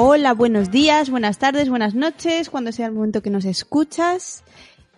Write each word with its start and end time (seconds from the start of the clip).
Hola, 0.00 0.32
buenos 0.32 0.70
días, 0.70 1.10
buenas 1.10 1.38
tardes, 1.38 1.68
buenas 1.68 1.96
noches, 1.96 2.50
cuando 2.50 2.70
sea 2.70 2.86
el 2.86 2.92
momento 2.92 3.20
que 3.20 3.30
nos 3.30 3.44
escuchas. 3.44 4.44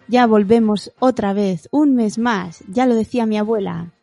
Ya 0.09 0.27
volvemos 0.27 0.93
otra 0.99 1.33
vez, 1.33 1.71
un 1.73 1.95
mes 1.95 2.19
más, 2.19 2.63
ya 2.69 2.85
lo 2.85 2.95
decía 2.95 3.25
mi 3.25 3.39
abuela. 3.39 3.95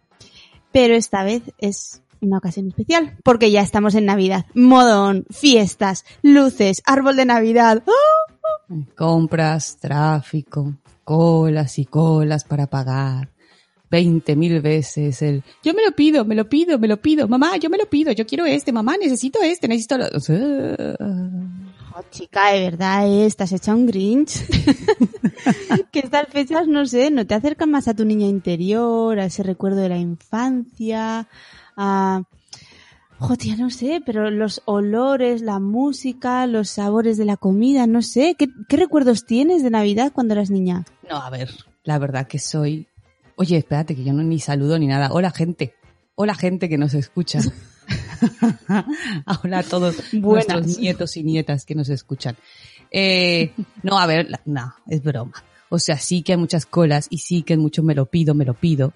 Pero 0.72 0.96
esta 0.96 1.24
vez 1.24 1.44
es 1.60 2.02
una 2.20 2.40
ocasión 2.40 2.70
especial, 2.70 3.16
porque 3.24 3.52
ya 3.52 3.62
estamos 3.62 3.94
en 3.94 4.06
Navidad. 4.06 4.48
Modón, 4.56 5.28
fiestas, 5.30 6.04
luces, 6.24 6.82
árbol 6.84 7.16
de 7.16 7.26
Navidad. 7.26 7.84
Compras, 8.96 9.78
tráfico, 9.80 10.78
colas 11.04 11.78
y 11.78 11.86
colas 11.86 12.44
para 12.44 12.66
pagar. 12.66 13.30
Veinte 13.90 14.36
mil 14.36 14.62
veces 14.62 15.22
el 15.22 15.44
yo 15.64 15.74
me 15.74 15.84
lo 15.86 15.92
pido, 15.94 16.26
me 16.26 16.36
lo 16.36 16.50
pido, 16.50 16.78
me 16.78 16.88
lo 16.88 16.98
pido, 16.98 17.28
mamá, 17.28 17.56
yo 17.58 17.70
me 17.70 17.78
lo 17.78 17.90
pido, 17.90 18.12
yo 18.12 18.26
quiero 18.26 18.46
este, 18.46 18.74
mamá, 18.74 18.98
necesito 18.98 19.42
este, 19.42 19.68
necesito 19.68 19.98
lo... 19.98 20.08
Oh, 21.98 22.04
chica, 22.12 22.52
de 22.52 22.60
verdad, 22.60 23.08
¿eh? 23.08 23.26
estás 23.26 23.52
hecha 23.54 23.74
un 23.74 23.88
Grinch. 23.88 24.46
que 25.92 26.00
estas 26.00 26.28
fechas, 26.28 26.68
no 26.68 26.86
sé, 26.86 27.10
no 27.10 27.26
te 27.26 27.34
acercan 27.34 27.72
más 27.72 27.88
a 27.88 27.96
tu 27.96 28.06
niña 28.06 28.28
interior, 28.28 29.18
a 29.20 29.26
ese 29.26 29.42
recuerdo 29.42 29.82
de 29.82 29.90
la 29.90 29.98
infancia, 29.98 31.28
a... 31.76 32.22
Joder, 33.20 33.58
no 33.58 33.72
sé, 33.72 34.00
pero 34.06 34.30
los 34.30 34.62
olores, 34.66 35.42
la 35.42 35.60
música, 35.60 36.46
los 36.46 36.70
sabores 36.70 37.18
de 37.18 37.26
la 37.26 37.36
comida, 37.36 37.88
no 37.88 38.04
sé. 38.04 38.36
¿Qué, 38.38 38.48
qué 38.70 38.78
recuerdos 38.78 39.26
tienes 39.26 39.64
de 39.64 39.72
Navidad 39.72 40.12
cuando 40.14 40.36
eras 40.36 40.52
niña? 40.52 40.86
No, 41.10 41.18
a 41.18 41.32
ver, 41.32 41.50
la 41.84 41.98
verdad 41.98 42.28
que 42.28 42.38
soy... 42.38 42.88
Oye, 43.40 43.58
espérate, 43.58 43.96
que 43.96 44.04
yo 44.04 44.14
no 44.14 44.24
ni 44.24 44.40
saludo 44.40 44.80
ni 44.80 44.88
nada. 44.88 45.10
Hola, 45.12 45.30
gente. 45.30 45.76
Hola, 46.16 46.34
gente 46.34 46.68
que 46.68 46.78
nos 46.80 46.96
escucha. 46.96 47.40
Hola 49.44 49.60
a 49.60 49.64
todos 49.64 49.96
Buenas. 50.12 50.48
nuestros 50.48 50.80
nietos 50.80 51.18
y 51.18 51.24
nietas 51.24 51.64
que 51.64 51.76
nos 51.76 51.90
escuchan. 51.90 52.36
Eh, 52.90 53.54
no, 53.84 54.00
a 54.00 54.08
ver, 54.08 54.28
no, 54.46 54.74
es 54.88 55.04
broma. 55.04 55.34
O 55.70 55.78
sea, 55.78 55.98
sí 55.98 56.24
que 56.24 56.32
hay 56.32 56.40
muchas 56.40 56.66
colas 56.66 57.06
y 57.12 57.20
sí 57.20 57.44
que 57.44 57.54
hay 57.54 57.60
mucho 57.60 57.84
me 57.84 57.94
lo 57.94 58.08
pido, 58.08 58.34
me 58.34 58.44
lo 58.44 58.56
pido. 58.56 58.92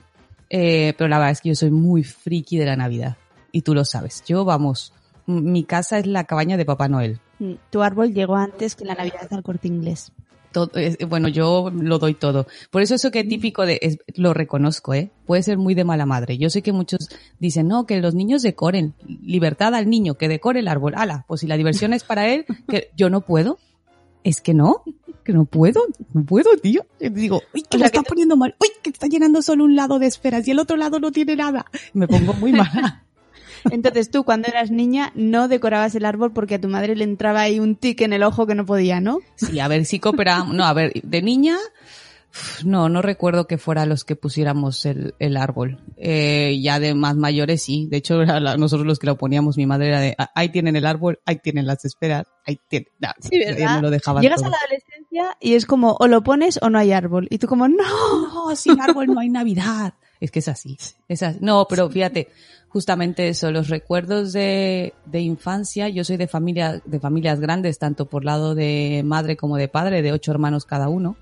Eh, 0.50 0.95
pero 0.98 1.08
la 1.08 1.20
verdad 1.20 1.33
es 1.33 1.42
que 1.42 1.50
yo 1.50 1.55
soy 1.55 1.70
muy 1.70 2.03
friki 2.03 2.58
de 2.58 2.66
la 2.66 2.76
Navidad. 2.76 3.17
Y 3.52 3.61
tú 3.61 3.76
lo 3.76 3.86
sabes. 3.86 4.23
Yo, 4.26 4.44
vamos, 4.44 4.92
mi 5.28 5.66
casa 5.66 6.00
es 6.00 6.08
la 6.08 6.23
cabaña 6.23 6.58
de 6.58 6.66
Papá 6.66 6.88
Noel. 6.88 7.20
Mm, 7.38 7.53
Tu 7.70 7.83
árbol 7.83 8.11
llegó 8.11 8.38
antes 8.38 8.76
que 8.76 8.86
la 8.86 8.95
Navidad 8.95 9.28
al 9.30 9.44
corte 9.44 9.67
inglés. 9.67 10.11
Todo, 10.52 10.72
es- 10.76 10.98
bueno, 11.08 11.28
yo 11.28 11.72
lo 11.74 11.98
doy 12.00 12.14
todo. 12.14 12.46
Por 12.70 12.82
eso 12.82 12.95
eso 12.95 13.10
que 13.12 13.23
típico 13.23 13.66
de, 13.66 13.80
es- 13.82 13.98
lo 14.16 14.34
reconozco, 14.34 14.94
¿eh? 14.94 15.12
Puede 15.26 15.44
ser 15.44 15.58
muy 15.58 15.73
de 15.76 15.84
mala 15.84 16.06
madre. 16.06 16.38
Yo 16.38 16.50
sé 16.50 16.62
que 16.62 16.72
muchos 16.73 17.10
dicen, 17.39 17.67
no, 17.67 17.86
que 17.86 18.00
los 18.02 18.14
niños 18.16 18.42
decoren. 18.42 18.94
Libertad 19.23 19.73
al 19.76 19.90
niño, 19.90 20.16
que 20.16 20.28
decore 20.28 20.60
el 20.60 20.67
árbol. 20.67 20.94
Ala, 20.95 21.26
pues 21.28 21.42
si 21.42 21.48
la 21.48 21.58
diversión 21.58 21.94
es 21.94 22.04
para 22.04 22.28
él, 22.28 22.45
que 22.67 22.90
yo 22.98 23.10
no 23.10 23.22
puedo. 23.22 23.60
Es 24.23 24.40
que 24.40 24.54
no, 24.54 24.84
que 25.23 25.34
no 25.34 25.45
puedo, 25.45 25.82
no 26.14 26.23
puedo, 26.26 26.56
tío. 26.58 26.86
Y 27.00 27.10
digo, 27.10 27.42
uy, 27.56 27.64
que 27.64 27.78
O 27.78 27.80
lo 27.80 27.86
sea, 27.86 27.90
que 27.92 27.98
está 27.98 28.08
poniendo 28.08 28.38
mal. 28.38 28.56
Uy, 28.61 28.67
que 28.84 28.92
está 28.92 29.08
llenando 29.08 29.42
solo 29.42 29.64
un 29.64 29.76
lado 29.76 29.98
de 29.98 30.06
esferas 30.06 30.48
y 30.48 30.52
el 30.52 30.60
otro 30.60 30.78
lado 30.78 31.00
no 31.00 31.11
tiene 31.11 31.36
nada. 31.36 31.66
Me 31.94 32.08
pongo 32.08 32.34
muy 32.34 32.52
mala. 32.52 33.04
Entonces 33.70 34.10
tú, 34.10 34.23
cuando 34.23 34.48
eras 34.48 34.72
niña, 34.72 35.11
no 35.16 35.48
decorabas 35.48 35.94
el 35.95 36.05
árbol 36.05 36.33
porque 36.33 36.55
a 36.55 36.61
tu 36.61 36.67
madre 36.67 36.95
le 36.95 37.04
entraba 37.04 37.42
ahí 37.42 37.60
un 37.60 37.76
tic 37.76 38.02
en 38.02 38.14
el 38.14 38.23
ojo 38.23 38.48
que 38.48 38.55
no 38.55 38.66
podía, 38.66 38.99
¿no? 39.02 39.20
Sí, 39.36 39.60
a 39.60 39.67
ver 39.67 39.86
si 39.86 39.99
cooperábamos. 39.99 40.55
No, 40.55 40.66
a 40.66 40.73
ver, 40.73 40.94
de 41.04 41.22
niña, 41.22 41.58
no, 42.64 42.88
no 42.88 43.02
recuerdo 43.02 43.45
que 43.45 43.58
fuera 43.58 43.86
los 43.86 44.05
que 44.05 44.16
pusiéramos 44.16 44.86
el, 44.86 45.16
el 45.20 45.36
árbol. 45.36 45.80
Eh, 45.98 46.58
ya 46.61 46.80
de 46.80 46.94
más 46.95 47.17
mayores 47.17 47.61
sí. 47.61 47.88
De 47.92 47.98
hecho, 47.98 48.22
era 48.22 48.39
la- 48.39 48.55
nosotros 48.55 48.88
los 48.88 48.99
que 48.99 49.08
lo 49.08 49.17
poníamos, 49.17 49.58
mi 49.58 49.66
madre 49.66 49.89
era 49.89 49.99
de, 49.99 50.16
"Ah, 50.17 50.32
ahí 50.33 50.48
tienen 50.49 50.78
el 50.78 50.86
árbol, 50.86 51.20
ahí 51.26 51.38
tienen 51.39 51.67
las 51.67 51.83
esperas, 51.83 52.28
ahí 52.45 52.58
tienen. 52.70 52.88
No, 52.99 53.10
Sí, 53.20 53.38
¿verdad? 53.38 53.76
me 53.82 53.82
lo 53.82 53.89
Llegas 54.22 54.38
todo. 54.42 54.48
a 54.48 54.52
la 54.52 54.58
adolescencia 54.66 55.38
y 55.42 55.55
es 55.55 55.66
como, 55.66 55.98
o 55.99 56.08
lo 56.08 56.23
pones 56.23 56.58
o 56.61 56.70
no 56.70 56.80
hay 56.80 56.93
árbol. 56.93 57.28
Y 57.30 57.38
tú 57.38 57.48
como, 57.48 57.67
no. 57.67 57.76
No, 58.49 58.55
sin 58.55 58.80
árbol 58.80 59.08
no 59.08 59.20
hay 59.20 59.30
Navidad. 59.30 59.93
Es 60.22 60.32
que 60.32 60.39
es 60.39 60.48
así. 60.48 60.78
Es 61.08 61.22
así. 61.23 61.38
No, 61.42 61.66
pero 61.70 61.89
fíjate, 61.89 62.30
justamente 62.71 63.27
eso, 63.27 63.52
los 63.52 63.67
recuerdos 63.67 64.32
de, 64.32 64.93
de 65.05 65.20
infancia, 65.20 65.89
yo 65.89 66.04
soy 66.04 66.17
de 66.17 66.27
familia, 66.27 66.82
de 66.86 66.99
familias 66.99 67.39
grandes, 67.39 67.77
tanto 67.80 68.05
por 68.05 68.23
lado 68.23 68.55
de 68.55 69.02
madre 69.05 69.36
como 69.36 69.58
de 69.58 69.67
padre, 69.67 70.02
de 70.02 70.14
ocho 70.14 70.32
hermanos 70.32 70.65
cada 70.65 70.87
uno. 70.87 71.17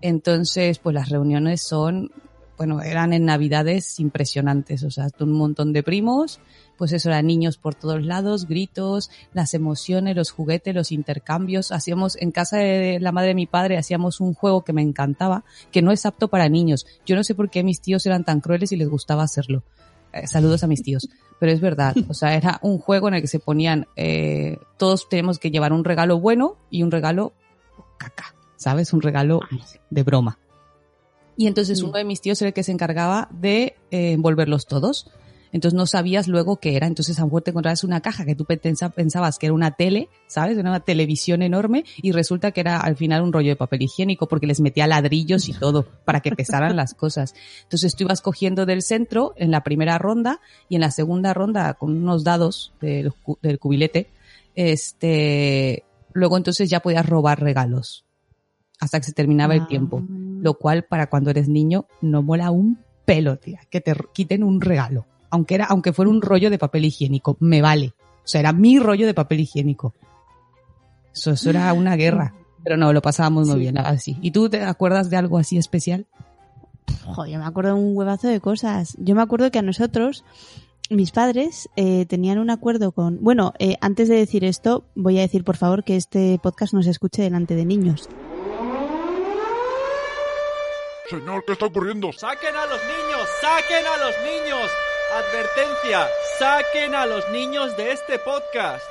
Entonces, 0.00 0.78
pues 0.78 0.94
las 0.94 1.10
reuniones 1.10 1.60
son, 1.60 2.10
bueno, 2.56 2.80
eran 2.80 3.12
en 3.12 3.26
navidades 3.26 4.00
impresionantes, 4.00 4.82
o 4.82 4.90
sea, 4.90 5.08
un 5.20 5.32
montón 5.32 5.74
de 5.74 5.82
primos, 5.82 6.40
pues 6.78 6.92
eso 6.92 7.10
eran 7.10 7.26
niños 7.26 7.58
por 7.58 7.74
todos 7.74 8.02
lados, 8.02 8.48
gritos, 8.48 9.10
las 9.34 9.52
emociones, 9.52 10.16
los 10.16 10.30
juguetes, 10.30 10.74
los 10.74 10.90
intercambios. 10.90 11.70
Hacíamos, 11.70 12.16
en 12.16 12.30
casa 12.30 12.56
de 12.56 12.98
la 12.98 13.12
madre 13.12 13.28
de 13.28 13.34
mi 13.34 13.46
padre, 13.46 13.76
hacíamos 13.76 14.20
un 14.20 14.32
juego 14.32 14.64
que 14.64 14.72
me 14.72 14.80
encantaba, 14.80 15.44
que 15.70 15.82
no 15.82 15.92
es 15.92 16.06
apto 16.06 16.28
para 16.28 16.48
niños. 16.48 16.86
Yo 17.04 17.14
no 17.14 17.24
sé 17.24 17.34
por 17.34 17.50
qué 17.50 17.62
mis 17.62 17.82
tíos 17.82 18.06
eran 18.06 18.24
tan 18.24 18.40
crueles 18.40 18.72
y 18.72 18.76
les 18.76 18.88
gustaba 18.88 19.22
hacerlo. 19.22 19.62
Eh, 20.12 20.26
saludos 20.26 20.62
a 20.64 20.66
mis 20.66 20.82
tíos. 20.82 21.08
Pero 21.38 21.52
es 21.52 21.60
verdad, 21.60 21.94
o 22.08 22.14
sea, 22.14 22.34
era 22.36 22.58
un 22.62 22.78
juego 22.78 23.08
en 23.08 23.14
el 23.14 23.20
que 23.20 23.26
se 23.26 23.38
ponían, 23.38 23.86
eh, 23.96 24.58
todos 24.76 25.08
tenemos 25.08 25.38
que 25.38 25.50
llevar 25.50 25.72
un 25.72 25.84
regalo 25.84 26.20
bueno 26.20 26.56
y 26.70 26.82
un 26.82 26.90
regalo 26.90 27.32
caca, 27.98 28.34
¿sabes? 28.56 28.92
Un 28.92 29.02
regalo 29.02 29.40
de 29.90 30.02
broma. 30.02 30.38
Y 31.36 31.46
entonces 31.46 31.82
uno 31.82 31.94
de 31.98 32.04
mis 32.04 32.20
tíos 32.20 32.40
era 32.42 32.48
el 32.48 32.54
que 32.54 32.62
se 32.62 32.72
encargaba 32.72 33.28
de 33.32 33.74
eh, 33.90 34.12
envolverlos 34.12 34.66
todos. 34.66 35.10
Entonces 35.52 35.76
no 35.76 35.84
sabías 35.86 36.28
luego 36.28 36.56
qué 36.56 36.76
era. 36.76 36.86
Entonces 36.86 37.18
a 37.18 37.22
lo 37.22 37.26
mejor 37.26 37.42
te 37.42 37.50
encontrabas 37.50 37.84
una 37.84 38.00
caja 38.00 38.24
que 38.24 38.34
tú 38.34 38.44
pensa- 38.46 38.88
pensabas 38.90 39.38
que 39.38 39.46
era 39.46 39.52
una 39.54 39.72
tele, 39.72 40.08
¿sabes? 40.26 40.56
Una 40.56 40.80
televisión 40.80 41.42
enorme 41.42 41.84
y 41.98 42.12
resulta 42.12 42.52
que 42.52 42.60
era 42.62 42.78
al 42.80 42.96
final 42.96 43.22
un 43.22 43.32
rollo 43.32 43.50
de 43.50 43.56
papel 43.56 43.82
higiénico 43.82 44.26
porque 44.28 44.46
les 44.46 44.60
metía 44.60 44.86
ladrillos 44.86 45.48
y 45.48 45.52
todo 45.52 45.84
para 46.04 46.20
que 46.20 46.32
pesaran 46.32 46.74
las 46.74 46.94
cosas. 46.94 47.34
Entonces 47.64 47.94
tú 47.94 48.04
ibas 48.04 48.22
cogiendo 48.22 48.64
del 48.66 48.80
centro 48.82 49.34
en 49.36 49.50
la 49.50 49.62
primera 49.62 49.98
ronda 49.98 50.40
y 50.70 50.76
en 50.76 50.80
la 50.80 50.90
segunda 50.90 51.34
ronda 51.34 51.74
con 51.74 51.94
unos 51.96 52.24
dados 52.24 52.72
del, 52.80 53.12
cu- 53.12 53.38
del 53.42 53.58
cubilete, 53.58 54.08
este, 54.54 55.84
luego 56.12 56.36
entonces 56.36 56.68
ya 56.70 56.80
podías 56.80 57.06
robar 57.06 57.40
regalos 57.40 58.04
hasta 58.80 58.98
que 58.98 59.06
se 59.06 59.12
terminaba 59.12 59.54
el 59.54 59.60
Ah. 59.62 59.66
tiempo. 59.68 60.02
Lo 60.08 60.54
cual 60.54 60.84
para 60.84 61.08
cuando 61.08 61.30
eres 61.30 61.48
niño 61.48 61.86
no 62.00 62.22
mola 62.22 62.50
un 62.50 62.78
pelo, 63.04 63.36
tía, 63.36 63.60
que 63.70 63.80
te 63.80 63.94
quiten 64.12 64.42
un 64.42 64.60
regalo. 64.60 65.06
Aunque 65.32 65.56
era, 65.56 65.64
aunque 65.64 65.92
fuera 65.92 66.10
un 66.10 66.22
rollo 66.22 66.48
de 66.50 66.58
papel 66.58 66.84
higiénico, 66.84 67.36
me 67.40 67.60
vale. 67.60 67.94
O 68.24 68.28
sea, 68.28 68.40
era 68.40 68.52
mi 68.52 68.78
rollo 68.78 69.06
de 69.06 69.14
papel 69.14 69.40
higiénico. 69.40 69.94
Eso, 71.12 71.32
eso 71.32 71.50
era 71.50 71.72
una 71.72 71.96
guerra. 71.96 72.34
Pero 72.62 72.76
no, 72.76 72.92
lo 72.92 73.02
pasábamos 73.02 73.48
muy 73.48 73.56
Sí. 73.56 73.60
bien, 73.62 73.78
así. 73.78 74.16
¿Y 74.22 74.30
tú 74.30 74.48
te 74.48 74.62
acuerdas 74.62 75.10
de 75.10 75.16
algo 75.16 75.38
así 75.38 75.58
especial? 75.58 76.06
Joder, 77.04 77.32
yo 77.32 77.38
me 77.40 77.44
acuerdo 77.46 77.74
de 77.74 77.80
un 77.80 77.96
huevazo 77.96 78.28
de 78.28 78.40
cosas. 78.40 78.94
Yo 78.98 79.14
me 79.16 79.22
acuerdo 79.22 79.50
que 79.50 79.58
a 79.58 79.62
nosotros, 79.62 80.24
mis 80.90 81.10
padres, 81.10 81.68
eh, 81.76 82.06
tenían 82.06 82.38
un 82.38 82.50
acuerdo 82.50 82.92
con... 82.92 83.18
Bueno, 83.20 83.52
eh, 83.58 83.76
antes 83.80 84.08
de 84.08 84.14
decir 84.16 84.44
esto, 84.44 84.84
voy 84.94 85.18
a 85.18 85.22
decir 85.22 85.42
por 85.44 85.56
favor 85.56 85.82
que 85.82 85.96
este 85.96 86.38
podcast 86.42 86.72
no 86.74 86.82
se 86.82 86.90
escuche 86.90 87.22
delante 87.22 87.56
de 87.56 87.64
niños. 87.64 88.08
Señor, 91.10 91.44
¿qué 91.46 91.52
está 91.52 91.66
ocurriendo? 91.66 92.12
¡Saquen 92.12 92.54
a 92.54 92.66
los 92.66 92.80
niños! 92.84 93.28
¡Saquen 93.40 93.84
a 93.86 93.96
los 94.06 94.14
niños! 94.24 94.70
Advertencia, 95.14 96.06
saquen 96.38 96.94
a 96.94 97.04
los 97.04 97.28
niños 97.32 97.76
de 97.76 97.92
este 97.92 98.18
podcast. 98.18 98.82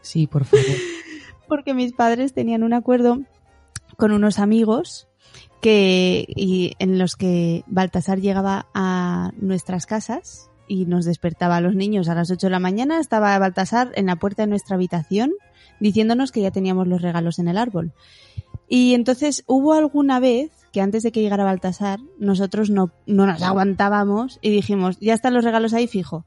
Sí, 0.00 0.26
por 0.26 0.46
favor. 0.46 0.64
Porque 1.48 1.74
mis 1.74 1.92
padres 1.92 2.32
tenían 2.32 2.62
un 2.62 2.72
acuerdo 2.72 3.20
con 3.98 4.12
unos 4.12 4.38
amigos 4.38 5.06
que 5.60 6.24
y 6.28 6.72
en 6.78 6.98
los 6.98 7.16
que 7.16 7.62
Baltasar 7.66 8.20
llegaba 8.20 8.68
a 8.72 9.32
nuestras 9.36 9.84
casas 9.84 10.48
y 10.66 10.86
nos 10.86 11.04
despertaba 11.04 11.56
a 11.56 11.60
los 11.60 11.74
niños 11.74 12.08
a 12.08 12.14
las 12.14 12.30
8 12.30 12.46
de 12.46 12.50
la 12.52 12.58
mañana, 12.58 13.00
estaba 13.00 13.38
Baltasar 13.38 13.90
en 13.96 14.06
la 14.06 14.16
puerta 14.16 14.44
de 14.44 14.48
nuestra 14.48 14.76
habitación 14.76 15.32
diciéndonos 15.82 16.32
que 16.32 16.40
ya 16.40 16.50
teníamos 16.50 16.86
los 16.86 17.02
regalos 17.02 17.38
en 17.38 17.48
el 17.48 17.58
árbol. 17.58 17.92
Y 18.68 18.94
entonces 18.94 19.44
hubo 19.46 19.74
alguna 19.74 20.20
vez 20.20 20.50
que 20.72 20.80
antes 20.80 21.02
de 21.02 21.12
que 21.12 21.20
llegara 21.20 21.44
Baltasar, 21.44 22.00
nosotros 22.18 22.70
no, 22.70 22.90
no 23.06 23.26
nos 23.26 23.42
aguantábamos 23.42 24.38
y 24.40 24.50
dijimos, 24.50 24.98
ya 25.00 25.14
están 25.14 25.34
los 25.34 25.44
regalos 25.44 25.74
ahí 25.74 25.86
fijo. 25.86 26.24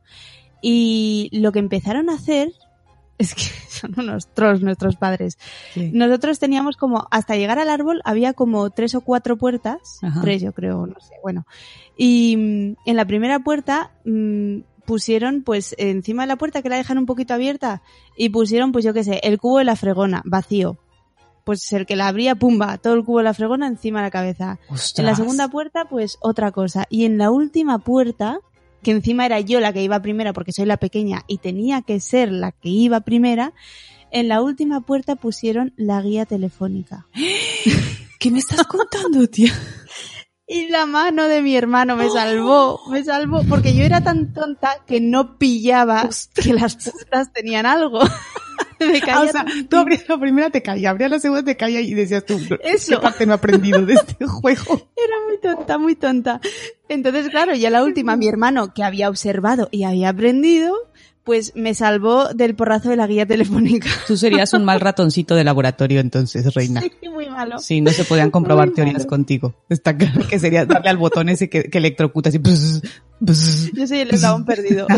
Y 0.62 1.30
lo 1.32 1.52
que 1.52 1.60
empezaron 1.60 2.10
a 2.10 2.14
hacer 2.14 2.52
es 3.18 3.34
que 3.34 3.44
son 3.70 3.94
unos 3.98 4.28
trolls 4.34 4.62
nuestros 4.62 4.96
padres. 4.96 5.38
Sí. 5.74 5.92
Nosotros 5.94 6.40
teníamos 6.40 6.78
como, 6.78 7.08
hasta 7.12 7.36
llegar 7.36 7.60
al 7.60 7.70
árbol 7.70 8.02
había 8.06 8.34
como 8.34 8.70
tres 8.70 8.94
o 8.96 9.02
cuatro 9.02 9.38
puertas, 9.38 10.00
Ajá. 10.02 10.22
tres 10.22 10.42
yo 10.42 10.54
creo, 10.54 10.86
no 10.86 11.00
sé, 11.00 11.16
bueno. 11.24 11.46
Y 11.98 12.36
mm, 12.38 12.76
en 12.86 12.96
la 12.96 13.06
primera 13.06 13.40
puerta 13.40 13.92
mm, 14.06 14.60
pusieron 14.86 15.44
pues 15.44 15.76
encima 15.78 16.24
de 16.24 16.28
la 16.28 16.36
puerta 16.36 16.62
que 16.62 16.70
la 16.70 16.78
dejan 16.78 16.98
un 16.98 17.06
poquito 17.06 17.34
abierta 17.34 17.82
y 18.16 18.30
pusieron 18.30 18.72
pues 18.72 18.86
yo 18.86 18.94
qué 18.94 19.04
sé, 19.04 19.20
el 19.24 19.40
cubo 19.40 19.60
de 19.60 19.66
la 19.66 19.76
fregona, 19.76 20.22
vacío. 20.26 20.78
Pues 21.46 21.72
el 21.72 21.86
que 21.86 21.96
la 21.96 22.08
abría, 22.08 22.36
pumba, 22.36 22.78
todo 22.80 22.96
el 22.96 23.06
cubo 23.06 23.20
de 23.20 23.24
la 23.24 23.34
fregona 23.34 23.68
encima 23.68 24.00
de 24.00 24.08
la 24.08 24.12
cabeza. 24.12 24.60
En 24.98 25.06
la 25.06 25.16
segunda 25.16 25.48
puerta, 25.48 25.86
pues 25.86 26.18
otra 26.20 26.52
cosa. 26.52 26.86
Y 26.90 27.06
en 27.06 27.18
la 27.18 27.32
última 27.32 27.80
puerta, 27.80 28.40
que 28.82 28.92
encima 28.92 29.26
era 29.26 29.40
yo 29.40 29.60
la 29.60 29.72
que 29.72 29.84
iba 29.84 30.02
primera 30.02 30.34
porque 30.34 30.52
soy 30.52 30.66
la 30.66 30.78
pequeña 30.78 31.24
y 31.28 31.38
tenía 31.38 31.82
que 31.84 32.00
ser 32.00 32.32
la 32.32 32.52
que 32.52 32.70
iba 32.70 33.02
primera, 33.02 33.54
en 34.12 34.28
la 34.28 34.42
última 34.42 34.82
puerta 34.82 35.16
pusieron 35.16 35.74
la 35.78 36.02
guía 36.02 36.26
telefónica. 36.26 37.08
¿Qué 38.20 38.32
me 38.32 38.40
estás 38.40 38.66
contando, 38.66 39.28
tía? 39.28 39.54
Y 40.48 40.68
la 40.70 40.86
mano 40.86 41.28
de 41.28 41.42
mi 41.42 41.56
hermano 41.56 41.96
me 41.96 42.08
salvó, 42.10 42.80
me 42.92 43.04
salvó, 43.04 43.44
porque 43.50 43.76
yo 43.76 43.84
era 43.84 44.02
tan 44.02 44.32
tonta 44.32 44.84
que 44.86 45.02
no 45.02 45.40
pillaba 45.40 46.08
que 46.36 46.54
las 46.54 46.76
puertas 46.76 47.34
tenían 47.34 47.66
algo. 47.66 48.00
me 48.92 49.00
caía 49.02 49.16
Ah, 49.16 49.22
o 49.24 49.28
sea, 49.28 49.46
tú 49.70 49.78
abrías 49.78 50.08
la 50.08 50.18
primera, 50.20 50.50
te 50.50 50.62
caía, 50.62 50.90
abrías 50.90 51.12
la 51.12 51.20
segunda, 51.20 51.44
te 51.44 51.56
caía 51.58 51.82
y 51.82 51.94
decías 51.94 52.26
tú, 52.26 52.40
Eso. 52.64 52.96
¿qué 52.96 52.98
parte 53.02 53.26
no 53.26 53.34
he 53.34 53.36
aprendido 53.36 53.86
de 53.86 53.94
este 53.94 54.26
juego? 54.28 54.90
Era 54.96 55.16
muy 55.28 55.38
tonta, 55.42 55.78
muy 55.78 55.96
tonta. 55.96 56.42
Entonces, 56.90 57.30
claro, 57.30 57.56
ya 57.56 57.70
la 57.70 57.84
última, 57.84 58.16
mi 58.16 58.28
hermano, 58.28 58.74
que 58.74 58.84
había 58.84 59.10
observado 59.10 59.70
y 59.72 59.84
había 59.84 60.10
aprendido, 60.10 60.76
pues 61.24 61.54
me 61.56 61.74
salvó 61.74 62.34
del 62.34 62.56
porrazo 62.56 62.90
de 62.90 62.96
la 62.98 63.08
guía 63.08 63.26
telefónica. 63.26 63.90
Tú 64.08 64.16
serías 64.16 64.54
un 64.54 64.64
mal 64.64 64.80
ratoncito 64.80 65.34
de 65.36 65.44
laboratorio 65.44 66.00
entonces, 66.00 66.54
reina. 66.54 66.82
Sí, 66.82 66.92
muy 67.10 67.28
malo. 67.30 67.58
Sí, 67.58 67.82
no 67.82 67.90
se 67.92 68.06
podían 68.06 68.30
comprobar 68.30 68.68
Muy 68.68 68.76
teorías 68.76 69.00
malo. 69.00 69.10
contigo. 69.10 69.56
Está 69.70 69.98
claro 69.98 70.28
que 70.28 70.38
sería 70.38 70.66
darle 70.66 70.90
al 70.90 70.98
botón 70.98 71.30
ese 71.30 71.50
que, 71.50 71.64
que 71.64 71.78
electrocuta 71.80 72.30
así. 72.30 72.40
Yo 73.74 73.88
soy 73.88 74.00
el 74.00 74.12
eslabón 74.14 74.46
perdido. 74.46 74.86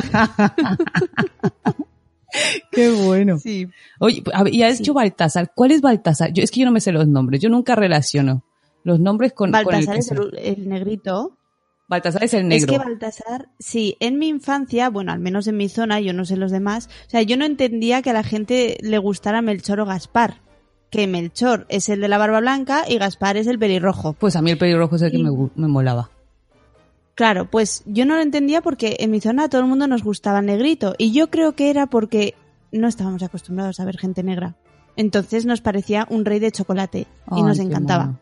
Qué 2.71 2.89
bueno. 2.91 3.38
Sí. 3.39 3.68
Oye, 4.00 4.24
y 4.51 4.62
has 4.63 4.79
dicho 4.79 4.94
Baltasar. 4.94 5.51
¿Cuál 5.56 5.71
es 5.71 5.81
Baltasar? 5.81 6.31
Yo, 6.33 6.44
es 6.44 6.51
que 6.51 6.59
yo 6.62 6.65
no 6.65 6.71
me 6.71 6.81
sé 6.81 6.91
los 6.91 7.07
nombres. 7.07 7.41
Yo 7.41 7.50
nunca 7.50 7.75
relaciono 7.75 8.44
los 8.83 9.00
nombres 9.00 9.33
con, 9.33 9.51
con 9.51 9.59
el 9.59 9.65
Baltasar 9.65 9.97
es 9.97 10.12
el, 10.12 10.38
el 10.38 10.69
negrito. 10.69 11.38
Baltasar 11.89 12.24
es 12.24 12.33
el 12.33 12.41
Es 12.51 12.63
negro. 12.63 12.74
que 12.74 12.77
Baltasar, 12.79 13.47
sí, 13.59 13.95
en 14.01 14.19
mi 14.19 14.27
infancia, 14.27 14.89
bueno, 14.89 15.12
al 15.13 15.19
menos 15.19 15.47
en 15.47 15.56
mi 15.56 15.69
zona, 15.69 16.01
yo 16.01 16.12
no 16.12 16.25
sé 16.25 16.35
los 16.35 16.51
demás, 16.51 16.89
o 17.07 17.09
sea, 17.09 17.21
yo 17.21 17.38
no 17.38 17.45
entendía 17.45 18.01
que 18.01 18.09
a 18.09 18.13
la 18.13 18.24
gente 18.24 18.77
le 18.81 18.97
gustara 18.97 19.41
Melchor 19.41 19.79
o 19.79 19.85
Gaspar. 19.85 20.41
Que 20.89 21.06
Melchor 21.07 21.65
es 21.69 21.89
el 21.89 22.00
de 22.00 22.07
la 22.07 22.18
barba 22.18 22.39
blanca 22.39 22.85
y 22.88 22.97
Gaspar 22.97 23.35
es 23.35 23.47
el 23.47 23.59
pelirrojo. 23.59 24.13
Pues 24.13 24.35
a 24.38 24.41
mí 24.41 24.51
el 24.51 24.57
pelirrojo 24.57 24.95
es 24.95 25.01
el 25.01 25.12
que 25.12 25.18
me, 25.18 25.31
me 25.56 25.68
molaba. 25.68 26.09
Claro, 27.17 27.49
pues 27.49 27.81
yo 27.87 28.05
no 28.05 28.15
lo 28.15 28.21
entendía 28.21 28.61
porque 28.61 28.95
en 28.99 29.09
mi 29.11 29.19
zona 29.19 29.45
a 29.45 29.49
todo 29.49 29.61
el 29.61 29.67
mundo 29.67 29.87
nos 29.87 30.03
gustaba 30.03 30.37
el 30.39 30.45
negrito 30.45 30.93
y 30.99 31.11
yo 31.11 31.31
creo 31.31 31.53
que 31.53 31.71
era 31.71 31.87
porque 31.87 32.35
no 32.71 32.87
estábamos 32.87 33.23
acostumbrados 33.23 33.79
a 33.79 33.85
ver 33.85 33.97
gente 33.97 34.21
negra. 34.21 34.55
Entonces 34.95 35.45
nos 35.47 35.61
parecía 35.61 36.05
un 36.11 36.25
rey 36.25 36.37
de 36.39 36.51
chocolate 36.51 36.99
y 37.01 37.05
Ay, 37.31 37.41
nos 37.43 37.57
encantaba. 37.59 38.05
mono. 38.05 38.19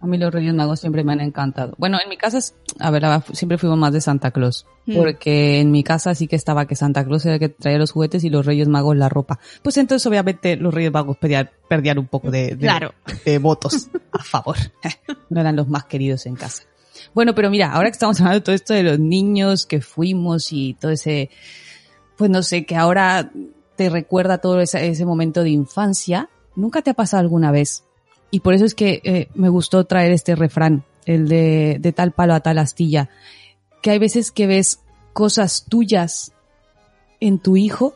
A 0.00 0.06
mí 0.08 0.18
los 0.18 0.32
Reyes 0.32 0.52
Magos 0.52 0.80
siempre 0.80 1.04
me 1.04 1.12
han 1.12 1.20
encantado. 1.20 1.74
Bueno, 1.78 1.98
en 2.02 2.08
mi 2.10 2.16
casa, 2.16 2.38
es- 2.38 2.54
a 2.80 2.90
ver, 2.90 3.02
siempre 3.32 3.56
fuimos 3.56 3.78
más 3.78 3.92
de 3.92 4.00
Santa 4.00 4.30
Claus. 4.30 4.66
Mm. 4.84 4.96
Porque 4.96 5.60
en 5.60 5.70
mi 5.70 5.82
casa 5.84 6.14
sí 6.14 6.26
que 6.28 6.36
estaba 6.36 6.66
que 6.66 6.76
Santa 6.76 7.04
Claus 7.04 7.24
era 7.24 7.34
el 7.34 7.40
que 7.40 7.48
traía 7.48 7.78
los 7.78 7.92
juguetes 7.92 8.22
y 8.24 8.30
los 8.30 8.44
Reyes 8.44 8.68
Magos 8.68 8.94
la 8.96 9.08
ropa. 9.08 9.38
Pues 9.62 9.76
entonces 9.78 10.04
obviamente 10.06 10.56
los 10.56 10.74
Reyes 10.74 10.92
Magos 10.92 11.16
perdían, 11.16 11.50
perdían 11.68 11.98
un 11.98 12.06
poco 12.08 12.30
de, 12.30 12.48
de- 12.48 12.56
Claro. 12.58 12.94
de 13.24 13.38
votos 13.38 13.88
a 14.12 14.22
favor. 14.24 14.56
No 15.30 15.40
eran 15.40 15.56
los 15.56 15.68
más 15.68 15.84
queridos 15.84 16.26
en 16.26 16.36
casa. 16.36 16.64
Bueno, 17.14 17.34
pero 17.34 17.50
mira, 17.50 17.72
ahora 17.72 17.90
que 17.90 17.94
estamos 17.94 18.20
hablando 18.20 18.40
de 18.40 18.44
todo 18.44 18.54
esto 18.54 18.74
de 18.74 18.82
los 18.82 18.98
niños 18.98 19.66
que 19.66 19.80
fuimos 19.80 20.52
y 20.52 20.74
todo 20.74 20.92
ese, 20.92 21.30
pues 22.16 22.30
no 22.30 22.42
sé, 22.42 22.64
que 22.64 22.76
ahora 22.76 23.30
te 23.76 23.90
recuerda 23.90 24.38
todo 24.38 24.60
ese, 24.60 25.04
momento 25.04 25.42
de 25.42 25.50
infancia, 25.50 26.30
¿nunca 26.54 26.82
te 26.82 26.90
ha 26.90 26.94
pasado 26.94 27.20
alguna 27.20 27.50
vez? 27.50 27.84
Y 28.30 28.40
por 28.40 28.54
eso 28.54 28.64
es 28.64 28.74
que 28.74 29.00
eh, 29.04 29.28
me 29.34 29.48
gustó 29.48 29.84
traer 29.84 30.12
este 30.12 30.34
refrán, 30.34 30.84
el 31.04 31.28
de, 31.28 31.78
de 31.80 31.92
tal 31.92 32.12
palo 32.12 32.34
a 32.34 32.40
tal 32.40 32.58
astilla, 32.58 33.10
que 33.82 33.90
hay 33.90 33.98
veces 33.98 34.30
que 34.30 34.46
ves 34.46 34.80
cosas 35.12 35.66
tuyas 35.68 36.32
en 37.20 37.38
tu 37.38 37.56
hijo, 37.56 37.94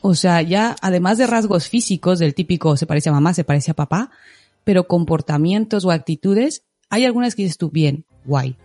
o 0.00 0.14
sea, 0.14 0.42
ya 0.42 0.76
además 0.80 1.18
de 1.18 1.26
rasgos 1.26 1.68
físicos, 1.68 2.18
del 2.18 2.34
típico 2.34 2.76
se 2.76 2.86
parece 2.86 3.08
a 3.08 3.12
mamá, 3.12 3.34
se 3.34 3.44
parece 3.44 3.70
a 3.70 3.74
papá, 3.74 4.10
pero 4.64 4.86
comportamientos 4.86 5.84
o 5.84 5.90
actitudes, 5.90 6.64
hay 6.90 7.04
algunas 7.04 7.34
que 7.34 7.42
dices 7.42 7.58
tú, 7.58 7.70
bien, 7.70 8.04
guay, 8.24 8.56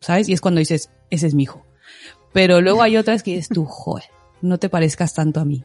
¿sabes? 0.00 0.28
Y 0.28 0.32
es 0.32 0.40
cuando 0.40 0.58
dices, 0.58 0.90
ese 1.10 1.26
es 1.26 1.34
mi 1.34 1.44
hijo. 1.44 1.64
Pero 2.32 2.60
luego 2.60 2.82
hay 2.82 2.96
otras 2.96 3.22
que 3.22 3.32
dices 3.32 3.48
tú, 3.48 3.64
joder, 3.68 4.04
no 4.42 4.58
te 4.58 4.68
parezcas 4.68 5.14
tanto 5.14 5.40
a 5.40 5.44
mí. 5.44 5.64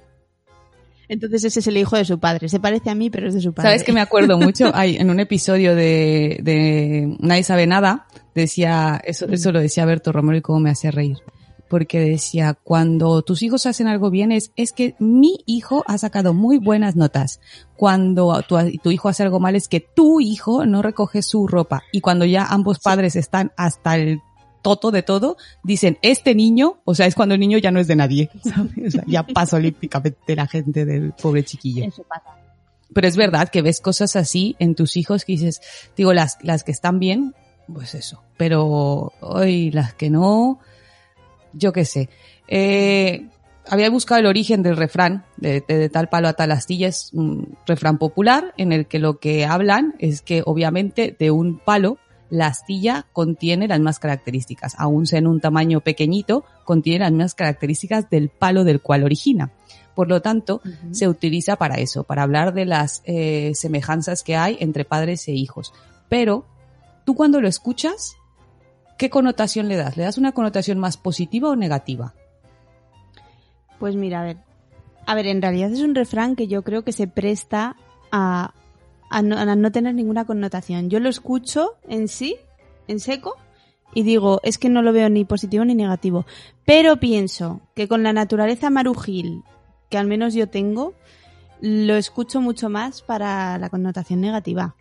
Entonces 1.07 1.43
ese 1.43 1.59
es 1.59 1.67
el 1.67 1.77
hijo 1.77 1.97
de 1.97 2.05
su 2.05 2.19
padre. 2.19 2.49
Se 2.49 2.59
parece 2.59 2.91
a 2.91 2.95
mí, 2.95 3.09
pero 3.09 3.27
es 3.27 3.33
de 3.33 3.41
su 3.41 3.51
padre. 3.51 3.69
¿Sabes 3.69 3.83
que 3.83 3.91
me 3.91 3.99
acuerdo 4.01 4.37
mucho? 4.39 4.71
Hay, 4.75 4.95
en 4.97 5.09
un 5.09 5.19
episodio 5.19 5.75
de, 5.75 6.39
de 6.43 7.17
Nadie 7.19 7.43
sabe 7.43 7.65
nada, 7.65 8.05
decía, 8.35 9.01
eso, 9.03 9.25
eso 9.27 9.51
lo 9.51 9.59
decía 9.59 9.85
Berto 9.85 10.11
Romero 10.11 10.37
y 10.37 10.41
cómo 10.41 10.59
me 10.59 10.69
hacía 10.69 10.91
reír. 10.91 11.17
Porque 11.69 11.99
decía, 11.99 12.55
cuando 12.55 13.21
tus 13.21 13.43
hijos 13.43 13.65
hacen 13.65 13.87
algo 13.87 14.09
bien 14.09 14.31
es, 14.31 14.51
es 14.55 14.71
que 14.71 14.95
mi 14.99 15.37
hijo 15.45 15.83
ha 15.87 15.97
sacado 15.97 16.33
muy 16.33 16.57
buenas 16.57 16.95
notas. 16.95 17.39
Cuando 17.77 18.41
tu, 18.47 18.57
tu 18.81 18.91
hijo 18.91 19.07
hace 19.07 19.23
algo 19.23 19.39
mal 19.39 19.55
es 19.55 19.67
que 19.67 19.79
tu 19.79 20.19
hijo 20.19 20.65
no 20.65 20.81
recoge 20.81 21.21
su 21.21 21.47
ropa. 21.47 21.83
Y 21.91 22.01
cuando 22.01 22.25
ya 22.25 22.45
ambos 22.45 22.79
padres 22.79 23.15
están 23.15 23.51
hasta 23.55 23.97
el 23.97 24.19
toto 24.61 24.91
de 24.91 25.03
todo, 25.03 25.37
dicen, 25.63 25.97
este 26.01 26.35
niño, 26.35 26.81
o 26.85 26.95
sea, 26.95 27.05
es 27.05 27.15
cuando 27.15 27.35
el 27.35 27.41
niño 27.41 27.57
ya 27.57 27.71
no 27.71 27.79
es 27.79 27.87
de 27.87 27.95
nadie. 27.95 28.29
¿sabes? 28.43 28.87
O 28.87 28.91
sea, 28.91 29.03
ya 29.07 29.23
pasa 29.23 29.57
olímpicamente 29.57 30.35
la 30.35 30.47
gente 30.47 30.85
del 30.85 31.13
pobre 31.13 31.43
chiquillo. 31.43 31.85
Eso 31.85 32.03
pasa. 32.03 32.35
Pero 32.93 33.07
es 33.07 33.15
verdad 33.15 33.49
que 33.49 33.61
ves 33.61 33.81
cosas 33.81 34.15
así 34.15 34.55
en 34.59 34.75
tus 34.75 34.97
hijos 34.97 35.23
que 35.23 35.33
dices, 35.33 35.61
digo, 35.95 36.13
las, 36.13 36.37
las 36.41 36.63
que 36.63 36.71
están 36.71 36.99
bien, 36.99 37.35
pues 37.71 37.93
eso. 37.93 38.23
Pero 38.37 39.13
hoy 39.21 39.69
las 39.71 39.93
que 39.93 40.09
no, 40.09 40.59
yo 41.53 41.73
qué 41.73 41.85
sé. 41.85 42.09
Eh, 42.47 43.27
había 43.67 43.89
buscado 43.89 44.19
el 44.19 44.25
origen 44.25 44.63
del 44.63 44.77
refrán, 44.77 45.25
de, 45.37 45.63
de- 45.67 45.77
de 45.77 45.89
tal 45.89 46.09
palo 46.09 46.27
a 46.27 46.33
tal 46.33 46.51
astilla, 46.51 46.87
es 46.87 47.11
un 47.13 47.57
refrán 47.67 47.97
popular 47.97 48.53
en 48.57 48.71
el 48.71 48.87
que 48.87 48.99
lo 48.99 49.19
que 49.19 49.45
hablan 49.45 49.93
es 49.99 50.21
que 50.21 50.41
obviamente 50.45 51.15
de 51.17 51.31
un 51.31 51.59
palo 51.59 51.97
la 52.31 52.47
astilla 52.47 53.05
contiene 53.11 53.67
las 53.67 53.79
mismas 53.79 53.99
características, 53.99 54.75
aún 54.77 55.07
sea 55.07 55.17
en 55.19 55.27
un 55.27 55.39
tamaño 55.39 55.81
pequeñito, 55.81 56.43
contiene 56.63 56.99
las 57.05 57.11
mismas 57.11 57.33
características 57.35 58.09
del 58.09 58.29
palo 58.29 58.63
del 58.63 58.81
cual 58.81 59.03
origina. 59.03 59.51
Por 59.95 60.07
lo 60.09 60.21
tanto, 60.21 60.61
se 60.91 61.07
utiliza 61.09 61.55
para 61.57 61.75
eso, 61.75 62.03
para 62.03 62.21
hablar 62.23 62.53
de 62.53 62.65
las 62.65 63.01
eh, 63.05 63.51
semejanzas 63.55 64.23
que 64.23 64.35
hay 64.37 64.57
entre 64.61 64.85
padres 64.85 65.27
e 65.27 65.31
hijos. 65.33 65.73
Pero, 66.07 66.45
tú 67.03 67.15
cuando 67.15 67.41
lo 67.41 67.47
escuchas, 67.49 68.15
¿qué 68.99 69.09
connotación 69.09 69.67
le 69.69 69.77
das? 69.77 69.97
¿Le 69.97 70.03
das 70.03 70.19
una 70.19 70.33
connotación 70.33 70.77
más 70.77 70.97
positiva 70.97 71.49
o 71.49 71.55
negativa? 71.55 72.13
Pues 73.79 73.95
mira, 73.95 74.21
a 74.21 74.23
ver. 74.25 74.37
A 75.07 75.15
ver, 75.15 75.25
en 75.25 75.41
realidad 75.41 75.71
es 75.71 75.79
un 75.79 75.95
refrán 75.95 76.35
que 76.35 76.47
yo 76.47 76.61
creo 76.61 76.83
que 76.83 76.91
se 76.91 77.07
presta 77.07 77.77
a, 78.11 78.53
no, 79.23 79.37
a 79.37 79.55
no 79.55 79.71
tener 79.71 79.95
ninguna 79.95 80.25
connotación. 80.25 80.89
Yo 80.89 80.99
lo 80.99 81.09
escucho 81.09 81.77
en 81.87 82.07
sí, 82.07 82.35
en 82.87 82.99
seco, 82.99 83.37
y 83.95 84.03
digo, 84.03 84.39
es 84.43 84.59
que 84.59 84.69
no 84.69 84.83
lo 84.83 84.93
veo 84.93 85.09
ni 85.09 85.25
positivo 85.25 85.65
ni 85.65 85.73
negativo. 85.73 86.25
Pero 86.65 86.97
pienso 86.97 87.61
que 87.73 87.87
con 87.87 88.03
la 88.03 88.13
naturaleza 88.13 88.69
marujil 88.69 89.43
que 89.89 89.97
al 89.97 90.07
menos 90.07 90.35
yo 90.35 90.47
tengo, 90.47 90.93
lo 91.61 91.95
escucho 91.95 92.41
mucho 92.41 92.69
más 92.69 93.01
para 93.01 93.57
la 93.57 93.69
connotación 93.69 94.21
negativa. 94.21 94.75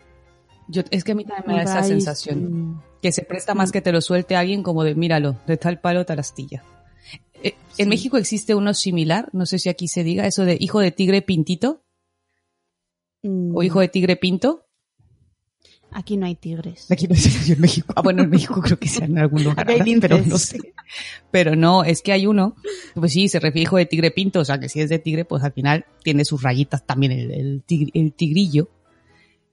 Yo, 0.69 0.83
es 0.91 1.03
que 1.05 1.13
a 1.13 1.15
mí 1.15 1.25
también 1.25 1.45
me 1.47 1.55
da 1.57 1.63
esa 1.63 1.83
sensación. 1.83 2.71
mm, 2.73 2.83
Que 3.03 3.11
se 3.13 3.23
presta 3.23 3.55
más 3.55 3.73
que 3.73 3.81
te 3.81 3.91
lo 3.93 4.01
suelte 4.01 4.37
alguien 4.37 4.63
como 4.63 4.85
de, 4.85 4.95
míralo, 4.95 5.37
de 5.47 5.57
tal 5.57 5.81
palo, 5.81 6.05
tal 6.05 6.19
astilla. 6.19 6.63
Eh, 7.43 7.55
En. 7.79 7.89
México 7.89 8.17
existe 8.19 8.55
uno 8.55 8.75
similar, 8.75 9.29
no 9.33 9.47
sé 9.47 9.59
si 9.59 9.69
aquí 9.69 9.89
se 9.89 10.03
diga 10.05 10.27
eso 10.27 10.45
de 10.45 10.57
hijo 10.61 10.81
de 10.81 10.91
tigre 10.91 11.23
pintito 11.23 11.83
mm, 13.23 13.57
o 13.57 13.63
hijo 13.63 13.81
de 13.81 13.89
tigre 13.89 14.17
pinto. 14.17 14.65
Aquí 15.91 16.19
no 16.19 16.27
hay 16.27 16.35
tigres. 16.35 16.91
Aquí 16.91 17.09
no 17.09 17.15
sé 17.15 17.31
si 17.31 17.53
en 17.53 17.61
México. 17.63 17.95
Ah, 17.97 18.03
bueno, 18.03 18.23
en 18.25 18.29
México 18.29 18.61
creo 18.61 18.79
que 18.79 18.89
sea 18.89 19.07
en 19.07 19.17
algún 19.19 19.43
lugar, 19.45 19.71
Aquí 19.71 19.81
hay 19.91 20.01
pero 20.01 20.19
no 20.27 20.37
sé. 20.37 20.59
Pero 21.31 21.57
no, 21.57 21.83
es 21.83 22.03
que 22.03 22.13
hay 22.13 22.27
uno, 22.27 22.57
pues 22.95 23.13
sí, 23.15 23.29
se 23.29 23.41
refiere 23.41 23.63
hijo 23.63 23.79
de 23.79 23.87
tigre 23.87 24.11
pinto, 24.11 24.41
o 24.41 24.45
sea 24.45 24.61
que 24.61 24.69
si 24.69 24.81
es 24.83 24.91
de 24.91 24.99
tigre, 24.99 25.25
pues 25.25 25.43
al 25.43 25.53
final 25.53 25.87
tiene 26.05 26.27
sus 26.27 26.43
rayitas 26.43 26.85
también 26.85 27.13
el, 27.13 27.31
el, 27.31 27.65
tigr- 27.67 27.91
el 27.95 28.13
tigrillo. 28.13 28.69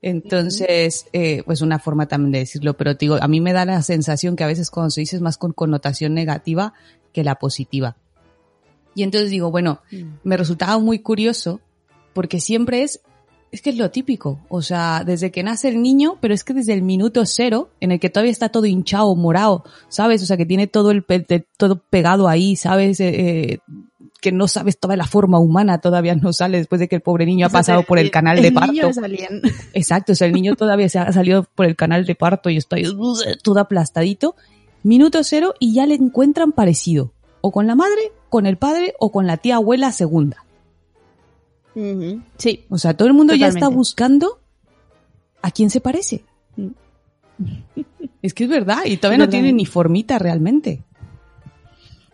Entonces, 0.02 1.08
eh, 1.14 1.42
pues 1.46 1.62
una 1.62 1.80
forma 1.80 2.08
también 2.08 2.32
de 2.32 2.40
decirlo, 2.40 2.76
pero 2.76 2.96
te 2.96 3.06
digo, 3.06 3.18
a 3.20 3.28
mí 3.28 3.42
me 3.42 3.54
da 3.54 3.66
la 3.66 3.82
sensación 3.82 4.36
que 4.36 4.44
a 4.44 4.48
veces 4.48 4.70
cuando 4.70 4.92
se 4.92 5.02
dice 5.02 5.16
es 5.16 5.22
más 5.22 5.38
con 5.38 5.52
connotación 5.54 6.14
negativa 6.14 6.74
que 7.12 7.24
la 7.24 7.36
positiva. 7.36 7.96
Y 8.94 9.04
entonces 9.04 9.30
digo, 9.30 9.52
bueno, 9.52 9.82
me 10.24 10.38
resultaba 10.38 10.78
muy 10.80 11.00
curioso 11.00 11.60
porque 12.14 12.40
siempre 12.40 12.84
es, 12.84 13.02
es 13.52 13.62
que 13.62 13.72
es 13.72 13.78
lo 13.78 13.92
típico, 13.92 14.40
o 14.48 14.62
sea, 14.62 15.04
desde 15.06 15.32
que 15.32 15.44
nace 15.44 15.70
el 15.70 15.82
niño, 15.82 16.18
pero 16.22 16.34
es 16.34 16.44
que 16.44 16.54
desde 16.54 16.74
el 16.74 16.82
minuto 16.82 17.26
cero, 17.26 17.70
en 17.82 17.92
el 17.92 18.00
que 18.00 18.10
todavía 18.10 18.32
está 18.32 18.50
todo 18.50 18.66
hinchado, 18.66 19.14
morado, 19.16 19.64
¿sabes? 19.90 20.22
O 20.24 20.26
sea, 20.26 20.38
que 20.38 20.46
tiene 20.46 20.68
todo 20.68 20.92
el 20.92 21.04
pe- 21.04 21.46
todo 21.58 21.82
pegado 21.90 22.28
ahí, 22.30 22.56
¿sabes? 22.56 23.00
Eh, 23.00 23.10
eh, 23.54 23.60
que 24.26 24.32
no 24.32 24.48
sabes 24.48 24.80
toda 24.80 24.96
la 24.96 25.06
forma 25.06 25.38
humana 25.38 25.78
todavía 25.78 26.16
no 26.16 26.34
sale 26.34 26.58
después 26.58 26.80
de 26.80 26.88
que 26.88 26.96
el 26.96 27.04
pobre 27.04 27.28
niño 27.28 27.46
ha 27.46 27.50
pasado 27.52 27.84
por 27.84 28.00
el 28.00 28.10
canal 28.10 28.42
de 28.42 28.52
parto. 28.52 28.74
niño. 28.74 29.28
Exacto, 29.74 30.14
o 30.14 30.16
sea, 30.16 30.26
el 30.26 30.34
niño 30.34 30.56
todavía 30.56 30.90
se 30.90 30.98
ha 30.98 31.14
salido 31.14 31.44
por 31.54 31.68
el 31.68 31.76
canal 31.76 32.08
de 32.08 32.16
parto 32.16 32.50
y 32.50 32.58
está 32.58 32.78
ahí 32.78 32.86
todo 33.44 33.60
aplastadito. 33.60 34.36
Minuto 34.82 35.24
cero 35.24 35.54
y 35.60 35.76
ya 35.76 35.86
le 35.86 35.94
encuentran 35.94 36.54
parecido. 36.54 37.14
O 37.42 37.52
con 37.52 37.68
la 37.68 37.76
madre, 37.76 38.14
con 38.30 38.48
el 38.48 38.58
padre 38.58 38.96
o 38.98 39.12
con 39.12 39.28
la 39.28 39.38
tía 39.38 39.58
abuela 39.58 39.92
segunda. 39.92 40.44
Sí, 42.40 42.66
O 42.70 42.80
sea, 42.80 42.98
todo 42.98 43.08
el 43.08 43.14
mundo 43.14 43.36
ya 43.36 43.48
está 43.48 43.68
buscando 43.68 44.40
a 45.44 45.52
quién 45.52 45.70
se 45.70 45.82
parece. 45.82 46.24
Mm. 46.56 46.70
Es 48.24 48.34
que 48.34 48.46
es 48.46 48.50
verdad, 48.50 48.80
y 48.86 48.98
todavía 48.98 49.24
no 49.24 49.30
tiene 49.30 49.54
ni 49.54 49.68
formita 49.68 50.18
realmente. 50.18 50.82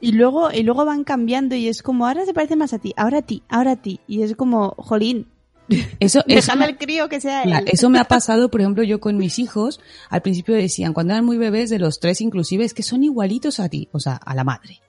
Y 0.02 0.14
luego, 0.14 0.52
y 0.52 0.64
luego 0.64 0.84
van 0.84 1.04
cambiando 1.04 1.56
y 1.56 1.68
es 1.68 1.84
como, 1.84 2.08
ahora 2.08 2.26
se 2.26 2.34
parece 2.34 2.56
más 2.56 2.74
a 2.74 2.80
ti, 2.80 2.94
ahora 2.98 3.20
a 3.20 3.22
ti, 3.22 3.44
ahora 3.48 3.72
a 3.72 3.76
ti. 3.76 4.00
Y 4.08 4.24
es 4.24 4.36
como, 4.36 4.72
jolín, 4.78 5.28
Eso, 6.00 6.22
me, 6.28 6.66
al 6.66 6.78
crío 6.78 7.08
que 7.08 7.22
sea 7.22 7.44
él. 7.44 7.54
eso 7.68 7.90
me 7.90 8.00
ha 8.00 8.04
pasado, 8.08 8.50
por 8.50 8.62
ejemplo, 8.62 8.84
yo 8.84 9.00
con 9.00 9.18
mis 9.18 9.40
hijos. 9.40 9.80
Al 10.10 10.22
principio 10.22 10.56
decían, 10.56 10.94
cuando 10.94 11.14
eran 11.14 11.26
muy 11.26 11.38
bebés, 11.38 11.70
de 11.70 11.80
los 11.80 12.00
tres 12.00 12.22
inclusive, 12.22 12.66
es 12.66 12.74
que 12.74 12.84
son 12.84 13.04
igualitos 13.04 13.60
a 13.60 13.70
ti, 13.70 13.88
o 13.92 14.00
sea, 14.00 14.16
a 14.16 14.36
la 14.36 14.44
madre. 14.44 14.80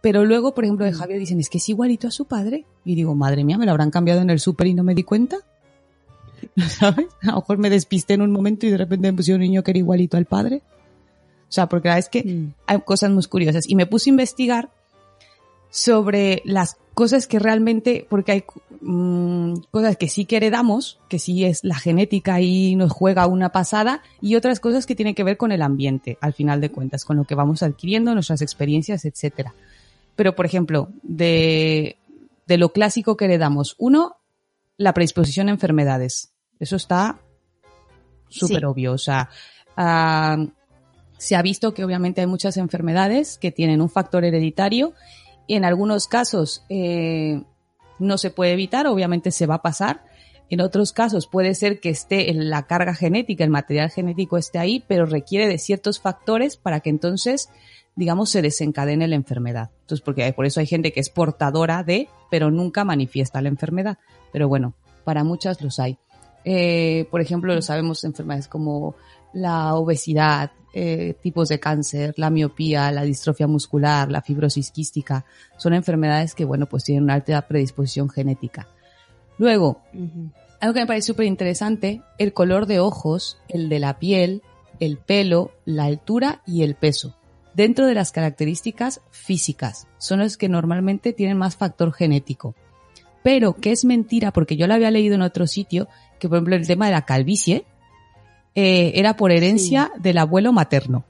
Pero 0.00 0.24
luego, 0.24 0.54
por 0.54 0.64
ejemplo, 0.64 0.84
de 0.84 0.92
Javier 0.92 1.18
dicen, 1.18 1.40
es 1.40 1.50
que 1.50 1.58
es 1.58 1.68
igualito 1.68 2.08
a 2.08 2.10
su 2.10 2.24
padre. 2.26 2.64
Y 2.84 2.94
digo, 2.94 3.14
madre 3.14 3.44
mía, 3.44 3.58
me 3.58 3.66
lo 3.66 3.72
habrán 3.72 3.90
cambiado 3.90 4.20
en 4.20 4.30
el 4.30 4.40
súper 4.40 4.68
y 4.68 4.74
no 4.74 4.84
me 4.84 4.94
di 4.94 5.02
cuenta. 5.02 5.38
¿Sabes? 6.68 7.06
A 7.22 7.32
lo 7.32 7.36
mejor 7.36 7.58
me 7.58 7.70
despisté 7.70 8.14
en 8.14 8.22
un 8.22 8.30
momento 8.30 8.66
y 8.66 8.70
de 8.70 8.76
repente 8.76 9.10
me 9.10 9.16
pusieron 9.16 9.40
un 9.40 9.48
niño 9.48 9.62
que 9.62 9.72
era 9.72 9.78
igualito 9.78 10.16
al 10.16 10.24
padre. 10.24 10.62
O 11.48 11.52
sea, 11.52 11.66
porque 11.68 11.88
la 11.88 11.94
verdad 11.94 12.10
es 12.12 12.22
que 12.22 12.28
Mm. 12.30 12.52
hay 12.66 12.80
cosas 12.82 13.10
muy 13.10 13.24
curiosas. 13.24 13.68
Y 13.68 13.74
me 13.74 13.86
puse 13.86 14.10
a 14.10 14.12
investigar 14.12 14.70
sobre 15.70 16.42
las 16.44 16.76
cosas 16.94 17.26
que 17.26 17.38
realmente, 17.38 18.06
porque 18.08 18.32
hay 18.32 18.44
mm, 18.80 19.54
cosas 19.70 19.96
que 19.96 20.08
sí 20.08 20.24
que 20.24 20.36
heredamos, 20.36 20.98
que 21.08 21.18
sí 21.18 21.44
es 21.44 21.62
la 21.64 21.74
genética 21.76 22.40
y 22.40 22.74
nos 22.76 22.92
juega 22.92 23.26
una 23.26 23.50
pasada, 23.50 24.02
y 24.20 24.34
otras 24.36 24.60
cosas 24.60 24.86
que 24.86 24.94
tienen 24.94 25.14
que 25.14 25.24
ver 25.24 25.36
con 25.36 25.52
el 25.52 25.62
ambiente, 25.62 26.16
al 26.20 26.32
final 26.32 26.60
de 26.60 26.70
cuentas, 26.70 27.04
con 27.04 27.16
lo 27.16 27.24
que 27.24 27.34
vamos 27.34 27.62
adquiriendo, 27.62 28.14
nuestras 28.14 28.40
experiencias, 28.42 29.04
etcétera. 29.04 29.54
Pero, 30.16 30.34
por 30.34 30.46
ejemplo, 30.46 30.88
de, 31.02 31.96
de 32.46 32.56
lo 32.58 32.72
clásico 32.72 33.16
que 33.16 33.26
heredamos, 33.26 33.74
uno, 33.78 34.16
la 34.76 34.94
predisposición 34.94 35.48
a 35.48 35.52
enfermedades. 35.52 36.30
Eso 36.60 36.76
está 36.76 37.18
súper 38.28 38.60
Sí. 38.60 38.64
obvio. 38.64 38.92
O 38.92 38.98
sea, 38.98 39.28
ah, 39.76 40.36
se 41.18 41.36
ha 41.36 41.42
visto 41.42 41.74
que 41.74 41.84
obviamente 41.84 42.20
hay 42.20 42.26
muchas 42.26 42.56
enfermedades 42.56 43.38
que 43.38 43.52
tienen 43.52 43.82
un 43.82 43.90
factor 43.90 44.24
hereditario 44.24 44.94
y 45.46 45.54
en 45.56 45.64
algunos 45.64 46.06
casos 46.06 46.64
eh, 46.68 47.42
no 47.98 48.18
se 48.18 48.30
puede 48.30 48.52
evitar, 48.52 48.86
obviamente 48.86 49.30
se 49.30 49.46
va 49.46 49.56
a 49.56 49.62
pasar. 49.62 50.04
En 50.50 50.60
otros 50.60 50.92
casos 50.92 51.26
puede 51.26 51.54
ser 51.54 51.80
que 51.80 51.90
esté 51.90 52.30
en 52.30 52.48
la 52.48 52.66
carga 52.66 52.94
genética, 52.94 53.44
el 53.44 53.50
material 53.50 53.90
genético 53.90 54.38
esté 54.38 54.58
ahí, 54.58 54.82
pero 54.86 55.04
requiere 55.04 55.46
de 55.46 55.58
ciertos 55.58 56.00
factores 56.00 56.56
para 56.56 56.80
que 56.80 56.88
entonces, 56.88 57.50
digamos, 57.96 58.30
se 58.30 58.40
desencadene 58.40 59.08
la 59.08 59.16
enfermedad. 59.16 59.70
Entonces, 59.80 60.02
porque 60.02 60.32
por 60.32 60.46
eso 60.46 60.60
hay 60.60 60.66
gente 60.66 60.92
que 60.92 61.00
es 61.00 61.10
portadora 61.10 61.82
de, 61.82 62.08
pero 62.30 62.50
nunca 62.50 62.84
manifiesta 62.84 63.42
la 63.42 63.48
enfermedad. 63.48 63.98
Pero 64.32 64.48
bueno, 64.48 64.74
para 65.04 65.24
muchas 65.24 65.60
los 65.60 65.78
hay. 65.80 65.98
Eh, 66.44 67.08
por 67.10 67.20
ejemplo, 67.20 67.54
lo 67.54 67.60
sabemos 67.60 68.04
enfermedades 68.04 68.48
como 68.48 68.94
la 69.34 69.74
obesidad, 69.74 70.52
eh, 70.74 71.14
tipos 71.22 71.48
de 71.48 71.58
cáncer, 71.58 72.14
la 72.16 72.30
miopía, 72.30 72.92
la 72.92 73.02
distrofia 73.02 73.46
muscular, 73.46 74.10
la 74.10 74.22
fibrosis 74.22 74.70
quística, 74.70 75.24
son 75.56 75.74
enfermedades 75.74 76.34
que, 76.34 76.44
bueno, 76.44 76.66
pues 76.66 76.84
tienen 76.84 77.04
una 77.04 77.14
alta 77.14 77.40
predisposición 77.48 78.08
genética. 78.08 78.68
Luego, 79.38 79.82
algo 80.60 80.74
que 80.74 80.80
me 80.80 80.86
parece 80.86 81.06
súper 81.06 81.26
interesante, 81.26 82.02
el 82.18 82.32
color 82.32 82.66
de 82.66 82.80
ojos, 82.80 83.38
el 83.48 83.68
de 83.68 83.78
la 83.78 83.98
piel, 83.98 84.42
el 84.80 84.98
pelo, 84.98 85.52
la 85.64 85.84
altura 85.84 86.42
y 86.46 86.62
el 86.62 86.74
peso. 86.74 87.16
Dentro 87.54 87.86
de 87.86 87.94
las 87.94 88.12
características 88.12 89.00
físicas, 89.10 89.88
son 89.98 90.20
los 90.20 90.36
que 90.36 90.48
normalmente 90.48 91.12
tienen 91.12 91.38
más 91.38 91.56
factor 91.56 91.92
genético. 91.92 92.54
Pero 93.22 93.54
que 93.54 93.72
es 93.72 93.84
mentira, 93.84 94.32
porque 94.32 94.56
yo 94.56 94.66
lo 94.66 94.74
había 94.74 94.90
leído 94.90 95.14
en 95.14 95.22
otro 95.22 95.46
sitio, 95.46 95.88
que 96.18 96.28
por 96.28 96.38
ejemplo 96.38 96.56
el 96.56 96.66
tema 96.66 96.86
de 96.86 96.92
la 96.92 97.04
calvicie 97.04 97.64
eh, 98.54 98.92
era 98.94 99.16
por 99.16 99.30
herencia 99.32 99.92
del 99.98 100.18
abuelo 100.18 100.52
materno. 100.52 101.04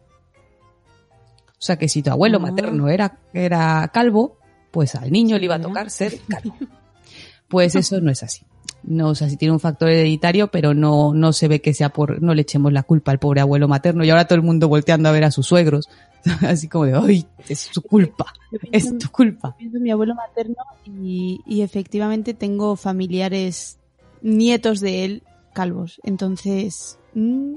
O 1.50 1.60
sea 1.60 1.76
que 1.76 1.88
si 1.88 2.02
tu 2.02 2.10
abuelo 2.10 2.38
Ah. 2.38 2.42
materno 2.42 2.88
era, 2.88 3.18
era 3.32 3.88
calvo, 3.92 4.36
pues 4.70 4.94
al 4.94 5.10
niño 5.10 5.38
le 5.38 5.46
iba 5.46 5.56
a 5.56 5.60
tocar 5.60 5.90
ser 5.90 6.18
calvo. 6.28 6.54
Pues 7.48 7.74
eso 7.74 8.00
no 8.00 8.10
es 8.10 8.22
así. 8.22 8.44
No, 8.84 9.08
o 9.08 9.14
sea, 9.14 9.28
sí 9.28 9.36
tiene 9.36 9.52
un 9.52 9.60
factor 9.60 9.88
hereditario, 9.90 10.48
pero 10.48 10.72
no, 10.72 11.12
no 11.12 11.32
se 11.32 11.48
ve 11.48 11.60
que 11.60 11.74
sea 11.74 11.88
por, 11.88 12.22
no 12.22 12.32
le 12.34 12.42
echemos 12.42 12.72
la 12.72 12.84
culpa 12.84 13.10
al 13.10 13.18
pobre 13.18 13.40
abuelo 13.40 13.66
materno 13.66 14.04
y 14.04 14.10
ahora 14.10 14.26
todo 14.26 14.36
el 14.36 14.44
mundo 14.44 14.68
volteando 14.68 15.08
a 15.08 15.12
ver 15.12 15.24
a 15.24 15.30
sus 15.32 15.46
suegros. 15.46 15.88
Así 16.46 16.68
como 16.68 16.84
de, 16.84 16.94
ay, 16.94 17.26
es 17.48 17.58
su 17.72 17.82
culpa, 17.82 18.32
pienso- 18.50 18.68
es 18.94 18.98
tu 18.98 19.10
culpa. 19.10 19.56
pienso 19.58 19.78
en 19.78 19.82
mi 19.82 19.90
abuelo 19.90 20.14
materno 20.14 20.56
y, 20.84 21.40
y 21.46 21.62
efectivamente 21.62 22.34
tengo 22.34 22.76
familiares 22.76 23.78
nietos 24.22 24.80
de 24.80 25.04
él 25.04 25.22
calvos. 25.54 26.00
Entonces, 26.04 26.97
mm, 27.14 27.54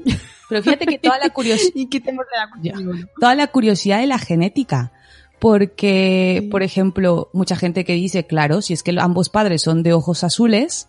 Pero 0.49 0.63
fíjate 0.63 0.85
que 0.85 0.99
toda 0.99 1.17
la 1.19 1.29
curiosidad, 1.33 1.71
¿y 1.75 1.87
quitemos 1.87 2.25
de 2.25 2.71
la 2.73 3.07
toda 3.19 3.35
la 3.35 3.47
curiosidad 3.47 3.99
de 3.99 4.07
la 4.07 4.19
genética. 4.19 4.91
Porque, 5.39 6.47
por 6.51 6.61
ejemplo, 6.61 7.29
mucha 7.33 7.55
gente 7.55 7.83
que 7.83 7.93
dice, 7.93 8.27
claro, 8.27 8.61
si 8.61 8.73
es 8.73 8.83
que 8.83 8.95
ambos 8.99 9.29
padres 9.29 9.63
son 9.63 9.81
de 9.81 9.91
ojos 9.91 10.23
azules, 10.23 10.87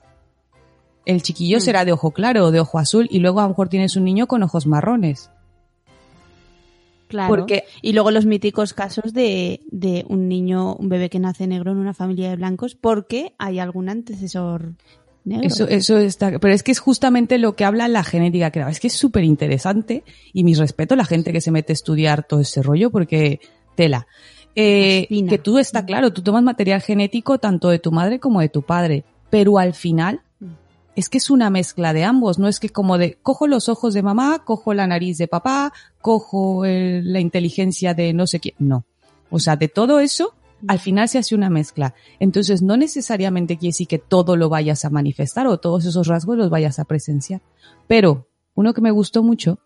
el 1.06 1.22
chiquillo 1.22 1.56
Mm. 1.56 1.60
será 1.60 1.84
de 1.86 1.92
ojo 1.92 2.10
claro 2.10 2.44
o 2.46 2.50
de 2.50 2.60
ojo 2.60 2.78
azul 2.78 3.08
y 3.10 3.20
luego 3.20 3.40
a 3.40 3.44
lo 3.44 3.48
mejor 3.50 3.70
tienes 3.70 3.96
un 3.96 4.04
niño 4.04 4.26
con 4.26 4.42
ojos 4.42 4.66
marrones. 4.66 5.30
Claro. 7.08 7.28
Porque 7.28 7.64
Y 7.82 7.92
luego 7.92 8.10
los 8.10 8.24
míticos 8.24 8.72
casos 8.72 9.12
de, 9.12 9.60
de 9.70 10.04
un 10.08 10.28
niño, 10.28 10.74
un 10.74 10.88
bebé 10.88 11.10
que 11.10 11.18
nace 11.18 11.46
negro 11.46 11.70
en 11.70 11.78
una 11.78 11.94
familia 11.94 12.30
de 12.30 12.36
blancos 12.36 12.74
porque 12.74 13.34
hay 13.38 13.58
algún 13.58 13.88
antecesor 13.88 14.74
negro. 15.24 15.46
Eso, 15.46 15.68
eso 15.68 15.98
está, 15.98 16.38
pero 16.38 16.52
es 16.54 16.62
que 16.62 16.72
es 16.72 16.78
justamente 16.80 17.38
lo 17.38 17.54
que 17.54 17.64
habla 17.64 17.88
la 17.88 18.04
genética, 18.04 18.50
que 18.50 18.60
es 18.60 18.80
que 18.80 18.86
es 18.88 18.94
súper 18.94 19.24
interesante 19.24 20.04
y 20.32 20.44
mi 20.44 20.54
respeto 20.54 20.94
a 20.94 20.96
la 20.96 21.04
gente 21.04 21.32
que 21.32 21.40
se 21.40 21.50
mete 21.50 21.72
a 21.72 21.74
estudiar 21.74 22.24
todo 22.26 22.40
ese 22.40 22.62
rollo 22.62 22.90
porque 22.90 23.40
tela. 23.74 24.06
Eh, 24.54 25.06
que 25.28 25.38
tú 25.38 25.58
está 25.58 25.84
claro, 25.86 26.12
tú 26.12 26.22
tomas 26.22 26.42
material 26.42 26.82
genético 26.82 27.38
tanto 27.38 27.70
de 27.70 27.78
tu 27.78 27.90
madre 27.92 28.18
como 28.20 28.40
de 28.40 28.48
tu 28.50 28.62
padre, 28.62 29.04
pero 29.30 29.58
al 29.58 29.72
final 29.72 30.20
es 30.94 31.08
que 31.08 31.16
es 31.16 31.30
una 31.30 31.48
mezcla 31.48 31.94
de 31.94 32.04
ambos, 32.04 32.38
no 32.38 32.48
es 32.48 32.60
que 32.60 32.68
como 32.68 32.98
de 32.98 33.14
cojo 33.22 33.46
los 33.46 33.70
ojos 33.70 33.94
de 33.94 34.02
mamá, 34.02 34.42
cojo 34.44 34.74
la 34.74 34.86
nariz 34.86 35.16
de 35.16 35.26
papá, 35.26 35.72
cojo 36.02 36.66
el- 36.66 37.10
la 37.12 37.20
inteligencia 37.20 37.94
de 37.94 38.12
no 38.12 38.26
sé 38.26 38.40
quién, 38.40 38.54
no. 38.58 38.84
O 39.30 39.38
sea, 39.38 39.56
de 39.56 39.68
todo 39.68 40.00
eso, 40.00 40.34
al 40.68 40.78
final 40.78 41.08
se 41.08 41.18
hace 41.18 41.34
una 41.34 41.50
mezcla. 41.50 41.94
Entonces, 42.20 42.62
no 42.62 42.76
necesariamente 42.76 43.56
quiere 43.56 43.70
decir 43.70 43.88
que 43.88 43.98
todo 43.98 44.36
lo 44.36 44.48
vayas 44.48 44.84
a 44.84 44.90
manifestar 44.90 45.46
o 45.46 45.58
todos 45.58 45.84
esos 45.84 46.06
rasgos 46.06 46.36
los 46.36 46.50
vayas 46.50 46.78
a 46.78 46.84
presenciar. 46.84 47.42
Pero 47.86 48.28
uno 48.54 48.74
que 48.74 48.80
me 48.80 48.90
gustó 48.90 49.22
mucho 49.22 49.58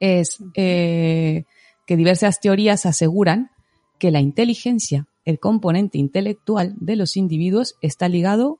es 0.00 0.38
eh, 0.54 1.44
que 1.86 1.96
diversas 1.96 2.40
teorías 2.40 2.86
aseguran 2.86 3.50
que 3.98 4.10
la 4.10 4.20
inteligencia, 4.20 5.06
el 5.24 5.38
componente 5.38 5.98
intelectual 5.98 6.74
de 6.76 6.96
los 6.96 7.16
individuos, 7.16 7.76
está 7.80 8.08
ligado 8.08 8.58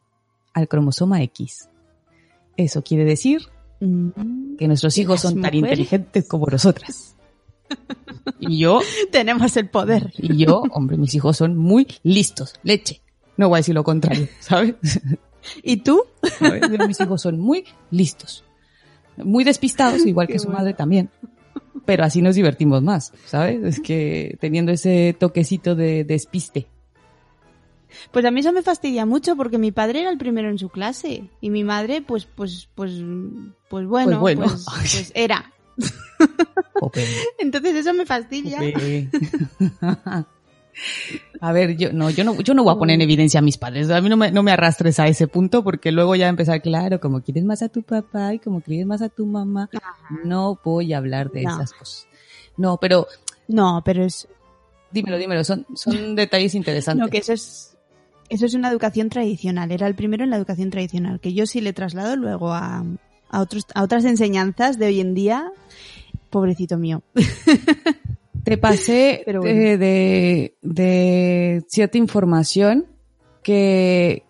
al 0.53 0.69
cromosoma 0.69 1.23
X. 1.23 1.69
Eso 2.57 2.83
quiere 2.83 3.05
decir 3.05 3.49
Mm. 3.81 4.57
que 4.57 4.69
nuestros 4.69 4.97
hijos 4.99 5.21
son 5.21 5.41
tan 5.41 5.55
inteligentes 5.55 6.27
como 6.27 6.47
nosotras. 6.47 7.14
Y 8.41 8.59
yo, 8.59 8.81
Tenemos 9.13 9.57
el 9.57 9.69
poder. 9.69 10.13
y 10.17 10.37
yo, 10.45 10.63
hombre, 10.71 10.97
mis 10.97 11.15
hijos 11.15 11.37
son 11.37 11.57
muy 11.57 11.87
listos. 12.03 12.55
Leche. 12.63 13.01
No 13.37 13.49
voy 13.49 13.57
a 13.57 13.61
decir 13.61 13.75
lo 13.75 13.85
contrario, 13.85 14.29
¿sabes? 14.41 14.75
¿Y 15.63 15.79
tú? 15.79 16.03
¿Sabes? 16.39 16.63
Pero 16.71 16.87
mis 16.87 17.01
hijos 17.01 17.21
son 17.23 17.39
muy 17.39 17.65
listos. 17.91 18.45
Muy 19.17 19.45
despistados, 19.45 20.05
igual 20.07 20.27
que 20.29 20.39
su 20.39 20.49
madre 20.49 20.75
también. 20.75 21.11
Pero 21.85 22.05
así 22.05 22.23
nos 22.23 22.35
divertimos 22.35 22.83
más, 22.83 23.13
¿sabes? 23.27 23.63
Es 23.63 23.81
que 23.81 24.39
teniendo 24.41 24.73
ese 24.73 25.15
toquecito 25.19 25.75
de 25.75 26.05
despiste. 26.05 26.67
Pues 28.11 28.25
a 28.25 28.31
mí 28.31 28.41
eso 28.41 28.53
me 28.53 28.63
fastidia 28.63 29.07
mucho 29.07 29.37
porque 29.37 29.59
mi 29.59 29.71
padre 29.71 30.01
era 30.01 30.11
el 30.11 30.19
primero 30.19 30.49
en 30.51 30.59
su 30.59 30.69
clase 30.69 31.29
y 31.41 31.51
mi 31.51 31.63
madre, 31.63 32.01
pues, 32.03 32.25
pues, 32.27 32.69
pues, 32.75 32.93
pues 33.69 33.87
bueno, 33.87 34.19
Pues 34.21 34.37
bueno. 34.37 34.43
pues- 34.51 34.65
pues 34.67 35.13
era. 35.15 35.53
Entonces 37.39 37.75
eso 37.77 37.95
me 37.95 38.07
fastidia. 38.07 38.59
A 41.41 41.53
ver, 41.53 41.77
yo 41.77 41.93
no, 41.93 42.11
yo 42.11 42.25
no, 42.25 42.41
yo 42.41 42.53
no 42.53 42.65
voy 42.65 42.75
a 42.75 42.79
poner 42.79 42.95
en 42.95 43.03
evidencia 43.03 43.39
a 43.39 43.43
mis 43.43 43.59
padres. 43.59 43.91
A 43.91 44.01
mí 44.01 44.09
no 44.09 44.17
me, 44.17 44.33
no 44.33 44.43
me 44.43 44.51
arrastres 44.51 44.99
a 44.99 45.07
ese 45.07 45.29
punto 45.29 45.63
porque 45.63 45.93
luego 45.93 46.17
ya 46.17 46.29
empezar, 46.29 46.61
claro, 46.63 46.99
como 46.99 47.23
quieres 47.23 47.45
más 47.45 47.63
a 47.63 47.69
tu 47.69 47.83
papá 47.83 48.35
y 48.35 48.41
como 48.41 48.61
quieres 48.61 48.85
más 48.87 49.01
a 49.01 49.09
tu 49.09 49.25
mamá, 49.25 49.71
no 50.25 50.59
voy 50.65 50.93
a 50.93 50.99
hablar 50.99 51.31
de 51.31 51.43
No. 51.43 51.51
esas 51.55 51.73
cosas. 51.73 52.09
No, 52.57 52.79
pero 52.79 53.07
No, 53.47 53.83
pero 53.85 54.05
es, 54.05 54.27
dímelo, 54.91 55.17
dímelo, 55.17 55.45
son, 55.45 55.65
son 55.77 56.15
detalles 56.17 56.55
interesantes. 56.57 57.05
no, 57.05 57.09
que 57.09 57.19
eso 57.19 57.33
es, 57.33 57.77
eso 58.29 58.47
es 58.47 58.55
una 58.55 58.69
educación 58.69 59.11
tradicional. 59.11 59.71
Era 59.71 59.87
el 59.87 59.95
primero 59.95 60.25
en 60.25 60.31
la 60.31 60.37
educación 60.37 60.71
tradicional, 60.71 61.21
que 61.21 61.35
yo 61.35 61.47
sí 61.47 61.61
le 61.61 61.73
traslado 61.73 62.17
luego 62.17 62.53
a, 62.53 62.85
a 63.35 63.41
otros, 63.41 63.67
a 63.75 63.83
otras 63.83 64.05
enseñanzas 64.05 64.79
de 64.79 64.87
hoy 64.87 65.01
en 65.01 65.15
día. 65.15 65.51
Pobrecito 66.31 66.79
mío. 66.79 67.03
Te 68.45 68.59
pasé 68.59 69.23
Pero 69.25 69.41
bueno. 69.41 69.59
eh, 69.61 69.79
de, 69.79 70.57
de 70.63 71.65
cierta 71.69 71.97
información 71.99 72.87
que, 73.43 74.23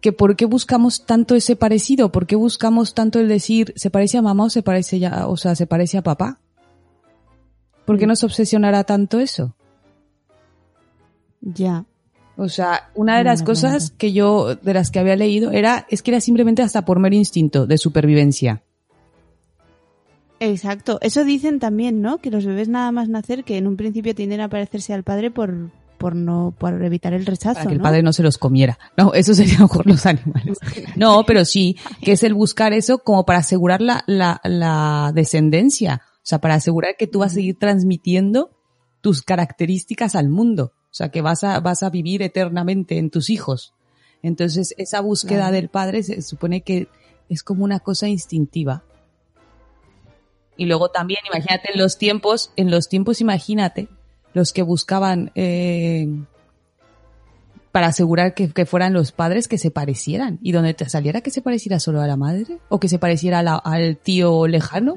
que 0.00 0.12
por 0.12 0.36
qué 0.36 0.44
buscamos 0.46 1.04
tanto 1.06 1.34
ese 1.34 1.54
parecido, 1.56 2.10
por 2.12 2.26
qué 2.26 2.36
buscamos 2.36 2.94
tanto 2.94 3.18
el 3.18 3.28
decir 3.28 3.72
se 3.76 3.90
parece 3.90 4.18
a 4.18 4.22
mamá 4.22 4.44
o 4.44 4.50
se 4.50 4.62
parece 4.62 4.98
ya, 4.98 5.26
o 5.26 5.36
sea, 5.36 5.54
se 5.54 5.66
parece 5.66 5.98
a 5.98 6.02
papá. 6.02 6.38
¿Por 7.86 7.98
qué 7.98 8.06
Mm. 8.06 8.08
nos 8.08 8.24
obsesionará 8.24 8.84
tanto 8.84 9.20
eso? 9.20 9.54
Ya. 11.40 11.84
O 12.40 12.48
sea, 12.48 12.88
una 12.94 13.18
de 13.18 13.24
las 13.24 13.42
cosas 13.42 13.90
que 13.90 14.12
yo, 14.12 14.54
de 14.54 14.72
las 14.72 14.92
que 14.92 15.00
había 15.00 15.16
leído, 15.16 15.50
era, 15.50 15.88
es 15.90 16.02
que 16.02 16.12
era 16.12 16.20
simplemente 16.20 16.62
hasta 16.62 16.84
por 16.84 17.00
mero 17.00 17.16
instinto 17.16 17.66
de 17.66 17.78
supervivencia. 17.78 18.62
Exacto. 20.38 21.00
Eso 21.02 21.24
dicen 21.24 21.58
también, 21.58 22.00
¿no? 22.00 22.18
Que 22.18 22.30
los 22.30 22.46
bebés 22.46 22.68
nada 22.68 22.92
más 22.92 23.08
nacer, 23.08 23.42
que 23.42 23.56
en 23.56 23.66
un 23.66 23.76
principio 23.76 24.14
tienden 24.14 24.40
a 24.40 24.48
parecerse 24.48 24.94
al 24.94 25.02
padre 25.02 25.32
por, 25.32 25.72
por 25.98 26.14
no, 26.14 26.54
por 26.56 26.80
evitar 26.84 27.12
el 27.12 27.26
rechazo, 27.26 27.54
Para 27.54 27.66
que 27.66 27.74
el 27.74 27.80
padre 27.80 28.04
no 28.04 28.12
se 28.12 28.22
los 28.22 28.38
comiera. 28.38 28.78
No, 28.96 29.12
eso 29.14 29.34
sería 29.34 29.58
mejor 29.58 29.88
los 29.88 30.06
animales. 30.06 30.58
No, 30.94 31.24
pero 31.26 31.44
sí, 31.44 31.76
que 32.02 32.12
es 32.12 32.22
el 32.22 32.34
buscar 32.34 32.72
eso 32.72 32.98
como 32.98 33.26
para 33.26 33.40
asegurar 33.40 33.80
la, 33.80 34.04
la, 34.06 34.40
la 34.44 35.10
descendencia. 35.12 36.02
O 36.18 36.28
sea, 36.28 36.40
para 36.40 36.54
asegurar 36.54 36.94
que 36.96 37.08
tú 37.08 37.18
vas 37.18 37.32
a 37.32 37.34
seguir 37.34 37.58
transmitiendo 37.58 38.50
tus 39.00 39.22
características 39.22 40.14
al 40.14 40.28
mundo. 40.28 40.72
O 40.90 40.94
sea, 40.98 41.10
que 41.10 41.20
vas 41.22 41.44
a, 41.44 41.60
vas 41.60 41.82
a 41.82 41.90
vivir 41.90 42.22
eternamente 42.22 42.98
en 42.98 43.10
tus 43.10 43.30
hijos. 43.30 43.74
Entonces, 44.22 44.74
esa 44.78 45.00
búsqueda 45.00 45.38
Claro. 45.40 45.52
del 45.52 45.68
padre 45.68 46.02
se 46.02 46.22
supone 46.22 46.62
que 46.62 46.88
es 47.28 47.42
como 47.42 47.62
una 47.64 47.78
cosa 47.80 48.08
instintiva. 48.08 48.82
Y 50.56 50.66
luego 50.66 50.88
también, 50.90 51.20
imagínate, 51.32 51.70
en 51.72 51.78
los 51.78 51.98
tiempos, 51.98 52.50
en 52.56 52.70
los 52.70 52.88
tiempos, 52.88 53.20
imagínate, 53.20 53.88
los 54.34 54.52
que 54.52 54.62
buscaban, 54.62 55.30
eh, 55.36 56.08
para 57.70 57.88
asegurar 57.88 58.34
que, 58.34 58.48
que 58.50 58.66
fueran 58.66 58.92
los 58.94 59.12
padres 59.12 59.46
que 59.46 59.58
se 59.58 59.70
parecieran. 59.70 60.38
Y 60.42 60.50
donde 60.52 60.74
te 60.74 60.88
saliera 60.88 61.20
que 61.20 61.30
se 61.30 61.42
pareciera 61.42 61.78
solo 61.78 62.00
a 62.00 62.06
la 62.08 62.16
madre, 62.16 62.58
o 62.70 62.80
que 62.80 62.88
se 62.88 62.98
pareciera 62.98 63.42
la- 63.42 63.56
al 63.56 63.98
tío 63.98 64.48
lejano. 64.48 64.96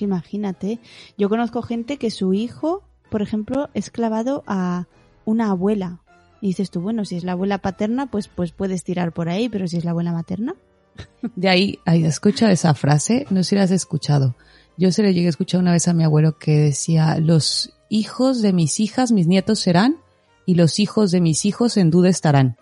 Imagínate. 0.00 0.78
Yo 1.18 1.28
conozco 1.28 1.62
gente 1.62 1.96
que 1.96 2.10
su 2.10 2.32
hijo, 2.34 2.82
por 3.10 3.22
ejemplo, 3.22 3.68
es 3.74 3.90
clavado 3.90 4.42
a 4.46 4.86
una 5.24 5.50
abuela. 5.50 6.00
Y 6.40 6.48
dices 6.48 6.70
tú, 6.70 6.80
bueno, 6.80 7.04
si 7.04 7.16
es 7.16 7.24
la 7.24 7.32
abuela 7.32 7.58
paterna, 7.58 8.06
pues, 8.06 8.28
pues 8.28 8.52
puedes 8.52 8.82
tirar 8.82 9.12
por 9.12 9.28
ahí, 9.28 9.48
pero 9.48 9.68
si 9.68 9.76
es 9.76 9.84
la 9.84 9.90
abuela 9.90 10.12
materna. 10.12 10.54
De 11.36 11.48
ahí, 11.48 11.78
ahí 11.84 12.04
escucha 12.04 12.50
esa 12.50 12.74
frase, 12.74 13.26
no 13.30 13.42
sé 13.42 13.50
si 13.50 13.56
la 13.56 13.62
has 13.62 13.70
escuchado. 13.70 14.34
Yo 14.76 14.90
se 14.92 15.02
le 15.02 15.12
llegué 15.12 15.26
a 15.26 15.30
escuchar 15.30 15.60
una 15.60 15.72
vez 15.72 15.86
a 15.88 15.92
mi 15.92 16.04
abuelo 16.04 16.38
que 16.38 16.56
decía, 16.56 17.18
los 17.18 17.74
hijos 17.90 18.40
de 18.40 18.52
mis 18.52 18.80
hijas, 18.80 19.12
mis 19.12 19.26
nietos 19.26 19.60
serán, 19.60 19.98
y 20.46 20.54
los 20.54 20.78
hijos 20.78 21.10
de 21.10 21.20
mis 21.20 21.44
hijos 21.44 21.76
en 21.76 21.90
duda 21.90 22.08
estarán. 22.08 22.56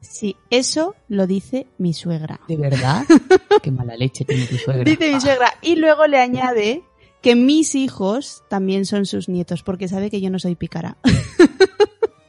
Sí, 0.00 0.36
eso 0.50 0.94
lo 1.08 1.26
dice 1.26 1.66
mi 1.78 1.92
suegra. 1.92 2.40
¿De 2.48 2.56
verdad? 2.56 3.04
Qué 3.62 3.70
mala 3.70 3.96
leche 3.96 4.24
tiene 4.24 4.46
tu 4.46 4.56
suegra. 4.56 4.84
Dice 4.84 5.12
mi 5.12 5.20
suegra. 5.20 5.52
Y 5.62 5.76
luego 5.76 6.06
le 6.06 6.18
añade 6.18 6.82
que 7.22 7.36
mis 7.36 7.74
hijos 7.74 8.42
también 8.48 8.84
son 8.84 9.06
sus 9.06 9.28
nietos, 9.28 9.62
porque 9.62 9.88
sabe 9.88 10.10
que 10.10 10.20
yo 10.20 10.30
no 10.30 10.38
soy 10.38 10.54
pícara. 10.54 10.96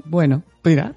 Bueno, 0.06 0.44
mira. 0.64 0.94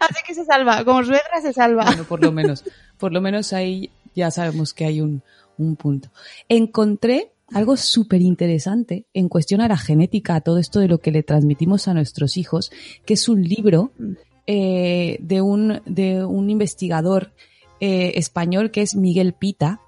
Así 0.00 0.20
que 0.26 0.34
se 0.34 0.44
salva, 0.44 0.84
como 0.84 1.02
suegra 1.02 1.40
se 1.40 1.54
salva. 1.54 1.84
Bueno, 1.86 2.04
por 2.04 2.22
lo 2.22 2.30
menos, 2.30 2.62
por 2.98 3.10
lo 3.10 3.22
menos 3.22 3.54
ahí 3.54 3.90
ya 4.14 4.30
sabemos 4.30 4.74
que 4.74 4.84
hay 4.84 5.00
un, 5.00 5.22
un 5.56 5.76
punto. 5.76 6.10
Encontré 6.48 7.32
algo 7.52 7.76
súper 7.76 8.22
interesante 8.22 9.06
en 9.14 9.28
cuestión 9.28 9.60
a 9.60 9.68
la 9.68 9.76
genética, 9.76 10.34
a 10.34 10.40
todo 10.40 10.58
esto 10.58 10.80
de 10.80 10.88
lo 10.88 10.98
que 10.98 11.12
le 11.12 11.22
transmitimos 11.22 11.88
a 11.88 11.94
nuestros 11.94 12.36
hijos, 12.36 12.70
que 13.04 13.14
es 13.14 13.28
un 13.28 13.42
libro 13.42 13.92
eh, 14.46 15.18
de, 15.20 15.40
un, 15.40 15.80
de 15.86 16.24
un 16.24 16.50
investigador 16.50 17.32
eh, 17.80 18.12
español 18.16 18.70
que 18.70 18.82
es 18.82 18.94
Miguel 18.94 19.32
Pita. 19.32 19.80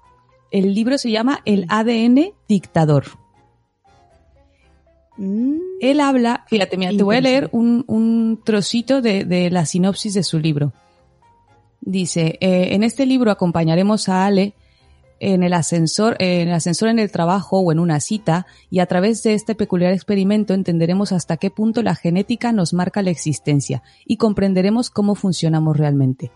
El 0.51 0.73
libro 0.73 0.97
se 0.97 1.11
llama 1.11 1.41
El 1.45 1.65
ADN 1.69 2.33
dictador. 2.47 3.05
Mm, 5.17 5.57
Él 5.81 5.99
habla, 5.99 6.45
fíjate, 6.47 6.77
mira, 6.77 6.91
te 6.91 7.03
voy 7.03 7.17
a 7.17 7.21
leer 7.21 7.49
un, 7.51 7.83
un 7.87 8.41
trocito 8.43 9.01
de, 9.01 9.25
de 9.25 9.49
la 9.49 9.65
sinopsis 9.65 10.13
de 10.13 10.23
su 10.23 10.39
libro. 10.39 10.73
Dice, 11.81 12.37
eh, 12.41 12.69
en 12.73 12.83
este 12.83 13.05
libro 13.05 13.31
acompañaremos 13.31 14.09
a 14.09 14.25
Ale 14.25 14.53
en 15.19 15.43
el 15.43 15.53
ascensor, 15.53 16.15
en 16.19 16.47
el 16.47 16.53
ascensor 16.53 16.89
en 16.89 16.99
el 16.99 17.11
trabajo 17.11 17.59
o 17.59 17.71
en 17.71 17.79
una 17.79 17.99
cita 17.99 18.45
y 18.69 18.79
a 18.79 18.85
través 18.85 19.21
de 19.23 19.33
este 19.33 19.55
peculiar 19.55 19.93
experimento 19.93 20.53
entenderemos 20.53 21.11
hasta 21.11 21.37
qué 21.37 21.51
punto 21.51 21.81
la 21.83 21.95
genética 21.95 22.51
nos 22.51 22.73
marca 22.73 23.01
la 23.01 23.09
existencia 23.09 23.83
y 24.05 24.17
comprenderemos 24.17 24.89
cómo 24.89 25.15
funcionamos 25.15 25.77
realmente. 25.77 26.31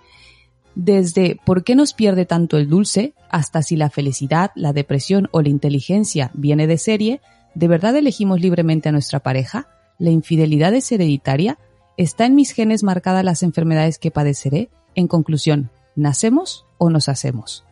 Desde 0.75 1.39
por 1.45 1.63
qué 1.63 1.75
nos 1.75 1.93
pierde 1.93 2.25
tanto 2.25 2.57
el 2.57 2.67
dulce 2.67 3.13
hasta 3.29 3.61
si 3.61 3.75
la 3.75 3.89
felicidad, 3.89 4.51
la 4.55 4.73
depresión 4.73 5.29
o 5.31 5.41
la 5.41 5.49
inteligencia 5.49 6.31
viene 6.33 6.65
de 6.65 6.77
serie, 6.77 7.21
¿de 7.53 7.67
verdad 7.67 7.95
elegimos 7.95 8.41
libremente 8.41 8.89
a 8.89 8.91
nuestra 8.91 9.19
pareja? 9.19 9.67
¿La 9.99 10.09
infidelidad 10.09 10.73
es 10.73 10.91
hereditaria? 10.91 11.59
¿Está 11.95 12.25
en 12.25 12.33
mis 12.35 12.51
genes 12.51 12.83
marcadas 12.83 13.23
las 13.23 13.43
enfermedades 13.43 13.99
que 13.99 14.09
padeceré? 14.09 14.69
En 14.95 15.07
conclusión, 15.07 15.69
¿nacemos 15.95 16.65
o 16.79 16.89
nos 16.89 17.07
hacemos? 17.07 17.65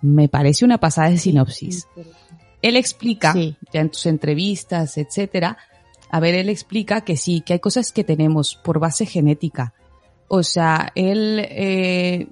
Me 0.00 0.28
parece 0.28 0.64
una 0.64 0.78
pasada 0.78 1.10
de 1.10 1.18
sinopsis. 1.18 1.86
Él 2.62 2.76
explica, 2.76 3.34
Sí. 3.34 3.56
ya 3.72 3.80
en 3.80 3.90
tus 3.90 4.06
entrevistas, 4.06 4.96
etcétera, 4.96 5.58
a 6.10 6.20
ver, 6.20 6.34
él 6.34 6.48
explica 6.48 7.02
que 7.02 7.16
sí, 7.16 7.42
que 7.42 7.54
hay 7.54 7.60
cosas 7.60 7.92
que 7.92 8.04
tenemos 8.04 8.58
por 8.64 8.78
base 8.78 9.04
genética. 9.04 9.74
O 10.28 10.42
sea, 10.42 10.92
él 10.94 11.40
eh, 11.48 12.28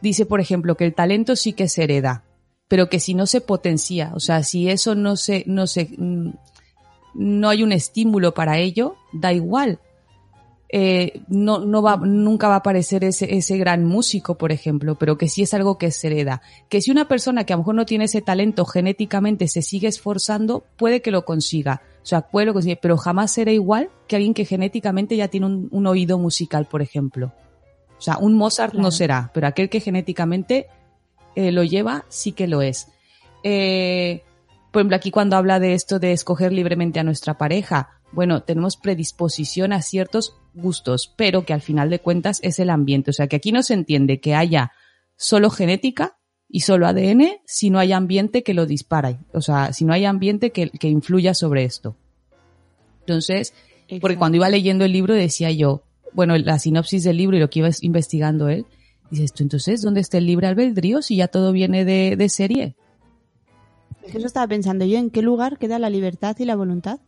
dice, 0.00 0.26
por 0.26 0.40
ejemplo, 0.40 0.76
que 0.76 0.84
el 0.84 0.94
talento 0.94 1.36
sí 1.36 1.52
que 1.52 1.68
se 1.68 1.84
hereda, 1.84 2.24
pero 2.68 2.88
que 2.88 3.00
si 3.00 3.14
no 3.14 3.26
se 3.26 3.40
potencia, 3.40 4.12
o 4.14 4.20
sea, 4.20 4.42
si 4.42 4.68
eso 4.68 4.94
no 4.94 5.16
se, 5.16 5.44
no 5.46 5.66
se, 5.66 5.90
mm, 5.96 6.32
no 7.14 7.48
hay 7.48 7.62
un 7.62 7.72
estímulo 7.72 8.32
para 8.32 8.58
ello, 8.58 8.96
da 9.12 9.32
igual. 9.32 9.80
Eh, 10.72 11.22
no, 11.26 11.58
no 11.58 11.82
va, 11.82 11.96
nunca 11.96 12.46
va 12.46 12.54
a 12.54 12.58
aparecer 12.58 13.02
ese, 13.02 13.36
ese 13.36 13.58
gran 13.58 13.84
músico, 13.84 14.38
por 14.38 14.52
ejemplo, 14.52 14.96
pero 14.96 15.18
que 15.18 15.28
sí 15.28 15.42
es 15.42 15.52
algo 15.52 15.78
que 15.78 15.90
se 15.90 16.06
hereda. 16.06 16.42
Que 16.68 16.80
si 16.80 16.90
una 16.90 17.08
persona 17.08 17.44
que 17.44 17.52
a 17.52 17.56
lo 17.56 17.62
mejor 17.62 17.74
no 17.74 17.86
tiene 17.86 18.04
ese 18.04 18.22
talento 18.22 18.64
genéticamente 18.64 19.48
se 19.48 19.62
sigue 19.62 19.88
esforzando, 19.88 20.64
puede 20.76 21.02
que 21.02 21.10
lo 21.10 21.24
consiga. 21.24 21.82
O 22.02 22.06
sea, 22.06 22.22
puede 22.22 22.46
lo 22.46 22.52
conseguir, 22.52 22.78
pero 22.80 22.96
jamás 22.96 23.32
será 23.32 23.50
igual 23.50 23.90
que 24.06 24.16
alguien 24.16 24.32
que 24.32 24.44
genéticamente 24.44 25.16
ya 25.16 25.28
tiene 25.28 25.46
un, 25.46 25.68
un 25.72 25.86
oído 25.86 26.18
musical, 26.18 26.66
por 26.66 26.82
ejemplo. 26.82 27.32
O 27.98 28.02
sea, 28.02 28.16
un 28.18 28.34
Mozart 28.34 28.74
no 28.74 28.90
será, 28.90 29.30
pero 29.34 29.46
aquel 29.46 29.68
que 29.68 29.80
genéticamente 29.80 30.68
eh, 31.34 31.52
lo 31.52 31.64
lleva, 31.64 32.04
sí 32.08 32.32
que 32.32 32.46
lo 32.46 32.62
es. 32.62 32.88
Eh, 33.42 34.22
por 34.70 34.80
ejemplo, 34.80 34.96
aquí 34.96 35.10
cuando 35.10 35.36
habla 35.36 35.60
de 35.60 35.74
esto 35.74 35.98
de 35.98 36.12
escoger 36.12 36.52
libremente 36.52 37.00
a 37.00 37.04
nuestra 37.04 37.36
pareja, 37.36 37.99
bueno, 38.12 38.42
tenemos 38.42 38.76
predisposición 38.76 39.72
a 39.72 39.82
ciertos 39.82 40.36
gustos, 40.54 41.14
pero 41.16 41.44
que 41.44 41.52
al 41.52 41.60
final 41.60 41.90
de 41.90 42.00
cuentas 42.00 42.40
es 42.42 42.58
el 42.58 42.70
ambiente. 42.70 43.10
O 43.10 43.14
sea, 43.14 43.28
que 43.28 43.36
aquí 43.36 43.52
no 43.52 43.62
se 43.62 43.74
entiende 43.74 44.20
que 44.20 44.34
haya 44.34 44.72
solo 45.16 45.50
genética 45.50 46.18
y 46.48 46.60
solo 46.60 46.86
ADN 46.86 47.40
si 47.46 47.70
no 47.70 47.78
hay 47.78 47.92
ambiente 47.92 48.42
que 48.42 48.54
lo 48.54 48.66
dispara. 48.66 49.20
O 49.32 49.40
sea, 49.40 49.72
si 49.72 49.84
no 49.84 49.92
hay 49.92 50.04
ambiente 50.04 50.50
que, 50.50 50.70
que 50.70 50.88
influya 50.88 51.34
sobre 51.34 51.64
esto. 51.64 51.96
Entonces, 53.00 53.54
porque 54.00 54.16
cuando 54.16 54.36
iba 54.36 54.48
leyendo 54.48 54.84
el 54.84 54.92
libro 54.92 55.14
decía 55.14 55.50
yo, 55.50 55.84
bueno, 56.12 56.36
la 56.38 56.58
sinopsis 56.58 57.04
del 57.04 57.16
libro 57.16 57.36
y 57.36 57.40
lo 57.40 57.50
que 57.50 57.60
iba 57.60 57.70
investigando 57.82 58.48
él, 58.48 58.66
Dices 59.10 59.32
tú, 59.32 59.42
entonces, 59.42 59.82
¿dónde 59.82 60.00
está 60.00 60.18
el 60.18 60.26
libre 60.26 60.46
albedrío 60.46 61.02
si 61.02 61.16
ya 61.16 61.26
todo 61.26 61.50
viene 61.52 61.84
de, 61.84 62.14
de 62.16 62.28
serie? 62.28 62.76
Es 64.04 64.12
que 64.12 64.18
eso 64.18 64.26
estaba 64.26 64.46
pensando 64.46 64.84
yo, 64.84 64.98
¿en 64.98 65.10
qué 65.10 65.20
lugar 65.20 65.58
queda 65.58 65.78
la 65.78 65.90
libertad 65.90 66.36
y 66.38 66.44
la 66.44 66.54
voluntad 66.54 67.00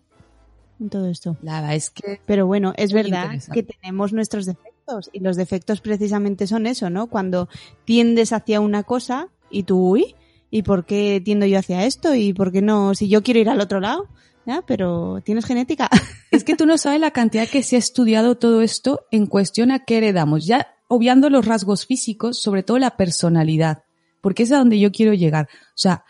en 0.83 0.90
todo 0.90 1.07
esto? 1.07 1.37
Verdad 1.40 1.75
es 1.75 1.90
que 1.90 2.21
Pero 2.27 2.47
bueno, 2.47 2.73
es 2.77 2.92
verdad 2.92 3.31
que 3.53 3.62
tenemos 3.62 4.12
nuestros 4.12 4.47
defectos 4.47 5.11
y 5.12 5.21
los 5.21 5.37
defectos 5.37 5.81
precisamente 5.81 6.47
son 6.47 6.66
eso, 6.66 6.90
¿no? 6.90 7.07
Cuando 7.07 7.49
tiendes 7.85 8.33
hacia 8.33 8.61
una 8.61 8.83
cosa 8.83 9.29
y 9.51 9.62
tú, 9.62 9.79
uy, 9.79 10.14
¿y 10.51 10.62
por 10.62 10.85
qué 10.85 11.23
tiendo 11.25 11.47
yo 11.47 11.59
hacia 11.59 11.85
esto? 11.85 12.14
¿Y 12.14 12.33
por 12.33 12.53
qué 12.53 12.62
no? 12.62 12.95
Si 12.95 13.09
yo 13.09 13.23
quiero 13.23 13.40
ir 13.40 13.49
al 13.49 13.61
otro 13.61 13.81
lado, 13.81 14.09
¿ya? 14.47 14.62
Pero 14.66 15.21
tienes 15.25 15.47
genética. 15.47 15.88
Es 16.31 16.45
que 16.45 16.57
tú 16.57 16.64
no 16.64 16.79
sabes 16.79 16.99
la 16.99 17.11
cantidad 17.11 17.47
que 17.47 17.62
se 17.62 17.77
ha 17.77 17.79
estudiado 17.79 18.37
todo 18.37 18.62
esto 18.62 19.05
en 19.11 19.27
cuestión 19.27 19.71
a 19.71 19.85
qué 19.85 19.99
heredamos. 19.99 20.47
Ya 20.47 20.75
obviando 20.88 21.29
los 21.29 21.45
rasgos 21.45 21.85
físicos, 21.85 22.40
sobre 22.40 22.62
todo 22.62 22.79
la 22.79 22.97
personalidad, 22.97 23.85
porque 24.23 24.45
es 24.45 24.53
a 24.53 24.57
donde 24.57 24.79
yo 24.79 24.92
quiero 24.92 25.12
llegar. 25.12 25.49
O 25.53 25.77
sea, 25.77 26.05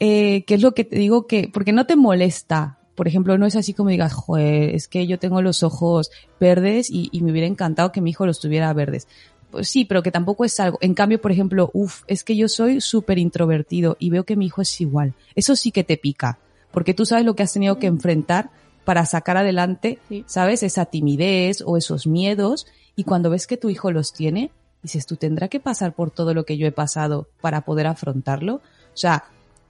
eh, 0.00 0.44
¿qué 0.46 0.54
es 0.54 0.62
lo 0.62 0.72
que 0.72 0.84
te 0.84 0.96
digo 0.96 1.26
que, 1.26 1.50
porque 1.52 1.72
no 1.72 1.86
te 1.86 1.96
molesta? 1.96 2.78
Por 2.94 3.08
ejemplo, 3.08 3.36
no 3.38 3.46
es 3.46 3.56
así 3.56 3.74
como 3.74 3.90
digas, 3.90 4.12
joder, 4.12 4.74
es 4.74 4.88
que 4.88 5.06
yo 5.06 5.18
tengo 5.18 5.42
los 5.42 5.62
ojos 5.62 6.10
verdes 6.38 6.90
y, 6.90 7.08
y 7.12 7.22
me 7.22 7.32
hubiera 7.32 7.46
encantado 7.48 7.90
que 7.92 8.00
mi 8.00 8.10
hijo 8.10 8.26
los 8.26 8.40
tuviera 8.40 8.72
verdes. 8.72 9.08
Pues 9.50 9.68
sí, 9.68 9.84
pero 9.84 10.02
que 10.02 10.10
tampoco 10.10 10.44
es 10.44 10.58
algo. 10.60 10.78
En 10.80 10.94
cambio, 10.94 11.20
por 11.20 11.30
ejemplo, 11.30 11.70
uff, 11.72 12.02
es 12.06 12.24
que 12.24 12.36
yo 12.36 12.48
soy 12.48 12.80
súper 12.80 13.18
introvertido 13.18 13.96
y 14.00 14.10
veo 14.10 14.24
que 14.24 14.36
mi 14.36 14.46
hijo 14.46 14.62
es 14.62 14.80
igual. 14.80 15.14
Eso 15.34 15.54
sí 15.56 15.70
que 15.70 15.84
te 15.84 15.96
pica, 15.96 16.38
porque 16.72 16.94
tú 16.94 17.06
sabes 17.06 17.24
lo 17.24 17.34
que 17.34 17.44
has 17.44 17.52
tenido 17.52 17.78
que 17.78 17.86
enfrentar 17.86 18.50
para 18.84 19.06
sacar 19.06 19.36
adelante, 19.36 19.98
Sí. 20.08 20.24
¿sabes? 20.26 20.62
Esa 20.62 20.86
timidez 20.86 21.62
o 21.64 21.76
esos 21.76 22.06
miedos. 22.06 22.66
Y 22.96 23.04
cuando 23.04 23.30
ves 23.30 23.46
que 23.46 23.56
tu 23.56 23.70
hijo 23.70 23.90
los 23.90 24.12
tiene, 24.12 24.50
dices, 24.82 25.06
tú 25.06 25.16
tendrá 25.16 25.48
que 25.48 25.60
pasar 25.60 25.94
por 25.94 26.10
todo 26.10 26.34
lo 26.34 26.44
que 26.44 26.56
yo 26.56 26.66
he 26.66 26.72
pasado 26.72 27.28
para 27.40 27.62
poder 27.62 27.86
afrontarlo. 27.86 28.56
O 28.56 28.96
sea, 28.96 29.24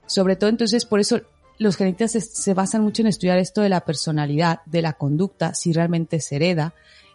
sobre 0.07 0.35
todo 0.35 0.49
entonces, 0.49 0.85
por 0.85 0.99
eso 0.99 1.21
los 1.57 1.77
genetistas 1.77 2.11
se, 2.11 2.21
se 2.21 2.53
basan 2.53 2.81
mucho 2.83 3.01
en 3.01 3.07
estudiar 3.07 3.37
esto 3.37 3.61
de 3.61 3.69
la 3.69 3.81
personalidad, 3.81 4.59
de 4.65 4.81
la 4.81 4.93
conducta, 4.93 5.53
si 5.53 5.71
realmente 5.73 6.19
se 6.19 6.35
hereda. 6.35 6.73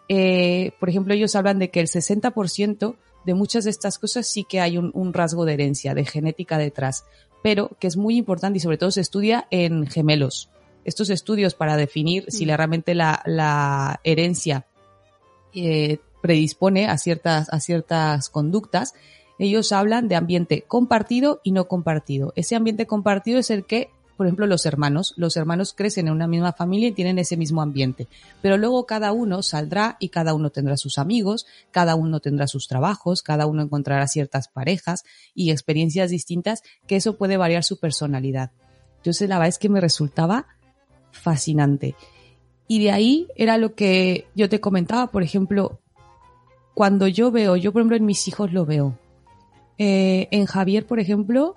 Eh, 0.09 0.73
por 0.81 0.89
ejemplo, 0.89 1.15
ellos 1.15 1.37
hablan 1.37 1.59
de 1.59 1.71
que 1.71 1.81
el 1.81 1.87
60% 1.87 2.97
de 3.27 3.35
muchas 3.35 3.65
de 3.65 3.71
estas 3.71 3.99
cosas 3.99 4.27
sí 4.27 4.45
que 4.45 4.61
hay 4.61 4.79
un, 4.79 4.91
un 4.95 5.13
rasgo 5.13 5.45
de 5.45 5.53
herencia, 5.55 5.95
de 5.95 6.05
genética 6.05 6.59
detrás, 6.59 7.05
pero 7.43 7.71
que 7.79 7.87
es 7.87 7.97
muy 7.97 8.17
importante 8.17 8.57
y 8.57 8.61
sobre 8.61 8.79
todo 8.79 8.91
se 8.91 9.03
estudia 9.03 9.47
en 9.51 9.87
gemelos. 9.87 10.49
Estos 10.85 11.11
estudios 11.11 11.55
para 11.55 11.77
definir 11.77 12.25
si 12.29 12.47
la- 12.47 12.57
realmente 12.57 12.95
la, 12.95 13.23
la 13.27 14.01
herencia 14.03 14.67
eh, 15.55 15.99
predispone 16.23 16.87
a 16.87 16.97
ciertas, 16.99 17.53
a 17.53 17.61
ciertas 17.61 18.29
conductas, 18.31 18.95
ellos 19.39 19.73
hablan 19.73 20.09
de 20.09 20.17
ambiente 20.17 20.63
compartido 20.67 21.41
y 21.43 21.53
no 21.53 21.67
compartido. 21.69 22.33
Ese 22.37 22.57
ambiente 22.57 22.87
compartido 22.87 23.39
es 23.39 23.51
el 23.51 23.65
que, 23.65 23.91
por 24.21 24.27
ejemplo, 24.27 24.47
los 24.47 24.67
hermanos, 24.67 25.15
los 25.17 25.35
hermanos 25.39 25.73
crecen 25.73 26.09
en 26.09 26.13
una 26.13 26.27
misma 26.27 26.53
familia 26.53 26.89
y 26.89 26.93
tienen 26.93 27.19
ese 27.19 27.39
mismo 27.39 27.63
ambiente. 27.63 28.07
Pero 28.43 28.59
luego 28.59 28.85
cada 28.85 29.13
uno 29.13 29.43
saldrá 29.43 29.97
y 29.99 30.11
cada 30.11 30.35
uno 30.35 30.51
tendrá 30.51 30.77
sus 30.77 30.99
amigos, 30.99 31.47
cada 31.71 31.95
uno 31.95 32.21
tendrá 32.21 32.47
sus 32.47 32.69
trabajos, 32.69 33.23
cada 33.23 33.47
uno 33.47 33.63
encontrará 33.63 34.07
ciertas 34.09 34.49
parejas 34.49 35.05
y 35.35 35.53
experiencias 35.53 36.11
distintas, 36.11 36.63
que 36.87 36.97
eso 36.97 37.17
puede 37.17 37.39
variar 37.39 37.65
su 37.65 37.81
personalidad. 37.81 38.51
Entonces 38.99 39.27
la 39.27 39.37
verdad 39.39 39.49
es 39.49 39.59
que 39.59 39.71
me 39.71 39.81
resultaba 39.81 40.49
fascinante. 41.13 41.95
Y 42.69 42.85
de 42.85 42.91
ahí 42.91 43.27
era 43.37 43.57
lo 43.57 43.75
que 43.75 44.27
yo 44.35 44.51
te 44.51 44.61
comentaba, 44.61 45.07
por 45.07 45.23
ejemplo, 45.23 45.81
cuando 46.75 47.09
yo 47.09 47.31
veo, 47.31 47.57
yo 47.57 47.73
por 47.73 47.81
ejemplo 47.81 47.97
en 47.97 48.05
mis 48.05 48.29
hijos 48.29 48.53
lo 48.53 48.67
veo, 48.67 48.99
eh, 49.79 50.29
en 50.31 50.45
Javier, 50.45 50.87
por 50.87 51.01
ejemplo, 51.01 51.57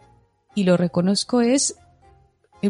y 0.56 0.64
lo 0.64 0.78
reconozco, 0.78 1.42
es 1.42 1.76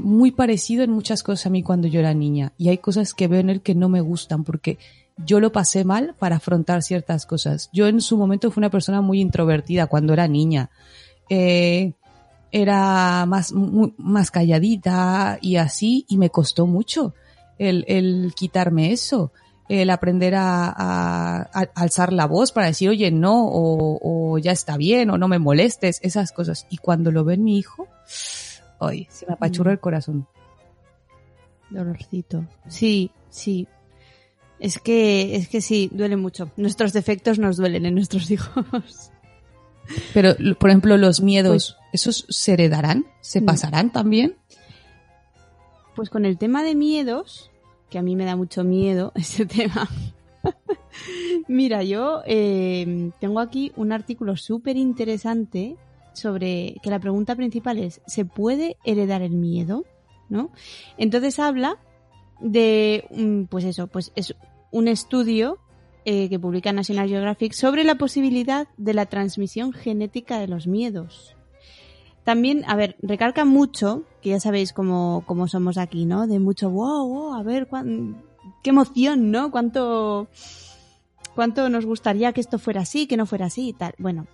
muy 0.02 0.32
parecido 0.32 0.84
en 0.84 0.92
muchas 0.92 1.24
cosas 1.24 1.46
a 1.46 1.50
mí 1.50 1.64
cuando 1.64 1.88
yo 1.88 2.00
era 2.00 2.14
niña. 2.14 2.54
Y 2.58 2.70
hay 2.70 2.78
cosas 2.78 3.14
que 3.14 3.28
veo 3.28 3.40
en 3.40 3.50
él 3.50 3.62
que 3.62 3.76
no 3.76 3.90
me 3.90 4.02
gustan 4.02 4.44
porque 4.44 4.78
yo 5.18 5.40
lo 5.40 5.52
pasé 5.52 5.84
mal 5.86 6.16
para 6.18 6.38
afrontar 6.38 6.82
ciertas 6.82 7.26
cosas. 7.26 7.70
Yo 7.74 7.88
en 7.88 8.02
su 8.02 8.18
momento 8.18 8.50
fui 8.52 8.62
una 8.62 8.70
persona 8.72 9.02
muy 9.02 9.20
introvertida 9.22 9.88
cuando 9.88 10.14
era 10.14 10.28
niña. 10.28 10.70
Eh, 11.30 11.94
era 12.52 13.26
más, 13.28 13.52
más 13.98 14.30
calladita 14.32 15.40
y 15.42 15.56
así, 15.56 16.06
y 16.08 16.18
me 16.18 16.30
costó 16.30 16.68
mucho 16.68 17.14
el, 17.58 17.84
el 17.88 18.34
quitarme 18.36 18.92
eso, 18.92 19.32
el 19.70 19.90
aprender 19.90 20.36
a, 20.36 20.68
a- 20.70 21.50
a 21.52 21.68
alzar 21.76 22.14
la 22.14 22.28
voz 22.28 22.52
para 22.52 22.68
decir, 22.68 22.90
oye, 22.90 23.10
no, 23.10 23.48
o, 23.48 24.00
o 24.34 24.38
ya 24.38 24.52
está 24.52 24.78
bien, 24.78 25.10
o 25.10 25.18
no 25.18 25.28
me 25.28 25.40
molestes, 25.40 26.00
esas 26.04 26.32
cosas. 26.32 26.68
Y 26.70 26.78
cuando 26.78 27.12
lo 27.12 27.24
ve 27.24 27.36
en 27.36 27.44
mi 27.44 27.58
hijo, 27.58 27.88
ay, 28.88 29.08
se 29.10 29.26
me 29.28 29.34
apachurra 29.34 29.72
el 29.72 29.80
corazón. 29.80 30.28
Dolorcito. 31.70 32.46
Sí, 32.68 33.12
sí. 33.30 33.68
Es 34.60 34.80
que, 34.80 35.36
es 35.36 35.48
que 35.50 35.62
sí, 35.62 35.90
duele 35.92 36.16
mucho. 36.18 36.50
Nuestros 36.58 36.94
defectos 36.94 37.40
nos 37.40 37.58
duelen 37.58 37.86
en 37.86 37.96
nuestros 37.96 38.30
hijos. 38.32 39.12
Pero, 40.14 40.36
por 40.60 40.70
ejemplo, 40.70 40.98
los 40.98 41.22
miedos, 41.22 41.78
¿esos 41.92 42.26
se 42.30 42.54
heredarán? 42.54 43.06
¿Se 43.22 43.42
No. 43.42 43.48
pasarán 43.48 43.92
también? 43.92 44.36
Pues 45.96 46.10
con 46.10 46.26
el 46.26 46.38
tema 46.38 46.64
de 46.64 46.76
miedos, 46.76 47.52
que 47.90 48.00
a 48.00 48.02
mí 48.02 48.16
me 48.16 48.26
da 48.26 48.36
mucho 48.36 48.64
miedo 48.64 49.12
ese 49.16 49.46
tema. 49.46 49.90
Mira, 51.48 51.84
yo 51.84 52.22
eh, 52.26 53.12
tengo 53.20 53.40
aquí 53.40 53.72
un 53.76 53.92
artículo 53.92 54.38
súper 54.38 54.78
interesante 54.78 55.76
sobre 56.14 56.76
que 56.82 56.90
la 56.90 57.00
pregunta 57.00 57.36
principal 57.36 57.78
es, 57.80 58.02
¿se 58.08 58.26
puede 58.26 58.78
heredar 58.84 59.22
el 59.22 59.32
miedo? 59.34 59.84
¿No? 60.30 60.52
Entonces 60.98 61.38
habla 61.40 61.78
de, 62.40 63.06
mm, 63.12 63.44
pues 63.44 63.66
eso, 63.66 63.88
pues 63.88 64.12
es 64.16 64.36
un 64.72 64.88
estudio 64.88 65.60
eh, 66.06 66.28
que 66.30 66.40
publica 66.40 66.74
National 66.74 67.08
Geographic 67.08 67.54
sobre 67.54 67.84
la 67.84 67.96
posibilidad 67.96 68.68
de 68.78 68.94
la 68.94 69.06
transmisión 69.06 69.72
genética 69.74 70.40
de 70.40 70.48
los 70.48 70.68
miedos. 70.68 71.36
También, 72.24 72.64
a 72.68 72.76
ver, 72.76 72.96
recalca 73.02 73.44
mucho, 73.46 74.04
que 74.22 74.30
ya 74.30 74.40
sabéis 74.40 74.72
cómo, 74.74 75.24
cómo 75.28 75.48
somos 75.48 75.78
aquí, 75.78 76.06
¿no? 76.06 76.26
De 76.26 76.40
mucho, 76.40 76.70
wow, 76.70 77.08
wow, 77.08 77.34
a 77.36 77.44
ver, 77.44 77.68
cuán- 77.68 78.24
qué 78.64 78.70
emoción, 78.72 79.30
¿no? 79.32 79.52
Cuánto, 79.52 80.28
cuánto 81.36 81.70
nos 81.70 81.86
gustaría 81.86 82.32
que 82.34 82.42
esto 82.42 82.60
fuera 82.60 82.82
así, 82.82 83.08
que 83.08 83.18
no 83.18 83.26
fuera 83.26 83.46
así 83.48 83.70
y 83.70 83.74
tal. 83.74 83.94
Bueno, 83.98 84.26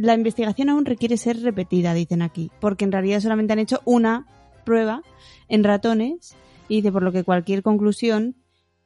la 0.00 0.14
investigación 0.14 0.68
aún 0.68 0.84
requiere 0.84 1.16
ser 1.16 1.42
repetida, 1.42 1.92
dicen 1.94 2.22
aquí, 2.22 2.50
porque 2.60 2.84
en 2.84 2.92
realidad 2.92 3.20
solamente 3.20 3.52
han 3.52 3.58
hecho 3.58 3.80
una 3.84 4.26
prueba 4.64 5.02
en 5.48 5.64
ratones 5.64 6.36
y 6.68 6.76
dice 6.76 6.92
por 6.92 7.02
lo 7.02 7.12
que 7.12 7.24
cualquier 7.24 7.62
conclusión 7.62 8.36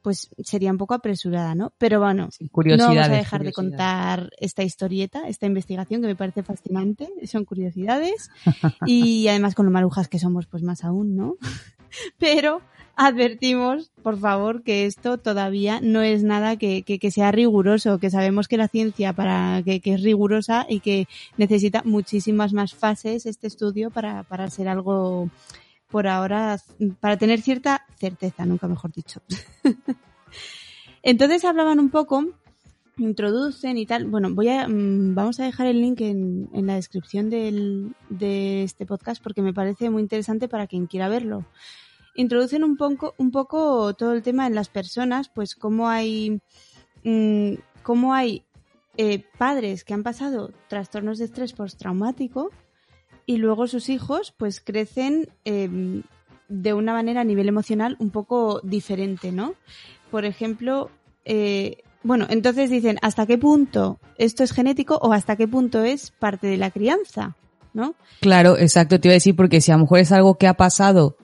pues 0.01 0.31
sería 0.42 0.72
un 0.72 0.79
poco 0.79 0.94
apresurada, 0.94 1.55
¿no? 1.55 1.72
Pero 1.79 2.01
bueno, 2.01 2.29
Sí, 2.33 2.51
no 2.53 2.88
vamos 2.88 3.07
a 3.07 3.09
dejar 3.09 3.44
de 3.44 3.53
contar 3.53 4.31
esta 4.38 4.64
historieta, 4.64 5.29
esta 5.29 5.46
investigación 5.46 6.01
que 6.01 6.09
me 6.09 6.16
parece 6.16 6.42
fascinante, 6.42 7.09
son 7.27 7.44
curiosidades 7.44 8.31
y 8.87 9.29
además 9.29 9.55
con 9.55 9.64
lo 9.66 9.70
marujas 9.70 10.09
que 10.09 10.18
somos 10.18 10.46
pues 10.46 10.64
más 10.64 10.83
aún, 10.83 11.14
¿no? 11.14 11.37
Pero 12.18 12.62
advertimos, 12.96 13.90
por 14.02 14.18
favor, 14.18 14.62
que 14.62 14.87
esto 14.87 15.18
todavía 15.18 15.81
no 15.81 16.02
es 16.02 16.22
nada 16.22 16.57
que, 16.57 16.83
que, 16.83 17.11
sea 17.11 17.33
riguroso, 17.33 17.98
que 17.98 18.11
sabemos 18.11 18.48
que 18.48 18.57
la 18.57 18.68
ciencia 18.68 19.12
para 19.12 19.62
que, 19.64 19.81
que 19.81 19.94
es 19.94 20.02
rigurosa 20.02 20.66
y 20.68 20.81
que 20.81 21.09
necesita 21.37 21.83
muchísimas 21.85 22.52
más 22.52 22.74
fases 22.74 23.26
este 23.26 23.46
estudio 23.46 23.90
para, 23.90 24.22
para 24.24 24.48
ser 24.50 24.68
algo 24.68 25.31
por 25.92 26.07
ahora, 26.07 26.59
para 27.00 27.16
tener 27.16 27.42
cierta 27.42 27.85
certeza, 27.98 28.46
nunca 28.46 28.66
mejor 28.66 28.92
dicho. 28.92 29.20
Entonces 31.02 31.44
hablaban 31.44 31.81
un 31.81 31.90
poco, 31.90 32.24
introducen 32.96 33.76
y 33.76 33.87
tal. 33.87 34.07
Bueno, 34.07 34.35
voy 34.35 34.48
a, 34.48 34.68
mm, 34.68 35.14
vamos 35.14 35.40
a 35.40 35.44
dejar 35.44 35.66
el 35.66 35.81
link 35.81 36.00
en, 36.00 36.48
en 36.55 36.66
la 36.66 36.76
descripción 36.76 37.28
del, 37.28 37.94
de 38.09 38.62
este 38.62 38.87
podcast 38.87 39.22
porque 39.22 39.42
me 39.42 39.52
parece 39.52 39.90
muy 39.90 40.02
interesante 40.02 40.48
para 40.48 40.66
quien 40.66 40.87
quiera 40.87 41.09
verlo. 41.09 41.44
Introducen 42.14 42.64
un 42.64 42.77
poco, 42.77 43.14
un 43.18 43.31
poco 43.31 43.94
todo 43.94 44.12
el 44.12 44.22
tema 44.22 44.46
en 44.46 44.55
las 44.55 44.68
personas, 44.68 45.31
pues 45.35 45.55
cómo 45.55 45.88
hay, 45.88 46.40
mm, 47.05 47.55
hay 48.12 48.44
eh, 48.96 49.25
padres 49.38 49.85
que 49.85 49.94
han 49.94 50.03
pasado 50.03 50.51
trastornos 50.68 51.18
de 51.18 51.25
estrés 51.25 51.55
postraumático 51.55 52.51
y 53.25 53.38
luego 53.38 53.66
sus 53.66 53.88
hijos 53.88 54.35
pues 54.37 54.61
crecen 54.61 55.31
eh, 55.44 56.03
de 56.48 56.75
una 56.75 56.92
manera 56.92 57.22
a 57.22 57.25
nivel 57.25 57.48
emocional 57.48 57.96
un 57.98 58.11
poco 58.11 58.61
diferente, 58.62 59.33
¿no? 59.33 59.55
Por 60.11 60.27
ejemplo, 60.27 60.90
eh, 61.25 61.79
bueno, 62.03 62.27
entonces 62.29 62.68
dicen, 62.68 62.98
¿hasta 63.01 63.27
qué 63.27 63.38
punto 63.38 63.98
esto 64.18 64.44
es 64.44 64.53
genético 64.53 64.98
o 65.01 65.12
hasta 65.12 65.37
qué 65.37 65.48
punto 65.48 65.83
es 65.83 66.11
parte 66.11 66.46
de 66.46 66.59
la 66.59 66.70
crianza? 66.70 67.37
¿No? 67.75 67.94
Claro, 68.20 68.59
exacto, 68.59 69.01
te 69.01 69.09
iba 69.09 69.12
a 69.12 69.14
decir, 69.14 69.35
porque 69.35 69.62
si 69.62 69.72
a 69.72 69.77
lo 69.77 69.85
mejor 69.85 70.01
es 70.01 70.12
algo 70.12 70.35
que 70.37 70.46
ha 70.46 70.53
pasado 70.53 71.16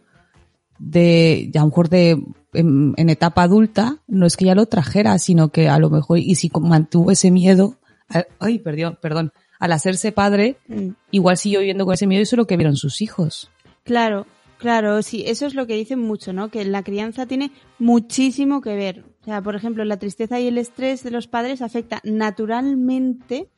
de, 0.79 1.51
a 1.55 1.59
lo 1.61 1.67
mejor 1.67 1.89
de, 1.89 2.23
en, 2.53 2.95
en 2.97 3.11
etapa 3.11 3.43
adulta, 3.43 3.99
no 4.07 4.27
es 4.27 4.37
que 4.37 4.45
ya 4.47 4.55
lo 4.55 4.67
trajera, 4.67 5.19
sino 5.19 5.49
que 5.51 5.69
a 5.69 5.79
lo 5.79 5.91
mejor, 5.91 6.19
y 6.19 6.35
si 6.37 6.51
mantuvo 6.61 7.11
ese 7.11 7.31
miedo 7.31 7.77
a- 8.09 8.25
ay, 8.41 8.59
perdón, 8.59 8.99
perdón, 9.03 9.33
al 9.61 9.73
hacerse 9.73 10.13
padre, 10.13 10.57
Mm. 10.69 10.91
igual 11.11 11.37
siguió 11.37 11.59
viviendo 11.61 11.85
con 11.85 11.95
ese 11.95 12.07
miedo 12.07 12.21
y 12.21 12.23
eso 12.23 12.37
es 12.37 12.39
lo 12.39 12.47
que 12.47 12.57
vieron 12.57 12.77
sus 12.77 13.03
hijos. 13.03 13.51
Claro, 13.85 14.27
claro, 14.59 15.03
sí, 15.03 15.25
eso 15.27 15.47
es 15.47 15.55
lo 15.55 15.67
que 15.67 15.75
dicen 15.75 15.99
mucho, 16.01 16.33
¿no? 16.33 16.49
Que 16.49 16.65
la 16.65 16.83
crianza 16.83 17.27
tiene 17.27 17.51
muchísimo 17.79 18.61
que 18.61 18.75
ver. 18.77 19.05
O 19.23 19.25
sea, 19.25 19.43
por 19.43 19.57
ejemplo, 19.57 19.85
la 19.85 19.99
tristeza 19.99 20.39
y 20.41 20.47
el 20.47 20.59
estrés 20.59 21.03
de 21.03 21.11
los 21.11 21.27
padres 21.27 21.61
afecta 21.61 22.01
naturalmente 22.05 23.49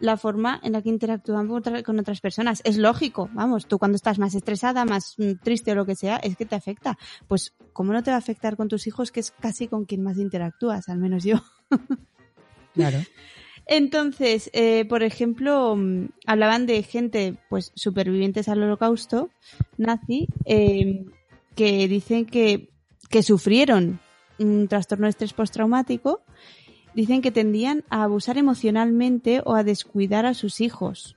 la 0.00 0.16
forma 0.16 0.60
en 0.62 0.72
la 0.72 0.82
que 0.82 0.88
interactúan 0.88 1.46
con 1.48 1.58
otra- 1.58 1.82
con 1.82 1.98
otras 1.98 2.20
personas. 2.20 2.60
Es 2.64 2.76
lógico, 2.76 3.30
vamos, 3.32 3.66
tú 3.66 3.78
cuando 3.78 3.96
estás 3.96 4.18
más 4.18 4.34
estresada, 4.34 4.84
más 4.84 5.14
mm, 5.18 5.32
triste 5.42 5.72
o 5.72 5.74
lo 5.74 5.86
que 5.86 5.96
sea, 5.96 6.16
es 6.16 6.36
que 6.36 6.46
te 6.46 6.56
afecta. 6.56 6.98
Pues, 7.28 7.54
¿cómo 7.72 7.92
no 7.92 8.02
te 8.02 8.10
va 8.10 8.16
a 8.16 8.18
afectar 8.18 8.56
con 8.56 8.68
tus 8.68 8.86
hijos, 8.86 9.10
que 9.12 9.20
es 9.20 9.30
casi 9.30 9.68
con 9.68 9.84
quien 9.84 10.02
más 10.02 10.18
interactúas, 10.18 10.88
al 10.88 10.98
menos 10.98 11.24
yo? 11.24 11.36
Claro. 12.74 12.98
Entonces, 13.66 14.50
eh, 14.52 14.84
por 14.84 15.02
ejemplo, 15.02 15.76
mm, 15.76 16.08
hablaban 16.26 16.66
de 16.66 16.82
gente, 16.82 17.36
pues, 17.48 17.72
supervivientes 17.74 18.48
al 18.48 18.62
holocausto 18.62 19.30
nazi, 19.78 20.26
eh, 20.44 21.04
que 21.54 21.88
dicen 21.88 22.26
que, 22.26 22.70
que 23.10 23.22
sufrieron 23.22 24.00
un 24.38 24.66
trastorno 24.68 25.06
de 25.06 25.10
estrés 25.10 25.32
postraumático, 25.32 26.24
dicen 26.94 27.22
que 27.22 27.30
tendían 27.30 27.84
a 27.90 28.04
abusar 28.04 28.38
emocionalmente 28.38 29.42
o 29.44 29.54
a 29.54 29.64
descuidar 29.64 30.26
a 30.26 30.34
sus 30.34 30.60
hijos. 30.60 31.16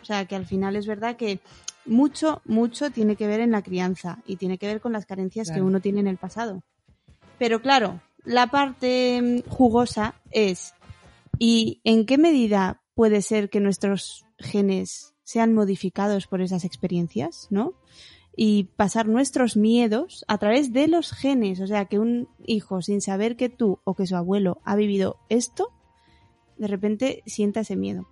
O 0.00 0.04
sea, 0.04 0.24
que 0.26 0.34
al 0.34 0.46
final 0.46 0.76
es 0.76 0.86
verdad 0.86 1.16
que 1.16 1.40
mucho, 1.84 2.42
mucho 2.44 2.90
tiene 2.90 3.16
que 3.16 3.26
ver 3.26 3.40
en 3.40 3.50
la 3.50 3.62
crianza 3.62 4.18
y 4.26 4.36
tiene 4.36 4.58
que 4.58 4.66
ver 4.66 4.80
con 4.80 4.92
las 4.92 5.06
carencias 5.06 5.50
que 5.50 5.62
uno 5.62 5.80
tiene 5.80 6.00
en 6.00 6.06
el 6.06 6.16
pasado. 6.16 6.62
Pero 7.38 7.60
claro, 7.60 8.00
la 8.24 8.46
parte 8.48 9.20
mm, 9.20 9.50
jugosa 9.50 10.14
es 10.30 10.74
¿y 11.38 11.80
en 11.84 12.06
qué 12.06 12.18
medida 12.18 12.80
puede 12.94 13.22
ser 13.22 13.50
que 13.50 13.60
nuestros 13.60 14.24
genes 14.38 15.14
sean 15.24 15.54
modificados 15.54 16.26
por 16.26 16.40
esas 16.40 16.64
experiencias, 16.64 17.46
¿no? 17.50 17.74
Y 18.34 18.64
pasar 18.76 19.08
nuestros 19.08 19.56
miedos 19.56 20.24
a 20.26 20.38
través 20.38 20.72
de 20.72 20.88
los 20.88 21.12
genes, 21.12 21.60
o 21.60 21.66
sea, 21.66 21.84
que 21.84 21.98
un 21.98 22.28
hijo 22.46 22.80
sin 22.80 23.00
saber 23.00 23.36
que 23.36 23.48
tú 23.48 23.78
o 23.84 23.94
que 23.94 24.06
su 24.06 24.16
abuelo 24.16 24.60
ha 24.64 24.74
vivido 24.74 25.18
esto, 25.28 25.70
de 26.56 26.66
repente 26.66 27.22
sienta 27.26 27.60
ese 27.60 27.76
miedo. 27.76 28.08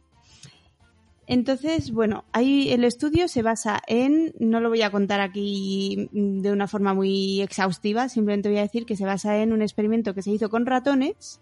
Entonces, 1.31 1.93
bueno, 1.93 2.25
ahí 2.33 2.71
el 2.71 2.83
estudio 2.83 3.29
se 3.29 3.43
basa 3.43 3.81
en, 3.87 4.35
no 4.41 4.59
lo 4.59 4.69
voy 4.69 4.83
a 4.83 4.91
contar 4.91 5.21
aquí 5.21 6.09
de 6.11 6.51
una 6.51 6.67
forma 6.67 6.93
muy 6.93 7.41
exhaustiva, 7.41 8.09
simplemente 8.09 8.49
voy 8.49 8.59
a 8.59 8.63
decir 8.63 8.85
que 8.85 8.97
se 8.97 9.07
basa 9.07 9.41
en 9.41 9.53
un 9.53 9.63
experimento 9.63 10.13
que 10.13 10.23
se 10.23 10.33
hizo 10.33 10.51
con 10.51 10.67
ratones 10.67 11.41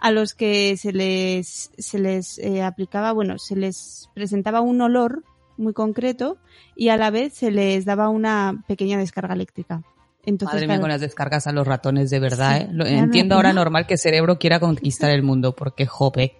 a 0.00 0.10
los 0.10 0.34
que 0.34 0.76
se 0.76 0.92
les, 0.92 1.70
se 1.78 2.00
les 2.00 2.40
eh, 2.40 2.64
aplicaba, 2.64 3.12
bueno, 3.12 3.38
se 3.38 3.54
les 3.54 4.10
presentaba 4.12 4.60
un 4.60 4.80
olor 4.80 5.22
muy 5.58 5.72
concreto 5.74 6.38
y 6.74 6.88
a 6.88 6.96
la 6.96 7.10
vez 7.10 7.34
se 7.34 7.50
les 7.50 7.84
daba 7.84 8.08
una 8.08 8.64
pequeña 8.66 8.96
descarga 8.98 9.34
eléctrica. 9.34 9.82
Entonces, 10.24 10.54
Madre 10.54 10.66
mía, 10.66 10.76
claro, 10.76 10.80
con 10.82 10.90
las 10.90 11.00
descargas 11.00 11.46
a 11.46 11.52
los 11.52 11.66
ratones, 11.66 12.10
de 12.10 12.20
verdad, 12.20 12.56
Sí, 12.58 12.62
¿eh? 12.64 12.68
Lo- 12.72 12.86
entiendo 12.86 13.34
ahora 13.34 13.52
no. 13.52 13.60
normal 13.60 13.86
que 13.86 13.94
el 13.94 13.98
cerebro 13.98 14.38
quiera 14.38 14.60
conquistar 14.60 15.10
el 15.10 15.22
mundo, 15.22 15.54
porque 15.54 15.86
jope, 15.86 16.36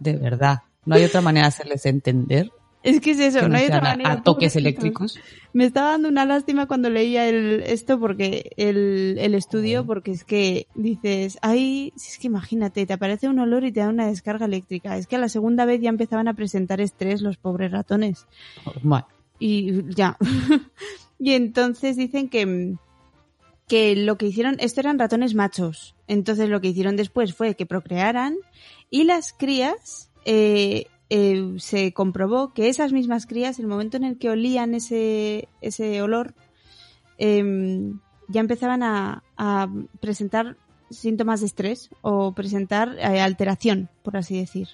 de 0.00 0.16
verdad. 0.16 0.58
No 0.84 0.94
hay 0.96 1.04
otra 1.04 1.20
manera 1.20 1.46
de 1.46 1.48
hacerles 1.48 1.84
entender 1.86 2.50
es 2.82 3.00
que 3.00 3.10
es 3.10 3.20
eso, 3.20 3.40
que 3.40 3.48
no 3.48 3.56
hay 3.56 3.66
otra 3.66 3.80
manera. 3.80 4.12
a, 4.12 4.22
toques 4.22 4.54
eléctricos. 4.56 5.18
Me 5.52 5.64
estaba 5.64 5.92
dando 5.92 6.08
una 6.08 6.24
lástima 6.24 6.66
cuando 6.66 6.90
leía 6.90 7.28
el, 7.28 7.62
esto 7.66 7.98
porque 7.98 8.52
el, 8.56 9.16
el 9.18 9.34
estudio, 9.34 9.84
porque 9.84 10.12
es 10.12 10.24
que 10.24 10.68
dices, 10.74 11.38
ay, 11.42 11.92
si 11.96 12.10
es 12.10 12.18
que 12.18 12.28
imagínate, 12.28 12.86
te 12.86 12.92
aparece 12.92 13.28
un 13.28 13.38
olor 13.38 13.64
y 13.64 13.72
te 13.72 13.80
da 13.80 13.88
una 13.88 14.06
descarga 14.06 14.46
eléctrica. 14.46 14.96
Es 14.96 15.06
que 15.06 15.16
a 15.16 15.18
la 15.18 15.28
segunda 15.28 15.64
vez 15.64 15.80
ya 15.80 15.88
empezaban 15.88 16.28
a 16.28 16.34
presentar 16.34 16.80
estrés 16.80 17.20
los 17.20 17.36
pobres 17.36 17.72
ratones. 17.72 18.26
Y 19.38 19.92
ya. 19.94 20.16
y 21.18 21.32
entonces 21.32 21.96
dicen 21.96 22.28
que, 22.28 22.76
que 23.66 23.96
lo 23.96 24.16
que 24.18 24.26
hicieron, 24.26 24.56
esto 24.60 24.80
eran 24.80 24.98
ratones 24.98 25.34
machos. 25.34 25.96
Entonces 26.06 26.48
lo 26.48 26.60
que 26.60 26.68
hicieron 26.68 26.96
después 26.96 27.34
fue 27.34 27.54
que 27.54 27.66
procrearan 27.66 28.36
y 28.90 29.04
las 29.04 29.32
crías, 29.32 30.10
eh, 30.24 30.86
eh, 31.10 31.54
se 31.58 31.92
comprobó 31.92 32.52
que 32.52 32.68
esas 32.68 32.92
mismas 32.92 33.26
crías, 33.26 33.58
el 33.58 33.66
momento 33.66 33.96
en 33.96 34.04
el 34.04 34.18
que 34.18 34.28
olían 34.30 34.74
ese, 34.74 35.48
ese 35.62 36.02
olor, 36.02 36.34
em, 37.16 38.00
ya 38.28 38.40
empezaban 38.40 38.82
a, 38.82 39.22
presentar 40.00 40.56
síntomas 40.90 41.40
de 41.40 41.46
estrés 41.46 41.90
o 42.02 42.32
presentar 42.32 42.96
eh, 42.98 43.20
alteración, 43.20 43.88
por 44.02 44.16
así 44.16 44.38
decir. 44.38 44.68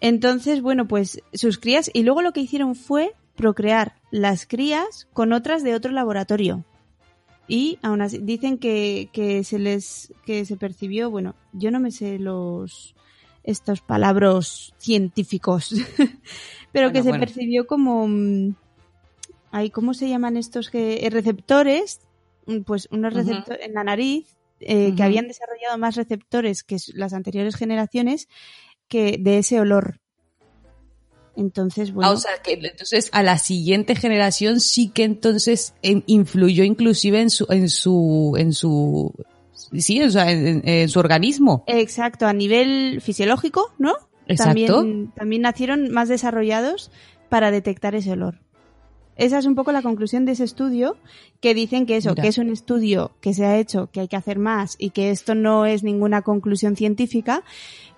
Entonces, 0.00 0.62
bueno, 0.62 0.86
pues 0.86 1.22
sus 1.32 1.58
crías, 1.58 1.90
y 1.92 2.02
luego 2.02 2.22
lo 2.22 2.32
que 2.32 2.40
hicieron 2.40 2.74
fue 2.74 3.14
procrear 3.36 3.96
las 4.10 4.46
crías 4.46 5.08
con 5.12 5.32
otras 5.32 5.62
de 5.62 5.74
otro 5.74 5.92
laboratorio. 5.92 6.64
Y 7.48 7.78
aún 7.82 8.00
así, 8.00 8.18
dicen 8.18 8.58
que, 8.58 9.10
que 9.12 9.42
se 9.42 9.58
les, 9.58 10.12
que 10.24 10.44
se 10.44 10.56
percibió, 10.56 11.10
bueno, 11.10 11.34
yo 11.52 11.70
no 11.70 11.80
me 11.80 11.90
sé 11.90 12.18
los, 12.18 12.94
estos 13.50 13.80
palabras 13.80 14.72
científicos, 14.78 15.70
pero 16.72 16.88
Bueno, 16.88 16.92
que 16.92 17.02
se 17.02 17.08
bueno. 17.10 17.24
percibió 17.24 17.66
como, 17.66 18.06
mm, 18.08 18.54
ay, 19.50 19.70
¿cómo 19.70 19.94
se 19.94 20.08
llaman 20.08 20.36
estos 20.36 20.70
que, 20.70 21.06
eh, 21.06 21.10
receptores? 21.10 22.00
Mm, 22.46 22.60
Pues 22.60 22.88
unos 22.90 23.12
receptores 23.12 23.66
en 23.66 23.74
la 23.74 23.84
nariz, 23.84 24.36
eh, 24.60 24.94
que 24.94 25.02
habían 25.02 25.26
desarrollado 25.26 25.78
más 25.78 25.96
receptores 25.96 26.62
que 26.62 26.76
las 26.94 27.12
anteriores 27.14 27.56
generaciones 27.56 28.28
que 28.88 29.16
de 29.18 29.38
ese 29.38 29.58
olor. 29.60 30.00
Entonces, 31.36 31.92
bueno. 31.92 32.10
Ah, 32.10 32.12
o 32.12 32.16
sea, 32.18 32.32
que 32.42 32.52
entonces 32.52 33.08
a 33.12 33.22
la 33.22 33.38
siguiente 33.38 33.94
generación 33.94 34.60
sí 34.60 34.90
que 34.90 35.04
entonces 35.04 35.74
em, 35.80 36.02
influyó 36.06 36.64
inclusive 36.64 37.20
en 37.20 37.30
su, 37.30 37.46
en 37.48 37.70
su, 37.70 38.34
en 38.36 38.52
su, 38.52 39.14
sí, 39.78 40.02
o 40.02 40.10
sea, 40.10 40.30
en, 40.30 40.88
su 40.88 40.98
organismo. 40.98 41.64
Exacto, 41.66 42.26
a 42.26 42.32
nivel 42.32 43.00
fisiológico, 43.00 43.72
¿no? 43.78 43.94
Exacto. 44.26 44.76
También, 44.76 45.12
también 45.16 45.42
nacieron 45.42 45.90
más 45.90 46.08
desarrollados 46.08 46.90
para 47.28 47.50
detectar 47.50 47.94
ese 47.94 48.12
olor. 48.12 48.40
Esa 49.16 49.38
es 49.38 49.44
un 49.44 49.54
poco 49.54 49.70
la 49.72 49.82
conclusión 49.82 50.24
de 50.24 50.32
ese 50.32 50.44
estudio, 50.44 50.96
que 51.40 51.52
dicen 51.52 51.84
que 51.84 51.96
eso, 51.96 52.10
Mira. 52.10 52.22
que 52.22 52.28
es 52.28 52.38
un 52.38 52.48
estudio 52.48 53.12
que 53.20 53.34
se 53.34 53.44
ha 53.44 53.58
hecho, 53.58 53.88
que 53.92 54.00
hay 54.00 54.08
que 54.08 54.16
hacer 54.16 54.38
más 54.38 54.76
y 54.78 54.90
que 54.90 55.10
esto 55.10 55.34
no 55.34 55.66
es 55.66 55.82
ninguna 55.82 56.22
conclusión 56.22 56.74
científica, 56.74 57.42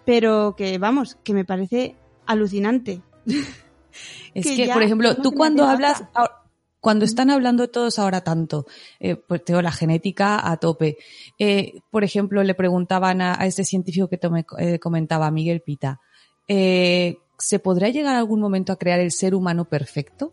pero 0.05 0.57
que 0.57 0.79
vamos, 0.79 1.17
que 1.23 1.33
me 1.33 1.45
parece 1.45 1.97
alucinante. 2.27 3.03
Es 4.35 4.47
que 4.47 4.71
por 4.73 4.83
ejemplo, 4.83 5.17
tú 5.17 5.33
cuando 5.33 5.67
hablas, 5.67 6.05
ahora- 6.15 6.42
cuando 6.83 7.05
están 7.07 7.31
hablando 7.31 7.69
todos 7.71 7.99
ahora 7.99 8.21
tanto, 8.23 8.67
eh, 9.01 9.17
pues 9.17 9.43
tengo 9.45 9.63
la 9.63 9.71
genética 9.73 10.51
a 10.51 10.57
tope. 10.59 10.99
Eh, 11.39 11.81
por 11.91 12.03
ejemplo, 12.05 12.43
le 12.43 12.55
preguntaban 12.55 13.23
a, 13.23 13.41
a 13.41 13.47
este 13.47 13.65
científico 13.65 14.09
que 14.09 14.19
tome- 14.21 14.45
eh, 14.59 14.79
comentaba, 14.79 15.31
Miguel 15.31 15.61
Pita, 15.63 16.01
eh, 16.49 17.19
¿se 17.39 17.59
podrá 17.61 17.89
llegar 17.89 18.15
a 18.17 18.19
algún 18.19 18.41
momento 18.41 18.73
a 18.73 18.77
crear 18.77 19.01
el 19.01 19.13
ser 19.13 19.35
humano 19.35 19.65
perfecto? 19.65 20.33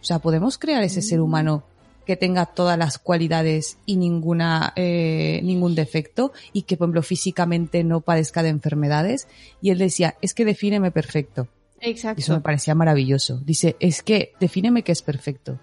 O 0.00 0.04
sea, 0.04 0.18
¿podemos 0.18 0.58
crear 0.58 0.82
ese 0.82 1.00
ser 1.00 1.20
Mm. 1.20 1.22
humano 1.22 1.64
que 2.04 2.16
tenga 2.16 2.44
todas 2.46 2.76
las 2.76 2.98
cualidades 2.98 3.78
y 3.86 3.96
ninguna, 3.96 4.72
eh, 4.76 5.40
ningún 5.42 5.74
defecto 5.74 6.32
y 6.52 6.62
que, 6.62 6.76
por 6.76 6.86
ejemplo, 6.86 7.02
físicamente 7.02 7.82
no 7.84 8.00
padezca 8.02 8.42
de 8.42 8.50
enfermedades? 8.50 9.26
Y 9.62 9.70
él 9.70 9.78
decía, 9.78 10.16
es 10.20 10.34
que 10.34 10.44
defíneme 10.44 10.90
perfecto. 10.90 11.48
Exacto. 11.80 12.20
Eso 12.20 12.34
me 12.34 12.40
parecía 12.40 12.74
maravilloso. 12.74 13.38
Dice, 13.44 13.76
es 13.78 14.02
que 14.02 14.32
defíneme 14.40 14.82
qué 14.82 14.92
es 14.92 15.02
perfecto. 15.02 15.60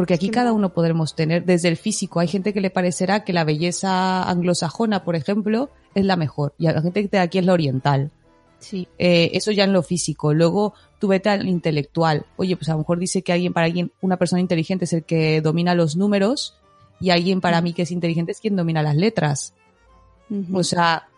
Porque 0.00 0.14
aquí 0.14 0.30
cada 0.30 0.48
no. 0.48 0.56
uno 0.56 0.72
podremos 0.72 1.14
tener, 1.14 1.44
desde 1.44 1.68
el 1.68 1.76
físico, 1.76 2.20
hay 2.20 2.26
gente 2.26 2.54
que 2.54 2.62
le 2.62 2.70
parecerá 2.70 3.22
que 3.22 3.34
la 3.34 3.44
belleza 3.44 4.22
anglosajona, 4.22 5.04
por 5.04 5.14
ejemplo, 5.14 5.68
es 5.94 6.06
la 6.06 6.16
mejor. 6.16 6.54
Y 6.56 6.68
a 6.68 6.72
la 6.72 6.80
gente 6.80 7.02
que 7.02 7.08
de 7.08 7.18
aquí 7.18 7.36
es 7.36 7.44
la 7.44 7.52
oriental. 7.52 8.10
Sí. 8.60 8.88
Eh, 8.96 9.32
eso 9.34 9.52
ya 9.52 9.64
en 9.64 9.74
lo 9.74 9.82
físico. 9.82 10.32
Luego, 10.32 10.72
tú 10.98 11.08
vete 11.08 11.28
al 11.28 11.46
intelectual. 11.46 12.24
Oye, 12.38 12.56
pues 12.56 12.70
a 12.70 12.72
lo 12.72 12.78
mejor 12.78 12.98
dice 12.98 13.20
que 13.20 13.34
alguien, 13.34 13.52
para 13.52 13.66
alguien, 13.66 13.92
una 14.00 14.16
persona 14.16 14.40
inteligente 14.40 14.86
es 14.86 14.94
el 14.94 15.04
que 15.04 15.42
domina 15.42 15.74
los 15.74 15.96
números 15.96 16.54
y 16.98 17.10
alguien 17.10 17.42
para 17.42 17.60
mí 17.60 17.74
que 17.74 17.82
es 17.82 17.90
inteligente 17.90 18.32
es 18.32 18.40
quien 18.40 18.56
domina 18.56 18.82
las 18.82 18.96
letras. 18.96 19.52
O 20.50 20.64
sea, 20.64 21.10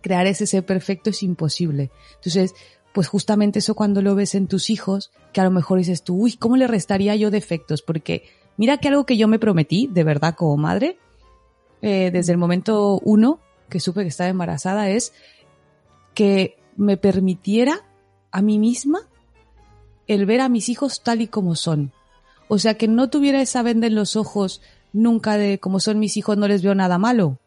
crear 0.00 0.26
ese 0.26 0.46
ser 0.46 0.64
perfecto 0.64 1.10
es 1.10 1.22
imposible. 1.22 1.90
Entonces, 2.14 2.54
pues 2.92 3.08
justamente 3.08 3.60
eso 3.60 3.74
cuando 3.74 4.02
lo 4.02 4.14
ves 4.14 4.34
en 4.34 4.46
tus 4.46 4.70
hijos, 4.70 5.10
que 5.32 5.40
a 5.40 5.44
lo 5.44 5.50
mejor 5.50 5.78
dices 5.78 6.02
tú, 6.02 6.16
uy, 6.16 6.36
¿cómo 6.36 6.56
le 6.56 6.66
restaría 6.66 7.16
yo 7.16 7.30
defectos? 7.30 7.82
Porque 7.82 8.24
mira 8.56 8.78
que 8.78 8.88
algo 8.88 9.06
que 9.06 9.16
yo 9.16 9.28
me 9.28 9.38
prometí, 9.38 9.88
de 9.90 10.04
verdad, 10.04 10.34
como 10.34 10.56
madre, 10.56 10.98
eh, 11.80 12.10
desde 12.12 12.32
el 12.32 12.38
momento 12.38 13.00
uno 13.02 13.40
que 13.68 13.80
supe 13.80 14.02
que 14.02 14.08
estaba 14.08 14.28
embarazada, 14.28 14.90
es 14.90 15.12
que 16.14 16.58
me 16.76 16.96
permitiera 16.96 17.80
a 18.30 18.42
mí 18.42 18.58
misma 18.58 19.00
el 20.06 20.26
ver 20.26 20.40
a 20.40 20.48
mis 20.48 20.68
hijos 20.68 21.02
tal 21.02 21.22
y 21.22 21.26
como 21.26 21.54
son. 21.54 21.92
O 22.48 22.58
sea, 22.58 22.74
que 22.74 22.88
no 22.88 23.08
tuviera 23.08 23.40
esa 23.40 23.62
venda 23.62 23.86
en 23.86 23.94
los 23.94 24.16
ojos 24.16 24.60
nunca 24.92 25.38
de 25.38 25.58
como 25.58 25.80
son 25.80 25.98
mis 25.98 26.18
hijos, 26.18 26.36
no 26.36 26.48
les 26.48 26.62
veo 26.62 26.74
nada 26.74 26.98
malo. 26.98 27.38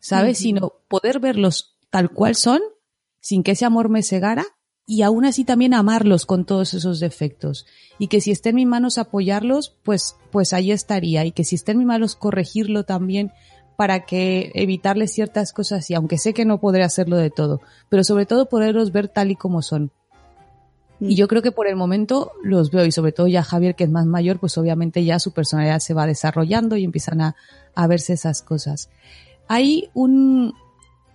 ¿Sabes? 0.00 0.38
Sino 0.38 0.72
poder 0.88 1.20
verlos 1.20 1.76
tal 1.90 2.10
cual 2.10 2.34
son 2.34 2.60
sin 3.20 3.44
que 3.44 3.52
ese 3.52 3.64
amor 3.64 3.88
me 3.88 4.02
cegara 4.02 4.44
y 4.86 5.02
aún 5.02 5.24
así 5.24 5.44
también 5.44 5.74
amarlos 5.74 6.26
con 6.26 6.44
todos 6.44 6.74
esos 6.74 7.00
defectos. 7.00 7.66
Y 7.98 8.08
que 8.08 8.20
si 8.20 8.30
esté 8.30 8.50
en 8.50 8.56
mis 8.56 8.66
manos 8.66 8.98
apoyarlos, 8.98 9.76
pues, 9.82 10.16
pues 10.30 10.52
ahí 10.52 10.72
estaría. 10.72 11.24
Y 11.24 11.32
que 11.32 11.44
si 11.44 11.54
esté 11.54 11.72
en 11.72 11.78
mis 11.78 11.86
manos 11.86 12.16
corregirlo 12.16 12.84
también 12.84 13.32
para 13.76 14.04
que 14.04 14.52
evitarles 14.54 15.12
ciertas 15.12 15.52
cosas 15.52 15.88
y 15.90 15.94
aunque 15.94 16.18
sé 16.18 16.34
que 16.34 16.44
no 16.44 16.60
podré 16.60 16.84
hacerlo 16.84 17.16
de 17.16 17.30
todo, 17.30 17.60
pero 17.88 18.04
sobre 18.04 18.26
todo 18.26 18.48
poderlos 18.48 18.92
ver 18.92 19.08
tal 19.08 19.30
y 19.30 19.36
como 19.36 19.62
son. 19.62 19.90
Y 21.00 21.16
yo 21.16 21.26
creo 21.26 21.42
que 21.42 21.50
por 21.50 21.66
el 21.66 21.74
momento 21.74 22.30
los 22.44 22.70
veo 22.70 22.86
y 22.86 22.92
sobre 22.92 23.10
todo 23.10 23.26
ya 23.26 23.42
Javier 23.42 23.74
que 23.74 23.82
es 23.82 23.90
más 23.90 24.06
mayor, 24.06 24.38
pues 24.38 24.56
obviamente 24.56 25.04
ya 25.04 25.18
su 25.18 25.32
personalidad 25.32 25.80
se 25.80 25.94
va 25.94 26.06
desarrollando 26.06 26.76
y 26.76 26.84
empiezan 26.84 27.20
a, 27.20 27.34
a 27.74 27.86
verse 27.88 28.12
esas 28.12 28.42
cosas. 28.42 28.88
Hay 29.48 29.90
un, 29.94 30.54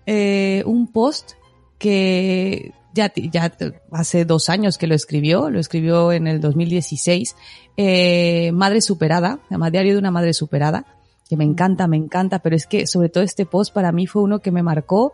eh, 0.05 0.63
un 0.65 0.91
post 0.91 1.33
que 1.77 2.73
ya, 2.97 3.53
hace 3.91 4.25
dos 4.25 4.49
años 4.49 4.77
que 4.77 4.87
lo 4.87 4.95
escribió, 4.95 5.49
lo 5.49 5.59
escribió 5.59 6.11
en 6.11 6.27
el 6.27 6.41
2016, 6.41 7.35
eh, 7.77 8.51
Madre 8.53 8.81
Superada, 8.81 9.39
llama 9.49 9.69
Diario 9.69 9.93
de 9.93 9.99
una 9.99 10.11
Madre 10.11 10.33
Superada, 10.33 10.85
que 11.29 11.37
me 11.37 11.43
encanta, 11.43 11.87
me 11.87 11.97
encanta, 11.97 12.39
pero 12.39 12.55
es 12.55 12.67
que 12.67 12.87
sobre 12.87 13.09
todo 13.09 13.23
este 13.23 13.45
post 13.45 13.73
para 13.73 13.91
mí 13.91 14.07
fue 14.07 14.21
uno 14.21 14.39
que 14.39 14.51
me 14.51 14.63
marcó 14.63 15.13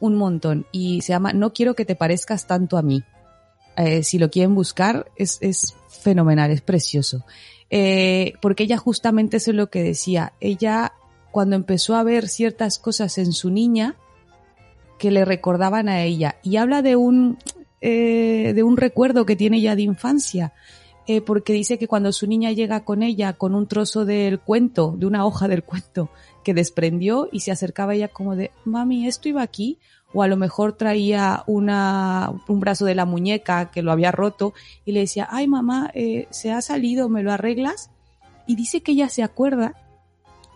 un 0.00 0.16
montón 0.16 0.66
y 0.72 1.00
se 1.02 1.12
llama 1.12 1.32
No 1.32 1.52
quiero 1.52 1.74
que 1.74 1.84
te 1.84 1.96
parezcas 1.96 2.46
tanto 2.46 2.76
a 2.76 2.82
mí. 2.82 3.02
Eh, 3.76 4.02
si 4.02 4.18
lo 4.18 4.30
quieren 4.30 4.54
buscar, 4.54 5.06
es, 5.16 5.38
es 5.40 5.74
fenomenal, 5.88 6.50
es 6.50 6.60
precioso. 6.60 7.24
Eh, 7.70 8.34
porque 8.40 8.64
ella 8.64 8.76
justamente 8.76 9.38
eso 9.38 9.50
es 9.50 9.56
lo 9.56 9.70
que 9.70 9.82
decía. 9.82 10.32
Ella, 10.40 10.92
cuando 11.30 11.56
empezó 11.56 11.94
a 11.94 12.02
ver 12.02 12.28
ciertas 12.28 12.78
cosas 12.78 13.18
en 13.18 13.32
su 13.32 13.50
niña 13.50 13.96
que 15.04 15.10
le 15.10 15.26
recordaban 15.26 15.90
a 15.90 16.00
ella, 16.00 16.36
y 16.42 16.56
habla 16.56 16.80
de 16.80 16.96
un, 16.96 17.36
eh, 17.82 18.54
de 18.54 18.62
un 18.62 18.78
recuerdo 18.78 19.26
que 19.26 19.36
tiene 19.36 19.58
ella 19.58 19.76
de 19.76 19.82
infancia, 19.82 20.54
eh, 21.06 21.20
porque 21.20 21.52
dice 21.52 21.76
que 21.76 21.86
cuando 21.86 22.10
su 22.10 22.26
niña 22.26 22.52
llega 22.52 22.86
con 22.86 23.02
ella 23.02 23.34
con 23.34 23.54
un 23.54 23.66
trozo 23.66 24.06
del 24.06 24.40
cuento, 24.40 24.94
de 24.96 25.04
una 25.04 25.26
hoja 25.26 25.46
del 25.46 25.62
cuento 25.62 26.08
que 26.42 26.54
desprendió 26.54 27.28
y 27.30 27.40
se 27.40 27.50
acercaba 27.50 27.92
a 27.92 27.96
ella 27.96 28.08
como 28.08 28.34
de, 28.34 28.50
mami, 28.64 29.06
esto 29.06 29.28
iba 29.28 29.42
aquí, 29.42 29.78
o 30.14 30.22
a 30.22 30.26
lo 30.26 30.38
mejor 30.38 30.72
traía 30.72 31.44
una, 31.46 32.32
un 32.48 32.60
brazo 32.60 32.86
de 32.86 32.94
la 32.94 33.04
muñeca 33.04 33.70
que 33.70 33.82
lo 33.82 33.92
había 33.92 34.10
roto 34.10 34.54
y 34.86 34.92
le 34.92 35.00
decía, 35.00 35.28
ay 35.30 35.48
mamá, 35.48 35.90
eh, 35.92 36.28
se 36.30 36.50
ha 36.50 36.62
salido, 36.62 37.10
¿me 37.10 37.22
lo 37.22 37.30
arreglas? 37.30 37.90
Y 38.46 38.56
dice 38.56 38.80
que 38.80 38.92
ella 38.92 39.10
se 39.10 39.22
acuerda 39.22 39.74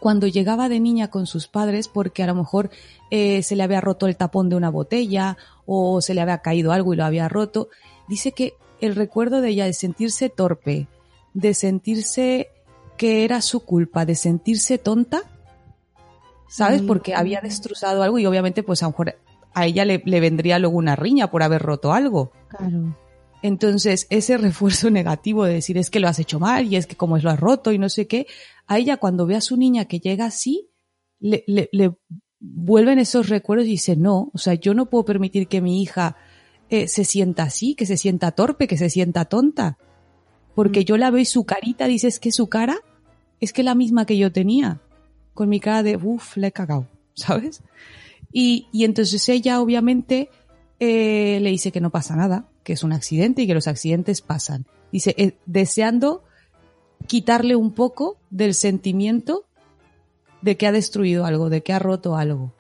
cuando 0.01 0.27
llegaba 0.27 0.69
de 0.69 0.81
niña 0.81 1.09
con 1.09 1.27
sus 1.27 1.49
padres 1.49 1.89
porque 1.89 2.23
a 2.23 2.27
lo 2.27 2.35
mejor 2.35 2.71
eh, 3.11 3.43
se 3.43 3.57
le 3.57 3.63
había 3.63 3.81
roto 3.81 4.07
el 4.07 4.17
tapón 4.17 4.49
de 4.49 4.57
una 4.57 4.71
botella 4.71 5.37
o 5.67 6.01
se 6.01 6.15
le 6.15 6.21
había 6.21 6.39
caído 6.39 6.73
algo 6.73 6.95
y 6.95 6.97
lo 6.97 7.05
había 7.05 7.29
roto. 7.29 7.69
Dice 8.09 8.33
que 8.33 8.55
el 8.81 8.95
recuerdo 8.95 9.41
de 9.41 9.51
ella 9.51 9.65
de 9.65 9.73
sentirse 9.73 10.29
torpe, 10.29 10.87
de 11.35 11.55
sentirse 11.55 12.49
que 12.97 13.25
era 13.25 13.43
su 13.43 13.61
culpa, 13.61 14.05
de 14.05 14.15
sentirse 14.15 14.79
tonta, 14.79 15.23
¿sabes? 16.49 16.83
Porque 16.83 17.15
había 17.15 17.41
destrozado 17.41 18.03
algo 18.03 18.19
y 18.19 18.27
obviamente 18.27 18.63
pues 18.63 18.83
a 18.83 18.87
lo 18.87 18.91
mejor 18.91 19.17
a 19.55 19.67
ella 19.67 19.85
le, 19.85 20.03
le, 20.05 20.21
vendría 20.21 20.59
luego 20.59 20.77
una 20.77 20.97
riña 20.97 21.31
por 21.31 21.43
haber 21.43 21.63
roto 21.63 21.93
algo. 21.93 22.33
Claro. 22.49 22.97
Entonces, 23.43 24.07
ese 24.11 24.37
refuerzo 24.37 24.91
negativo 24.91 25.45
de 25.45 25.55
decir 25.55 25.79
es 25.79 25.91
que 25.91 26.01
lo 26.01 26.09
has 26.09 26.19
hecho 26.19 26.41
mal 26.41 26.67
y 26.67 26.77
es 26.77 26.87
que 26.87 26.97
como 26.97 27.17
es 27.17 27.25
lo 27.25 27.31
has 27.31 27.41
roto 27.41 27.73
y 27.73 27.79
no 27.79 27.89
sé 27.89 28.07
qué, 28.07 28.27
a 28.67 28.79
ella 28.79 28.97
cuando 28.97 29.27
ve 29.27 29.37
a 29.37 29.41
su 29.41 29.57
niña 29.57 29.87
que 29.87 30.01
llega 30.01 30.27
así, 30.27 30.71
le, 31.21 31.45
le, 31.47 31.69
le 31.73 31.97
vuelven 32.41 32.99
esos 32.99 33.29
recuerdos 33.29 33.67
y 33.67 33.71
dice, 33.71 33.97
no, 33.97 34.31
o 34.33 34.39
sea, 34.39 34.55
yo 34.55 34.75
no 34.75 34.87
puedo 34.87 35.05
permitir 35.05 35.49
que 35.49 35.61
mi 35.61 35.83
hija 35.83 36.17
eh, 36.71 36.87
se 36.89 37.05
sienta 37.05 37.45
así, 37.45 37.75
que 37.75 37.87
se 37.87 37.97
sienta 37.97 38.33
torpe, 38.33 38.69
que 38.69 38.77
se 38.77 38.91
sienta 38.91 39.25
tonta. 39.25 39.79
Porque 40.55 40.81
mm. 40.81 40.85
yo 40.85 40.97
la 40.97 41.11
veo 41.11 41.21
y 41.21 41.25
su 41.25 41.45
carita, 41.45 41.87
dices 41.87 42.21
que 42.21 42.33
su 42.33 42.49
cara 42.49 42.79
es 43.41 43.53
que 43.53 43.63
la 43.63 43.75
misma 43.75 44.05
que 44.05 44.19
yo 44.19 44.33
tenía. 44.33 44.81
Con 45.35 45.49
mi 45.49 45.61
cara 45.61 45.83
de, 45.83 45.97
uff, 45.97 46.37
le 46.37 46.49
he 46.49 46.53
cagado, 46.53 46.89
¿sabes? 47.15 47.63
Y, 48.33 48.67
y 48.73 48.85
entonces 48.85 49.29
ella 49.29 49.61
obviamente 49.61 50.29
eh, 50.81 51.39
le 51.41 51.51
dice 51.51 51.73
que 51.73 51.81
no 51.81 51.91
pasa 51.91 52.17
nada, 52.17 52.49
que 52.63 52.73
es 52.73 52.83
un 52.83 52.93
accidente 52.93 53.43
y 53.43 53.47
que 53.47 53.55
los 53.55 53.67
accidentes 53.67 54.21
pasan. 54.21 54.67
Dice, 54.93 55.15
eh, 55.19 55.37
deseando 55.47 56.23
quitarle 57.07 57.57
un 57.57 57.73
poco 57.73 58.19
del 58.31 58.55
sentimiento 58.55 59.45
de 60.43 60.57
que 60.57 60.67
ha 60.67 60.73
destruido 60.73 61.25
algo, 61.25 61.51
de 61.51 61.63
que 61.63 61.73
ha 61.73 61.79
roto 61.79 62.17
algo. 62.17 62.55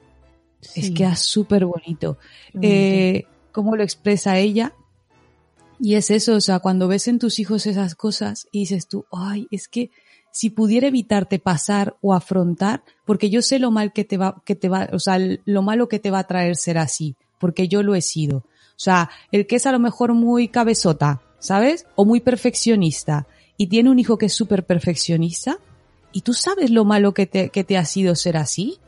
Sí. 0.60 0.80
Es 0.80 0.90
que 0.90 1.04
es 1.04 1.20
súper 1.20 1.64
bonito. 1.64 2.18
Eh, 2.60 3.24
cómo 3.52 3.76
lo 3.76 3.82
expresa 3.82 4.38
ella. 4.38 4.74
Y 5.80 5.94
es 5.94 6.10
eso, 6.10 6.34
o 6.34 6.40
sea, 6.40 6.58
cuando 6.58 6.88
ves 6.88 7.06
en 7.06 7.20
tus 7.20 7.38
hijos 7.38 7.66
esas 7.66 7.94
cosas 7.94 8.48
y 8.50 8.60
dices 8.60 8.88
tú, 8.88 9.04
ay, 9.12 9.46
es 9.52 9.68
que 9.68 9.90
si 10.32 10.50
pudiera 10.50 10.88
evitarte 10.88 11.38
pasar 11.38 11.96
o 12.00 12.14
afrontar, 12.14 12.82
porque 13.04 13.30
yo 13.30 13.42
sé 13.42 13.60
lo 13.60 13.70
mal 13.70 13.92
que 13.92 14.04
te 14.04 14.16
va, 14.16 14.42
que 14.44 14.56
te 14.56 14.68
va, 14.68 14.88
o 14.92 14.98
sea, 14.98 15.18
lo 15.18 15.62
malo 15.62 15.88
que 15.88 16.00
te 16.00 16.10
va 16.10 16.20
a 16.20 16.26
traer 16.26 16.56
ser 16.56 16.78
así, 16.78 17.16
porque 17.38 17.68
yo 17.68 17.82
lo 17.82 17.94
he 17.94 18.02
sido. 18.02 18.38
O 18.38 18.80
sea, 18.80 19.10
el 19.32 19.46
que 19.46 19.56
es 19.56 19.66
a 19.66 19.72
lo 19.72 19.78
mejor 19.78 20.14
muy 20.14 20.48
cabezota, 20.48 21.20
¿sabes? 21.38 21.86
O 21.96 22.04
muy 22.04 22.20
perfeccionista 22.20 23.26
y 23.56 23.66
tiene 23.66 23.90
un 23.90 23.98
hijo 23.98 24.18
que 24.18 24.26
es 24.26 24.34
súper 24.34 24.64
perfeccionista 24.64 25.58
y 26.12 26.22
tú 26.22 26.32
sabes 26.32 26.70
lo 26.70 26.84
malo 26.84 27.12
que 27.12 27.26
te, 27.26 27.50
que 27.50 27.64
te 27.64 27.76
ha 27.76 27.84
sido 27.84 28.14
ser 28.14 28.36
así. 28.36 28.78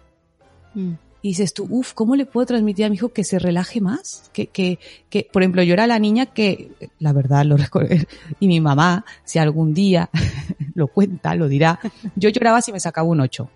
Mm. 0.74 0.92
Y 1.22 1.28
dices 1.28 1.52
tú, 1.52 1.66
uff, 1.68 1.92
¿cómo 1.92 2.16
le 2.16 2.24
puedo 2.24 2.46
transmitir 2.46 2.86
a 2.86 2.88
mi 2.88 2.94
hijo 2.94 3.10
que 3.10 3.24
se 3.24 3.38
relaje 3.38 3.80
más? 3.80 4.30
Que, 4.32 4.46
que, 4.46 4.78
que, 5.10 5.28
por 5.30 5.42
ejemplo, 5.42 5.62
yo 5.62 5.74
era 5.74 5.86
la 5.86 5.98
niña 5.98 6.26
que, 6.26 6.70
la 6.98 7.12
verdad, 7.12 7.44
lo 7.44 7.58
recuerdo, 7.58 7.94
y 8.40 8.46
mi 8.46 8.60
mamá, 8.60 9.04
si 9.24 9.38
algún 9.38 9.74
día 9.74 10.08
lo 10.74 10.86
cuenta, 10.86 11.34
lo 11.34 11.46
dirá, 11.46 11.78
yo 12.16 12.30
lloraba 12.30 12.62
si 12.62 12.72
me 12.72 12.80
sacaba 12.80 13.08
un 13.08 13.20
8. 13.20 13.50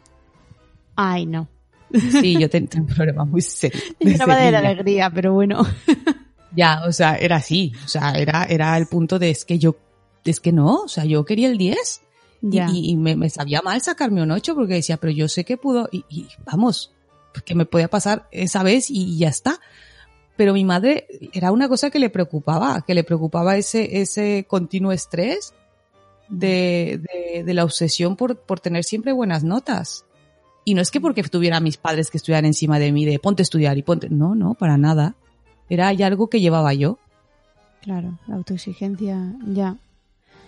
Ay, 0.97 1.25
no. 1.25 1.49
Sí, 1.95 2.37
yo 2.39 2.51
tenía 2.51 2.69
un 2.77 2.87
problema 2.87 3.25
muy 3.25 3.41
serio. 3.41 3.81
Lloraba 4.01 4.37
de 4.37 4.51
la 4.51 4.59
alegría, 4.59 5.11
pero 5.11 5.33
bueno. 5.33 5.65
ya, 6.57 6.83
o 6.87 6.93
sea, 6.93 7.17
era 7.17 7.37
así, 7.37 7.73
o 7.85 7.89
sea, 7.89 8.13
era, 8.13 8.45
era 8.45 8.77
el 8.77 8.87
punto 8.87 9.19
de 9.19 9.31
es 9.31 9.45
que 9.45 9.59
yo, 9.59 9.77
es 10.25 10.41
que 10.41 10.53
no, 10.53 10.83
o 10.83 10.89
sea, 10.89 11.05
yo 11.05 11.25
quería 11.25 11.49
el 11.49 11.59
10. 11.59 12.01
Ya. 12.47 12.69
Y, 12.71 12.91
y 12.91 12.97
me, 12.97 13.17
me, 13.17 13.31
sabía 13.31 13.63
mal 13.63 13.81
sacarme 13.81 14.23
un 14.23 14.31
8 14.31 14.55
porque 14.55 14.75
decía, 14.75 14.99
pero 14.99 15.13
yo 15.13 15.29
sé 15.29 15.45
que 15.45 15.57
pudo, 15.57 15.89
y, 15.91 16.05
y 16.11 16.29
vamos, 16.45 16.93
que 17.45 17.55
me 17.55 17.65
podía 17.65 17.89
pasar 17.89 18.29
esa 18.31 18.63
vez 18.63 18.91
y 18.91 19.17
ya 19.17 19.29
está. 19.29 19.61
Pero 20.37 20.53
mi 20.53 20.65
madre 20.65 21.07
era 21.33 21.53
una 21.53 21.69
cosa 21.69 21.91
que 21.91 21.99
le 21.99 22.11
preocupaba, 22.11 22.83
que 22.87 22.95
le 22.95 23.05
preocupaba 23.05 23.57
ese, 23.57 24.01
ese 24.01 24.45
continuo 24.49 24.93
estrés 24.93 25.55
de, 26.29 27.01
de, 27.03 27.45
de 27.45 27.55
la 27.55 27.65
obsesión 27.65 28.17
por, 28.17 28.37
por 28.37 28.61
tener 28.61 28.85
siempre 28.85 29.13
buenas 29.13 29.45
notas. 29.45 30.05
Y 30.65 30.75
no 30.75 30.81
es 30.81 30.91
que 30.91 31.01
porque 31.01 31.23
tuviera 31.25 31.59
a 31.59 31.61
mis 31.61 31.77
padres 31.77 32.11
que 32.11 32.17
estudiaran 32.17 32.47
encima 32.47 32.79
de 32.79 32.91
mí 32.93 33.05
de 33.05 33.19
ponte 33.19 33.43
a 33.43 33.45
estudiar 33.45 33.77
y 33.77 33.83
ponte, 33.83 34.09
no, 34.09 34.35
no, 34.35 34.55
para 34.55 34.79
nada. 34.79 35.15
Era 35.69 35.93
ya 35.93 36.07
algo 36.07 36.29
que 36.29 36.41
llevaba 36.41 36.73
yo. 36.75 36.99
Claro, 37.83 38.19
la 38.27 38.37
autoexigencia, 38.37 39.35
ya. 39.47 39.77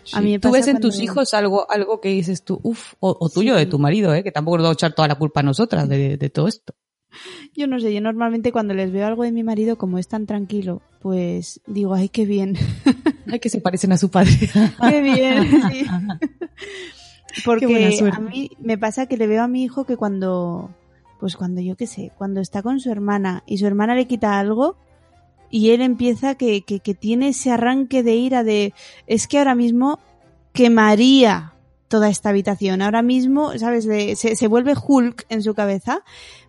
Sí. 0.05 0.16
A 0.16 0.20
mí 0.20 0.38
¿Tú 0.38 0.50
ves 0.52 0.68
en 0.68 0.81
tus 0.81 1.00
hijos 1.00 1.35
algo, 1.35 1.70
algo 1.70 2.00
que 2.00 2.09
dices 2.09 2.44
tú, 2.44 2.61
uff, 2.62 2.94
o, 3.00 3.16
o, 3.18 3.29
tuyo, 3.29 3.55
sí. 3.55 3.59
de 3.59 3.66
tu 3.66 3.79
marido, 3.79 4.14
¿eh? 4.14 4.22
que 4.22 4.33
tampoco 4.33 4.57
nos 4.57 4.64
vamos 4.64 4.76
a 4.76 4.79
echar 4.79 4.94
toda 4.94 5.09
la 5.09 5.16
culpa 5.16 5.40
a 5.40 5.42
nosotras 5.42 5.88
de, 5.88 6.16
de, 6.16 6.31
todo 6.31 6.48
esto? 6.48 6.74
Yo 7.55 7.66
no 7.66 7.81
sé, 7.81 7.92
yo 7.92 8.00
normalmente 8.00 8.52
cuando 8.52 8.72
les 8.72 8.92
veo 8.92 9.07
algo 9.07 9.24
de 9.24 9.33
mi 9.33 9.42
marido, 9.42 9.76
como 9.76 9.98
es 9.98 10.07
tan 10.07 10.26
tranquilo, 10.26 10.81
pues 11.00 11.61
digo, 11.66 11.94
ay, 11.94 12.09
qué 12.09 12.24
bien. 12.24 12.57
Ay, 13.29 13.40
que 13.40 13.48
se 13.48 13.61
parecen 13.61 13.90
a 13.90 13.98
su 13.98 14.09
padre. 14.09 14.31
qué 14.88 15.00
bien, 15.00 15.50
sí. 15.72 15.85
Porque 17.44 18.01
a 18.12 18.20
mí 18.20 18.51
me 18.61 18.79
pasa 18.79 19.07
que 19.07 19.16
le 19.16 19.27
veo 19.27 19.42
a 19.42 19.49
mi 19.49 19.62
hijo 19.62 19.85
que 19.85 19.96
cuando, 19.96 20.70
pues 21.20 21.37
cuando 21.37 21.61
yo 21.61 21.77
qué 21.77 21.87
sé, 21.87 22.12
cuando 22.16 22.40
está 22.40 22.62
con 22.62 22.81
su 22.81 22.90
hermana 22.90 23.42
y 23.46 23.59
su 23.59 23.66
hermana 23.66 23.94
le 23.94 24.07
quita 24.07 24.38
algo, 24.38 24.77
y 25.51 25.70
él 25.70 25.80
empieza 25.80 26.34
que, 26.34 26.62
que, 26.62 26.80
que, 26.80 26.95
tiene 26.95 27.28
ese 27.28 27.53
arranque 27.53 28.03
de 28.03 28.14
ira 28.14 28.43
de 28.43 28.74
es 29.07 29.28
que 29.28 29.39
ahora 29.39 29.55
mismo 29.55 30.01
quemaría 30.53 31.53
toda 31.89 32.09
esta 32.09 32.30
habitación. 32.30 32.82
Ahora 32.82 33.03
mismo, 33.03 33.57
¿sabes? 33.59 33.84
Se, 33.84 34.37
se, 34.37 34.49
vuelve 34.49 34.74
Hulk 34.76 35.26
en 35.28 35.43
su 35.43 35.55
cabeza. 35.55 36.03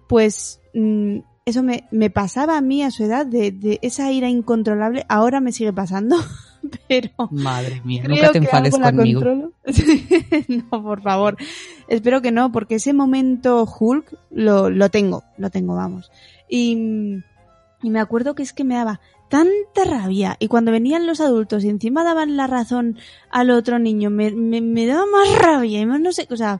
Pues 0.07 0.61
mmm, 0.73 1.19
eso 1.45 1.63
me, 1.63 1.87
me, 1.91 2.09
pasaba 2.09 2.57
a 2.57 2.61
mí 2.61 2.83
a 2.83 2.91
su 2.91 3.03
edad 3.03 3.25
de, 3.25 3.51
de, 3.51 3.79
esa 3.81 4.11
ira 4.11 4.29
incontrolable. 4.29 5.05
Ahora 5.09 5.39
me 5.39 5.51
sigue 5.51 5.73
pasando. 5.73 6.17
Pero. 6.87 7.11
Madre 7.31 7.81
mía, 7.83 8.03
nunca 8.07 8.31
te 8.31 8.37
enfades 8.37 8.77
conmigo. 8.77 9.21
no, 10.47 10.83
por 10.83 11.01
favor. 11.01 11.37
Espero 11.87 12.21
que 12.21 12.31
no, 12.31 12.51
porque 12.51 12.75
ese 12.75 12.93
momento 12.93 13.65
Hulk 13.65 14.17
lo, 14.31 14.69
lo 14.69 14.89
tengo. 14.89 15.23
Lo 15.37 15.49
tengo, 15.49 15.75
vamos. 15.75 16.11
Y 16.49 17.21
y 17.81 17.89
me 17.89 17.99
acuerdo 17.99 18.35
que 18.35 18.43
es 18.43 18.53
que 18.53 18.63
me 18.63 18.75
daba 18.75 18.99
tanta 19.29 19.83
rabia. 19.85 20.35
Y 20.39 20.47
cuando 20.47 20.71
venían 20.71 21.05
los 21.05 21.21
adultos 21.21 21.63
y 21.63 21.69
encima 21.69 22.03
daban 22.03 22.37
la 22.37 22.47
razón 22.47 22.97
al 23.29 23.51
otro 23.51 23.77
niño, 23.79 24.09
me, 24.09 24.31
me, 24.31 24.61
me 24.61 24.85
daba 24.85 25.05
más 25.05 25.37
rabia. 25.39 25.79
Y 25.79 25.85
más 25.85 25.99
no 25.99 26.11
sé, 26.11 26.27
o 26.29 26.37
sea, 26.37 26.59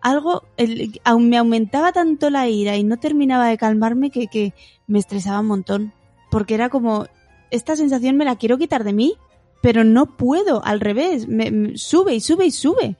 algo, 0.00 0.44
el, 0.56 1.00
aún 1.04 1.28
me 1.28 1.38
aumentaba 1.38 1.92
tanto 1.92 2.30
la 2.30 2.48
ira 2.48 2.76
y 2.76 2.84
no 2.84 2.98
terminaba 2.98 3.48
de 3.48 3.58
calmarme 3.58 4.10
que, 4.10 4.26
que 4.26 4.54
me 4.86 4.98
estresaba 4.98 5.40
un 5.40 5.46
montón. 5.46 5.92
porque 6.30 6.54
era 6.54 6.68
como, 6.70 7.06
esta 7.50 7.76
sensación 7.76 8.16
me 8.16 8.24
la 8.24 8.36
quiero 8.36 8.58
quitar 8.58 8.84
de 8.84 8.92
mí, 8.92 9.14
pero 9.64 9.82
no 9.82 10.04
puedo, 10.18 10.62
al 10.62 10.78
revés, 10.78 11.26
me, 11.26 11.78
sube 11.78 12.14
y 12.14 12.20
sube 12.20 12.44
y 12.44 12.50
sube. 12.50 12.98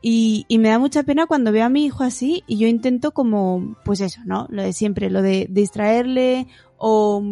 Y, 0.00 0.46
y 0.48 0.56
me 0.56 0.70
da 0.70 0.78
mucha 0.78 1.02
pena 1.02 1.26
cuando 1.26 1.52
veo 1.52 1.66
a 1.66 1.68
mi 1.68 1.84
hijo 1.84 2.04
así 2.04 2.42
y 2.46 2.56
yo 2.56 2.68
intento 2.68 3.10
como, 3.10 3.76
pues 3.84 4.00
eso, 4.00 4.22
¿no? 4.24 4.46
Lo 4.48 4.62
de 4.62 4.72
siempre, 4.72 5.10
lo 5.10 5.20
de 5.20 5.46
distraerle 5.50 6.46
o, 6.78 7.22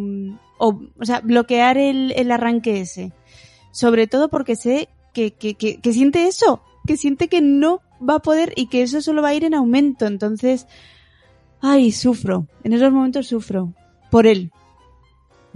o, 0.58 0.80
o 1.00 1.04
sea, 1.06 1.20
bloquear 1.20 1.78
el, 1.78 2.12
el 2.14 2.30
arranque 2.30 2.82
ese. 2.82 3.14
Sobre 3.70 4.06
todo 4.06 4.28
porque 4.28 4.54
sé 4.54 4.90
que, 5.14 5.30
que, 5.30 5.54
que, 5.54 5.80
que 5.80 5.92
siente 5.94 6.26
eso, 6.26 6.62
que 6.86 6.98
siente 6.98 7.28
que 7.28 7.40
no 7.40 7.80
va 8.06 8.16
a 8.16 8.22
poder 8.22 8.52
y 8.54 8.66
que 8.66 8.82
eso 8.82 9.00
solo 9.00 9.22
va 9.22 9.28
a 9.28 9.34
ir 9.34 9.44
en 9.44 9.54
aumento. 9.54 10.04
Entonces, 10.04 10.66
ay, 11.62 11.90
sufro. 11.90 12.46
En 12.64 12.74
esos 12.74 12.92
momentos 12.92 13.28
sufro. 13.28 13.72
Por 14.10 14.26
él. 14.26 14.52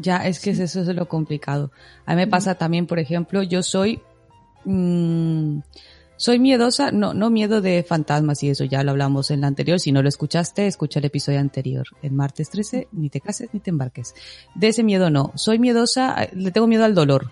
Ya, 0.02 0.18
es 0.18 0.40
que 0.40 0.50
es 0.50 0.58
eso 0.58 0.80
es 0.80 0.88
lo 0.88 1.06
complicado. 1.06 1.70
A 2.04 2.14
mí 2.14 2.16
me 2.16 2.26
pasa 2.26 2.56
también, 2.56 2.86
por 2.86 2.98
ejemplo, 2.98 3.42
yo 3.42 3.62
soy, 3.62 4.00
mm, 4.64 5.60
soy 6.16 6.38
miedosa, 6.38 6.90
no, 6.90 7.14
no 7.14 7.30
miedo 7.30 7.60
de 7.60 7.82
fantasmas 7.84 8.42
y 8.42 8.50
eso 8.50 8.64
ya 8.64 8.82
lo 8.82 8.90
hablamos 8.90 9.30
en 9.30 9.42
la 9.42 9.46
anterior. 9.46 9.78
Si 9.78 9.92
no 9.92 10.02
lo 10.02 10.08
escuchaste, 10.08 10.66
escucha 10.66 10.98
el 10.98 11.04
episodio 11.04 11.38
anterior. 11.38 11.86
El 12.02 12.12
martes 12.12 12.50
13, 12.50 12.88
ni 12.92 13.10
te 13.10 13.20
cases 13.20 13.50
ni 13.52 13.60
te 13.60 13.70
embarques. 13.70 14.14
De 14.54 14.68
ese 14.68 14.82
miedo 14.82 15.08
no. 15.08 15.32
Soy 15.36 15.58
miedosa, 15.58 16.24
eh, 16.24 16.30
le 16.34 16.50
tengo 16.50 16.66
miedo 16.66 16.84
al 16.84 16.94
dolor. 16.94 17.30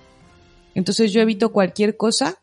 Entonces 0.75 1.13
yo 1.13 1.21
evito 1.21 1.51
cualquier 1.51 1.97
cosa 1.97 2.39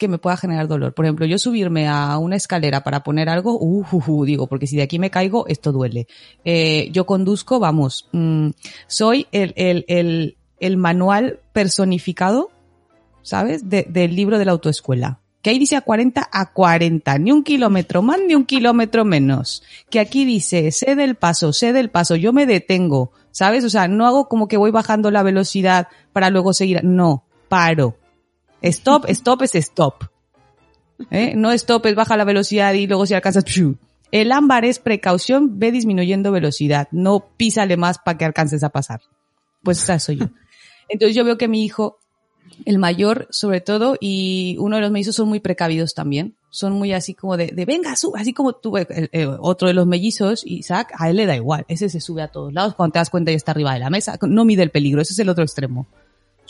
que 0.00 0.08
me 0.08 0.18
pueda 0.18 0.36
generar 0.36 0.66
dolor. 0.66 0.94
Por 0.94 1.04
ejemplo, 1.04 1.26
yo 1.26 1.38
subirme 1.38 1.86
a 1.86 2.18
una 2.18 2.34
escalera 2.34 2.82
para 2.82 3.04
poner 3.04 3.28
algo, 3.28 3.56
uh, 3.56 3.84
uh, 3.92 4.02
uh, 4.04 4.24
digo, 4.24 4.48
porque 4.48 4.66
si 4.66 4.74
de 4.76 4.82
aquí 4.82 4.98
me 4.98 5.10
caigo, 5.10 5.46
esto 5.46 5.70
duele. 5.70 6.08
Eh, 6.44 6.88
yo 6.90 7.06
conduzco, 7.06 7.60
vamos, 7.60 8.08
mm, 8.10 8.48
soy 8.88 9.28
el, 9.30 9.52
el, 9.56 9.84
el, 9.86 10.36
el 10.58 10.76
manual 10.76 11.38
personificado, 11.52 12.50
¿sabes? 13.22 13.68
De- 13.68 13.86
del 13.88 14.16
libro 14.16 14.38
de 14.38 14.46
la 14.46 14.52
autoescuela. 14.52 15.20
Que 15.42 15.50
ahí 15.50 15.58
dice 15.58 15.76
a 15.76 15.80
40 15.80 16.28
a 16.30 16.52
40, 16.52 17.18
ni 17.18 17.32
un 17.32 17.42
kilómetro 17.42 18.02
más 18.02 18.18
ni 18.26 18.34
un 18.34 18.44
kilómetro 18.44 19.04
menos. 19.06 19.62
Que 19.88 20.00
aquí 20.00 20.24
dice, 20.24 20.70
sé 20.72 20.96
del 20.96 21.14
paso, 21.14 21.52
sé 21.54 21.72
del 21.72 21.88
paso, 21.90 22.16
yo 22.16 22.32
me 22.34 22.44
detengo, 22.44 23.12
¿sabes? 23.30 23.64
O 23.64 23.70
sea, 23.70 23.88
no 23.88 24.06
hago 24.06 24.28
como 24.28 24.48
que 24.48 24.58
voy 24.58 24.70
bajando 24.70 25.10
la 25.10 25.22
velocidad 25.22 25.88
para 26.12 26.28
luego 26.28 26.52
seguir, 26.52 26.84
no, 26.84 27.24
paro. 27.48 27.96
Stop, 28.62 29.06
stop 29.08 29.42
es 29.42 29.54
stop. 29.54 30.04
¿Eh? 31.10 31.34
No 31.36 31.50
stop 31.52 31.86
es 31.86 31.94
baja 31.94 32.16
la 32.16 32.24
velocidad 32.24 32.74
y 32.74 32.86
luego 32.86 33.06
si 33.06 33.14
alcanzas, 33.14 33.44
¡pshu! 33.44 33.76
El 34.12 34.32
ámbar 34.32 34.64
es 34.64 34.78
precaución, 34.78 35.58
ve 35.58 35.70
disminuyendo 35.70 36.32
velocidad, 36.32 36.88
no 36.90 37.26
písale 37.36 37.76
más 37.76 37.98
para 37.98 38.18
que 38.18 38.24
alcances 38.24 38.64
a 38.64 38.70
pasar. 38.70 39.00
Pues 39.62 39.82
esa 39.82 39.98
soy 39.98 40.16
yo. 40.16 40.26
Entonces 40.88 41.14
yo 41.14 41.24
veo 41.24 41.38
que 41.38 41.46
mi 41.46 41.64
hijo, 41.64 41.98
el 42.64 42.78
mayor 42.78 43.28
sobre 43.30 43.60
todo, 43.60 43.96
y 44.00 44.56
uno 44.58 44.76
de 44.76 44.82
los 44.82 44.90
mellizos 44.90 45.14
son 45.14 45.28
muy 45.28 45.38
precavidos 45.38 45.94
también. 45.94 46.34
Son 46.50 46.72
muy 46.72 46.92
así 46.92 47.14
como 47.14 47.36
de, 47.36 47.46
de 47.48 47.64
venga, 47.64 47.94
sube, 47.94 48.18
así 48.20 48.32
como 48.32 48.54
tú, 48.54 48.76
eh, 48.76 48.86
eh, 48.90 49.26
otro 49.38 49.68
de 49.68 49.74
los 49.74 49.86
mellizos, 49.86 50.42
Isaac, 50.44 50.92
a 50.98 51.08
él 51.08 51.16
le 51.16 51.26
da 51.26 51.36
igual. 51.36 51.64
Ese 51.68 51.88
se 51.88 52.00
sube 52.00 52.22
a 52.22 52.28
todos 52.28 52.52
lados, 52.52 52.74
cuando 52.74 52.94
te 52.94 52.98
das 52.98 53.10
cuenta 53.10 53.30
ya 53.30 53.36
está 53.36 53.52
arriba 53.52 53.72
de 53.74 53.78
la 53.78 53.90
mesa, 53.90 54.18
no 54.22 54.44
mide 54.44 54.64
el 54.64 54.70
peligro, 54.70 55.00
ese 55.00 55.12
es 55.12 55.18
el 55.20 55.28
otro 55.28 55.44
extremo. 55.44 55.86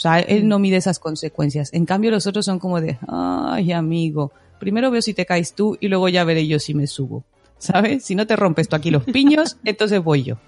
O 0.01 0.03
sea, 0.03 0.19
él 0.19 0.49
no 0.49 0.59
mide 0.59 0.79
esas 0.79 0.99
consecuencias. 0.99 1.75
En 1.75 1.85
cambio, 1.85 2.11
los 2.11 2.27
otros 2.27 2.47
son 2.47 2.59
como 2.59 2.81
de, 2.81 2.97
ay, 3.07 3.71
amigo, 3.71 4.33
primero 4.59 4.91
veo 4.91 5.03
si 5.03 5.13
te 5.13 5.27
caes 5.27 5.53
tú 5.53 5.77
y 5.79 5.89
luego 5.89 6.09
ya 6.09 6.25
veré 6.25 6.47
yo 6.47 6.59
si 6.59 6.73
me 6.73 6.87
subo. 6.87 7.23
¿Sabes? 7.59 8.03
Si 8.03 8.15
no 8.15 8.27
te 8.27 8.35
rompes 8.35 8.67
tú 8.67 8.77
aquí 8.77 8.91
los 8.91 9.05
piños, 9.05 9.59
entonces 9.67 10.03
voy 10.03 10.23
yo. 10.23 10.39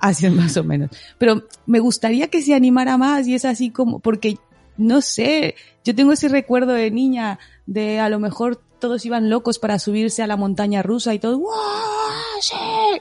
Así 0.00 0.26
es 0.26 0.32
más 0.32 0.56
o 0.56 0.64
menos. 0.64 0.90
Pero 1.18 1.44
me 1.66 1.78
gustaría 1.78 2.26
que 2.26 2.42
se 2.42 2.52
animara 2.52 2.98
más 2.98 3.28
y 3.28 3.36
es 3.36 3.44
así 3.44 3.70
como, 3.70 4.00
porque, 4.00 4.38
no 4.76 5.02
sé, 5.02 5.54
yo 5.84 5.94
tengo 5.94 6.10
ese 6.10 6.26
recuerdo 6.26 6.72
de 6.72 6.90
niña 6.90 7.38
de 7.66 8.00
a 8.00 8.08
lo 8.08 8.18
mejor 8.18 8.60
todos 8.80 9.06
iban 9.06 9.30
locos 9.30 9.60
para 9.60 9.78
subirse 9.78 10.24
a 10.24 10.26
la 10.26 10.36
montaña 10.36 10.82
rusa 10.82 11.14
y 11.14 11.20
todo, 11.20 11.38
¡guau! 11.38 12.07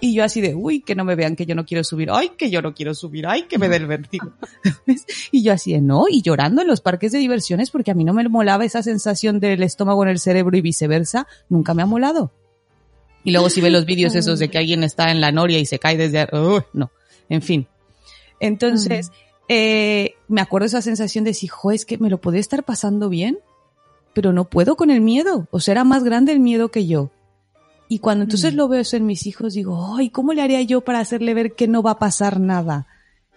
Y 0.02 0.14
yo 0.14 0.24
así 0.24 0.42
de, 0.42 0.56
uy, 0.56 0.82
que 0.82 0.96
no 0.96 1.04
me 1.04 1.16
vean 1.16 1.36
que 1.36 1.46
yo 1.46 1.56
no 1.56 1.66
quiero 1.66 1.84
subir, 1.84 2.10
ay, 2.12 2.32
que 2.38 2.50
yo 2.50 2.62
no 2.62 2.74
quiero 2.74 2.94
subir, 2.94 3.28
ay, 3.28 3.44
que 3.44 3.58
me 3.58 3.70
dé 3.70 3.78
el 3.78 3.88
vértigo. 3.88 4.34
Y 5.32 5.44
yo 5.44 5.54
así 5.54 5.74
de, 5.74 5.82
no, 5.82 6.06
y 6.10 6.22
llorando 6.22 6.62
en 6.62 6.68
los 6.68 6.82
parques 6.82 7.12
de 7.12 7.20
diversiones 7.20 7.72
porque 7.72 7.92
a 7.92 7.94
mí 7.94 8.04
no 8.04 8.14
me 8.14 8.28
molaba 8.28 8.66
esa 8.66 8.82
sensación 8.82 9.40
del 9.40 9.62
estómago 9.64 10.04
en 10.04 10.10
el 10.10 10.20
cerebro 10.20 10.58
y 10.58 10.62
viceversa, 10.62 11.28
nunca 11.50 11.74
me 11.74 11.82
ha 11.82 11.86
molado. 11.86 12.32
Y 13.24 13.32
luego 13.32 13.50
si 13.50 13.60
ve 13.62 13.70
los 13.70 13.86
vídeos 13.86 14.16
esos 14.16 14.40
de 14.40 14.50
que 14.50 14.58
alguien 14.58 14.84
está 14.84 15.12
en 15.12 15.20
la 15.20 15.32
noria 15.32 15.60
y 15.60 15.66
se 15.66 15.80
cae 15.80 15.98
desde, 15.98 16.28
¡Uy! 16.32 16.62
no, 16.74 16.92
en 17.30 17.42
fin. 17.42 17.68
Entonces, 18.40 19.12
eh, 19.50 20.16
me 20.28 20.42
acuerdo 20.42 20.68
esa 20.68 20.82
sensación 20.82 21.24
de 21.24 21.34
si, 21.34 21.48
jo, 21.48 21.72
es 21.72 21.86
que 21.86 21.98
me 21.98 22.10
lo 22.10 22.20
podía 22.20 22.40
estar 22.40 22.64
pasando 22.64 23.10
bien, 23.10 23.40
pero 24.14 24.34
no 24.34 24.46
puedo 24.46 24.76
con 24.76 24.90
el 24.90 25.02
miedo. 25.02 25.48
O 25.52 25.60
sea, 25.60 25.74
era 25.74 25.84
más 25.84 26.04
grande 26.04 26.32
el 26.32 26.40
miedo 26.40 26.70
que 26.70 26.88
yo. 26.88 27.12
Y 27.90 28.00
cuando 28.00 28.24
entonces 28.26 28.54
lo 28.54 28.68
veo 28.68 28.82
eso 28.82 28.98
en 28.98 29.06
mis 29.06 29.26
hijos, 29.28 29.54
digo, 29.54 29.96
ay, 29.96 30.10
¿cómo 30.10 30.34
le 30.34 30.42
haría 30.42 30.62
yo 30.62 30.82
para 30.82 31.00
hacerle 31.00 31.34
ver 31.34 31.54
que 31.54 31.68
no 31.68 31.82
va 31.82 31.92
a 31.92 32.00
pasar 32.00 32.40
nada? 32.40 32.88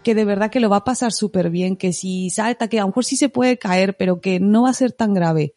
Que 0.03 0.15
de 0.15 0.25
verdad 0.25 0.51
que 0.51 0.61
lo 0.61 0.69
va 0.69 0.79
a 0.79 0.85
pasar 0.85 1.13
súper 1.13 1.51
bien, 1.51 1.77
que 1.77 1.93
si 1.93 2.31
salta, 2.31 2.69
que 2.69 2.79
a 2.79 2.83
lo 2.83 2.89
mejor 2.89 3.05
sí 3.05 3.17
se 3.17 3.29
puede 3.29 3.59
caer, 3.59 3.97
pero 3.97 4.21
que 4.21 4.41
no 4.41 4.63
va 4.63 4.71
a 4.71 4.75
ser 4.75 4.93
tan 4.93 5.15
grave. 5.15 5.55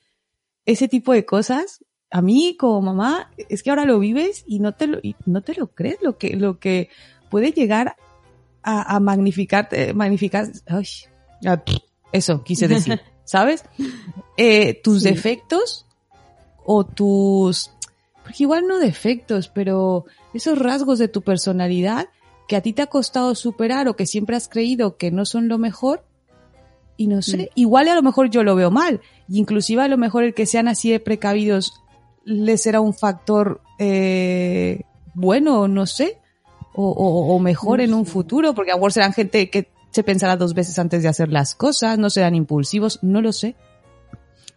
Ese 0.66 0.88
tipo 0.88 1.12
de 1.12 1.26
cosas, 1.26 1.84
a 2.12 2.22
mí 2.22 2.56
como 2.60 2.82
mamá, 2.82 3.32
es 3.50 3.64
que 3.64 3.72
ahora 3.72 3.86
lo 3.86 3.98
vives 4.00 4.44
y 4.46 4.60
no 4.60 4.74
te 4.74 4.86
lo, 4.88 5.00
y 5.02 5.16
no 5.26 5.41
te 5.41 5.56
lo 5.56 5.68
crees, 5.68 5.98
lo 6.02 6.18
que, 6.18 6.36
lo 6.36 6.60
que 6.60 6.89
puede 7.32 7.52
llegar 7.52 7.96
a, 8.62 8.96
a 8.96 9.00
magnificar, 9.00 9.70
eh, 9.72 9.94
magnificar, 9.94 10.48
ay, 10.68 10.86
eso 12.12 12.44
quise 12.44 12.68
decir, 12.68 13.02
¿sabes? 13.26 13.64
Eh, 14.38 14.80
tus 14.84 15.02
Sí. 15.02 15.10
defectos 15.10 15.86
o 16.66 16.86
tus, 16.86 17.72
porque 18.24 18.43
igual 18.43 18.65
no 18.67 18.80
defectos, 18.80 19.47
pero 19.49 20.05
esos 20.34 20.57
rasgos 20.57 20.97
de 20.99 21.07
tu 21.07 21.21
personalidad 21.21 22.07
que 22.47 22.55
a 22.55 22.61
ti 22.61 22.74
te 22.74 22.82
ha 22.82 22.88
costado 22.88 23.36
superar 23.36 23.88
o 23.88 23.95
que 23.95 24.05
siempre 24.05 24.36
has 24.36 24.47
creído 24.49 24.97
que 24.97 25.11
no 25.11 25.26
son 25.26 25.47
lo 25.47 25.57
mejor, 25.57 26.03
y 26.97 27.07
no 27.07 27.21
sé, 27.21 27.49
igual 27.55 27.88
a 27.88 27.95
lo 27.95 28.01
mejor 28.03 28.30
yo 28.30 28.43
lo 28.43 28.55
veo 28.55 28.69
mal, 28.71 29.01
y 29.28 29.39
inclusive 29.39 29.82
a 29.82 29.88
lo 29.88 29.97
mejor 29.97 30.24
el 30.24 30.34
que 30.34 30.45
sean 30.45 30.67
así 30.67 30.91
de 30.91 30.99
precavidos 30.99 31.74
les 32.26 32.61
será 32.61 32.80
un 32.82 32.93
factor 32.93 33.61
eh, 33.80 34.82
bueno, 35.13 35.67
no 35.67 35.86
sé, 35.86 36.19
o, 36.76 36.89
o- 36.89 37.36
o 37.36 37.39
mejor 37.39 37.80
No 37.80 37.84
en 37.84 37.93
un 37.93 38.05
futuro, 38.05 38.53
porque 38.53 38.71
a 38.71 38.76
lo 38.76 38.80
mejor 38.80 38.93
serán 38.93 39.13
gente 39.13 39.49
que 39.49 39.69
se 39.91 40.03
pensará 40.03 40.38
dos 40.38 40.53
veces 40.53 40.80
antes 40.80 41.03
de 41.03 41.09
hacer 41.09 41.30
las 41.32 41.53
cosas, 41.55 41.97
no 41.99 42.09
serán 42.09 42.34
impulsivos, 42.36 42.99
no 43.03 43.21
lo 43.21 43.32
sé. 43.32 43.55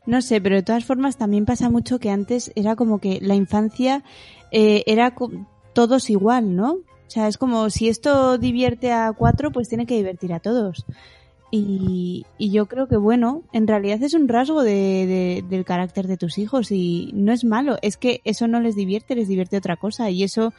No 0.07 0.22
sé, 0.22 0.40
pero 0.40 0.57
de 0.57 0.62
todas 0.62 0.84
formas 0.84 1.16
también 1.16 1.44
pasa 1.44 1.68
mucho 1.68 1.98
que 1.98 2.11
antes 2.11 2.52
era 2.54 2.76
como 2.76 3.00
que 3.00 3.18
la 3.20 3.34
infancia 3.34 4.04
eh, 4.52 4.84
era 4.86 5.14
todos 5.72 6.11
igual, 6.11 6.54
¿no? 6.54 6.72
O 6.74 7.09
sea, 7.11 7.28
es 7.28 7.38
como 7.38 7.70
si 7.70 7.88
esto 7.88 8.38
divierte 8.38 8.92
a 8.92 9.12
cuatro, 9.12 9.50
pues 9.52 9.68
tiene 9.68 9.86
que 9.86 9.96
divertir 9.96 10.32
a 10.32 10.40
todos. 10.40 10.84
Y, 11.50 12.24
y 12.38 12.50
yo 12.50 12.66
creo 12.66 12.88
que, 12.88 12.96
bueno, 12.96 13.42
en 13.52 13.66
realidad 13.68 14.02
es 14.02 14.14
un 14.14 14.26
rasgo 14.28 14.62
de, 14.62 14.72
de- 15.07 15.44
del 15.48 15.64
carácter 15.64 16.07
de 16.09 16.16
tus 16.16 16.38
hijos 16.38 16.70
y 16.72 17.11
no 17.14 17.32
es 17.32 17.44
malo. 17.44 17.78
Es 17.82 17.96
que 17.96 18.20
eso 18.24 18.48
no 18.48 18.61
les 18.61 18.74
divierte, 18.74 19.14
les 19.14 19.28
divierte 19.28 19.57
otra 19.57 19.76
cosa. 19.76 20.11
Y 20.11 20.22
eso 20.24 20.52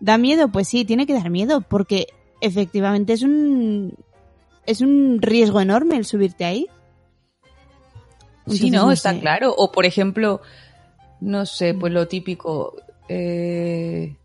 da 0.00 0.16
miedo, 0.18 0.48
pues 0.48 0.68
sí, 0.68 0.84
tiene 0.84 1.06
que 1.06 1.12
dar 1.12 1.28
miedo, 1.30 1.60
porque 1.60 2.06
efectivamente 2.40 3.12
es 3.12 3.22
un, 3.22 3.94
es 4.66 4.80
un 4.80 5.18
riesgo 5.20 5.60
enorme 5.60 5.96
el 5.96 6.06
subirte 6.06 6.44
ahí. 6.46 6.66
Sí, 8.48 8.70
no, 8.70 8.86
no 8.86 8.92
está 8.92 9.12
sé. 9.12 9.20
claro. 9.20 9.54
O 9.56 9.70
por 9.72 9.84
ejemplo, 9.86 10.40
no 11.20 11.46
sé, 11.46 11.74
pues 11.74 11.92
lo 11.92 12.08
típico, 12.08 12.76
eh, 13.08 14.16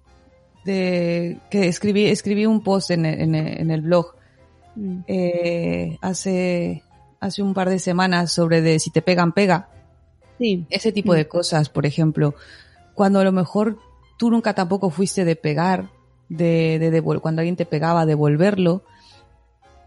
de 0.64 1.38
que 1.52 1.68
escribí, 1.68 2.06
escribí 2.08 2.46
un 2.46 2.64
post 2.64 2.92
en 2.92 3.06
el, 3.06 3.22
en 3.22 3.36
el- 3.36 3.62
en 3.62 3.72
el 3.72 3.82
blog 3.82 4.16
Mm. 4.76 5.00
eh, 5.08 5.98
hace, 6.02 6.84
hace 7.20 7.42
un 7.42 7.54
par 7.54 7.70
de 7.70 7.80
semanas 7.80 8.32
sobre 8.32 8.62
de 8.62 8.80
si 8.80 8.90
te 8.90 9.02
pegan, 9.02 9.32
pega. 9.32 9.70
Sí. 10.38 10.66
Ese 10.70 10.92
tipo 10.92 11.14
de 11.14 11.28
cosas, 11.28 11.70
por 11.70 11.86
ejemplo, 11.86 12.36
cuando 12.94 13.20
a 13.20 13.24
lo 13.24 13.32
mejor 13.32 13.78
tú 14.18 14.30
nunca 14.32 14.54
tampoco 14.54 14.90
fuiste 14.90 15.24
de 15.24 15.36
pegar, 15.38 15.90
de, 16.30 16.80
de 16.80 17.02
cuando 17.02 17.42
alguien 17.42 17.56
te 17.56 17.66
pegaba, 17.66 18.06
devolverlo, 18.06 18.84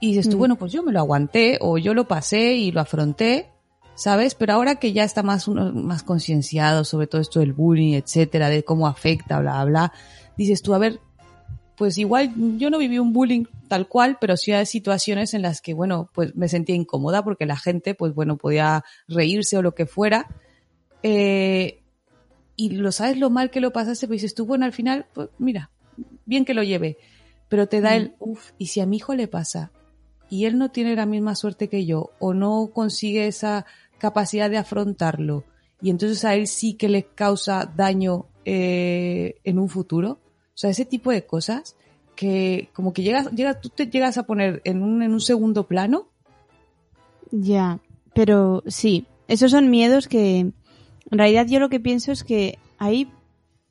y 0.01 0.09
dices 0.15 0.31
tú, 0.31 0.37
Mm. 0.37 0.39
bueno, 0.39 0.57
pues 0.57 0.73
yo 0.73 0.83
me 0.83 0.93
lo 0.93 1.01
aguanté, 1.01 1.59
o 1.61 1.77
yo 1.77 1.93
lo 1.93 2.07
pasé 2.09 2.55
y 2.55 2.71
lo 2.73 2.81
afronté, 2.81 3.49
¿sabes? 3.99 4.37
Pero 4.37 4.53
ahora 4.53 4.77
que 4.77 4.93
ya 4.93 5.03
está 5.03 5.25
más 5.25 5.49
uno, 5.49 5.73
más 5.73 6.05
concienciado 6.05 6.85
sobre 6.85 7.09
todo 7.09 7.21
esto 7.21 7.41
del 7.41 7.53
bullying, 7.53 7.95
etcétera, 7.95 8.49
de 8.49 8.63
cómo 8.63 8.87
afecta, 8.87 9.41
bla, 9.41 9.65
bla, 9.65 9.93
dices 10.37 10.63
tú, 10.63 10.73
a 10.73 10.79
ver, 10.79 11.01
pues 11.77 11.99
igual 11.99 12.33
yo 12.59 12.71
no 12.71 12.79
viví 12.79 13.01
un 13.01 13.13
bullying 13.13 13.45
tal 13.67 13.89
cual, 13.89 14.17
pero 14.21 14.37
sí 14.37 14.53
hay 14.53 14.67
situaciones 14.67 15.35
en 15.35 15.43
las 15.43 15.61
que, 15.61 15.75
bueno, 15.75 16.11
pues 16.15 16.37
me 16.37 16.49
sentía 16.49 16.77
incómoda 16.77 17.25
porque 17.25 17.45
la 17.45 17.57
gente, 17.57 17.95
pues 17.95 18.15
bueno, 18.15 18.37
podía 18.37 18.85
reírse 19.09 19.59
o 19.59 19.63
lo 19.63 19.75
que 19.75 19.87
fuera. 19.87 20.29
Eh, 21.03 21.83
y 22.55 22.71
lo 22.71 22.93
sabes 22.93 23.19
lo 23.19 23.31
mal 23.31 23.51
que 23.51 23.61
lo 23.61 23.73
pasaste, 23.73 24.07
pues 24.07 24.23
dices 24.23 24.37
tú, 24.37 24.47
bueno, 24.47 24.65
al 24.65 24.73
final, 24.73 25.07
pues 25.13 25.29
mira, 25.39 25.71
bien 26.25 26.45
que 26.45 26.55
lo 26.55 26.63
lleve. 26.63 26.99
pero 27.49 27.67
te 27.67 27.81
da 27.81 27.97
el, 27.97 28.15
uff, 28.21 28.53
¿y 28.59 28.67
si 28.67 28.81
a 28.81 28.87
mi 28.87 28.99
hijo 28.99 29.17
le 29.17 29.27
pasa? 29.27 29.73
Y 30.31 30.45
él 30.45 30.57
no 30.57 30.71
tiene 30.71 30.95
la 30.95 31.07
misma 31.07 31.35
suerte 31.35 31.69
que 31.69 31.85
yo, 31.85 32.11
o 32.21 32.33
no 32.33 32.71
consigue 32.73 33.27
esa 33.27 33.67
capacidad 33.99 34.51
de 34.51 34.59
afrontarlo, 34.59 35.45
y 35.81 35.91
entonces 35.91 36.25
a 36.25 36.35
él 36.35 36.47
sí 36.47 36.75
que 36.75 36.89
le 36.89 37.05
causa 37.05 37.73
daño 37.77 38.27
eh, 38.45 39.37
en 39.45 39.59
un 39.59 39.69
futuro. 39.69 40.21
O 40.49 40.61
sea, 40.61 40.71
ese 40.71 40.85
tipo 40.85 41.11
de 41.11 41.25
cosas 41.25 41.77
que 42.17 42.71
como 42.73 42.93
que 42.93 43.03
llegas, 43.03 43.31
llegas, 43.31 43.61
tú 43.61 43.69
te 43.69 43.87
llegas 43.87 44.19
a 44.19 44.25
poner 44.25 44.61
en 44.65 44.83
un, 44.83 45.03
en 45.03 45.13
un 45.13 45.21
segundo 45.21 45.69
plano. 45.69 46.09
Ya, 47.31 47.79
pero 48.13 48.65
sí, 48.67 49.07
esos 49.29 49.53
son 49.53 49.71
miedos 49.71 50.09
que 50.09 50.39
en 50.41 50.55
realidad 51.11 51.47
yo 51.47 51.61
lo 51.61 51.69
que 51.69 51.79
pienso 51.79 52.11
es 52.11 52.25
que 52.25 52.59
ahí 52.79 53.09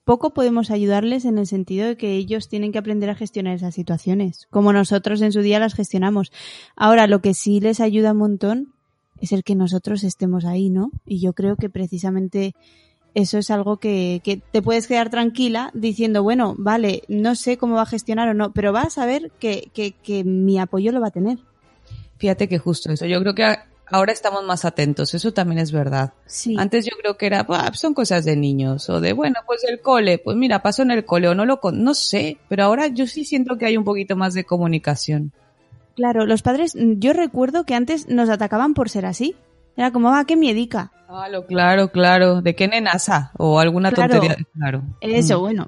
poco 0.05 0.33
podemos 0.33 0.71
ayudarles 0.71 1.25
en 1.25 1.37
el 1.37 1.47
sentido 1.47 1.87
de 1.87 1.97
que 1.97 2.13
ellos 2.13 2.47
tienen 2.47 2.71
que 2.71 2.77
aprender 2.77 3.09
a 3.09 3.15
gestionar 3.15 3.55
esas 3.55 3.75
situaciones, 3.75 4.47
como 4.49 4.71
nosotros 4.71 5.21
en 5.21 5.33
su 5.33 5.41
día 5.41 5.59
las 5.59 5.73
gestionamos. 5.73 6.31
Ahora, 6.77 7.07
lo 7.07 7.21
que 7.21 7.33
sí 7.33 7.59
les 7.59 7.81
ayuda 7.81 8.13
un 8.13 8.19
montón 8.19 8.73
es 9.21 9.31
el 9.31 9.43
que 9.43 9.55
nosotros 9.55 10.03
estemos 10.03 10.45
ahí, 10.45 10.69
¿no? 10.69 10.91
Y 11.05 11.19
yo 11.19 11.33
creo 11.33 11.55
que 11.55 11.69
precisamente 11.69 12.55
eso 13.13 13.37
es 13.37 13.49
algo 13.49 13.77
que, 13.77 14.21
que 14.23 14.37
te 14.37 14.61
puedes 14.61 14.87
quedar 14.87 15.09
tranquila 15.09 15.71
diciendo, 15.73 16.21
bueno, 16.21 16.55
vale, 16.57 17.03
no 17.07 17.35
sé 17.35 17.57
cómo 17.57 17.75
va 17.75 17.81
a 17.83 17.87
gestionar 17.87 18.29
o 18.29 18.33
no, 18.33 18.53
pero 18.53 18.71
vas 18.71 18.87
a 18.87 18.89
saber 19.01 19.31
que, 19.39 19.69
que, 19.73 19.91
que 19.91 20.23
mi 20.23 20.59
apoyo 20.59 20.91
lo 20.91 21.01
va 21.01 21.07
a 21.07 21.11
tener. 21.11 21.39
Fíjate 22.17 22.47
que 22.47 22.59
justo 22.59 22.91
eso. 22.91 23.05
Yo 23.05 23.19
creo 23.21 23.33
que 23.33 23.55
ahora 23.87 24.11
estamos 24.11 24.43
más 24.43 24.65
atentos. 24.65 25.13
Eso 25.13 25.33
también 25.33 25.59
es 25.59 25.71
verdad. 25.71 26.13
Sí. 26.25 26.55
Antes 26.57 26.85
yo 26.85 26.91
creo 27.01 27.17
que 27.17 27.25
era, 27.27 27.43
"Buah, 27.43 27.73
son 27.73 27.93
cosas 27.93 28.25
de 28.25 28.35
niños. 28.35 28.89
O 28.89 28.99
de, 29.01 29.13
bueno, 29.13 29.39
pues 29.45 29.63
el 29.63 29.81
cole. 29.81 30.19
Pues 30.19 30.37
mira, 30.37 30.61
pasó 30.61 30.83
en 30.83 30.91
el 30.91 31.05
cole 31.05 31.27
o 31.27 31.35
no 31.35 31.45
lo 31.45 31.59
con, 31.59 31.83
no 31.83 31.93
sé. 31.93 32.37
Pero 32.49 32.63
ahora 32.63 32.87
yo 32.87 33.07
sí 33.07 33.25
siento 33.25 33.57
que 33.57 33.65
hay 33.65 33.77
un 33.77 33.83
poquito 33.83 34.15
más 34.15 34.33
de 34.33 34.45
comunicación. 34.45 35.31
Claro, 35.97 36.25
los 36.25 36.41
padres, 36.43 36.73
yo 36.77 37.11
recuerdo 37.11 37.65
que 37.65 37.75
antes 37.75 38.07
nos 38.07 38.29
atacaban 38.29 38.73
por 38.73 38.89
ser 38.89 39.05
así. 39.05 39.35
Era 39.75 39.91
como, 39.91 40.13
ah, 40.13 40.23
qué 40.25 40.37
miedica. 40.37 40.91
Ah, 41.09 41.27
lo 41.29 41.45
claro, 41.45 41.91
claro. 41.91 42.41
¿De 42.41 42.55
qué 42.55 42.67
nenasa? 42.69 43.31
O 43.37 43.59
alguna 43.59 43.91
Claro. 43.91 44.13
tontería. 44.19 44.37
Claro. 44.55 44.83
Eso, 45.01 45.37
Mm. 45.37 45.41
bueno, 45.41 45.67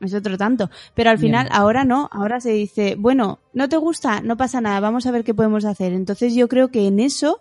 es 0.00 0.12
otro 0.14 0.36
tanto. 0.36 0.70
Pero 0.94 1.10
al 1.10 1.16
Bien. 1.16 1.30
final, 1.32 1.48
ahora 1.52 1.84
no, 1.84 2.08
ahora 2.12 2.40
se 2.40 2.50
dice, 2.50 2.96
bueno, 2.98 3.38
¿no 3.54 3.68
te 3.68 3.76
gusta? 3.76 4.20
No 4.20 4.36
pasa 4.36 4.60
nada, 4.60 4.80
vamos 4.80 5.06
a 5.06 5.10
ver 5.12 5.24
qué 5.24 5.34
podemos 5.34 5.64
hacer. 5.64 5.92
Entonces 5.92 6.34
yo 6.34 6.48
creo 6.48 6.68
que 6.68 6.86
en 6.86 7.00
eso 7.00 7.40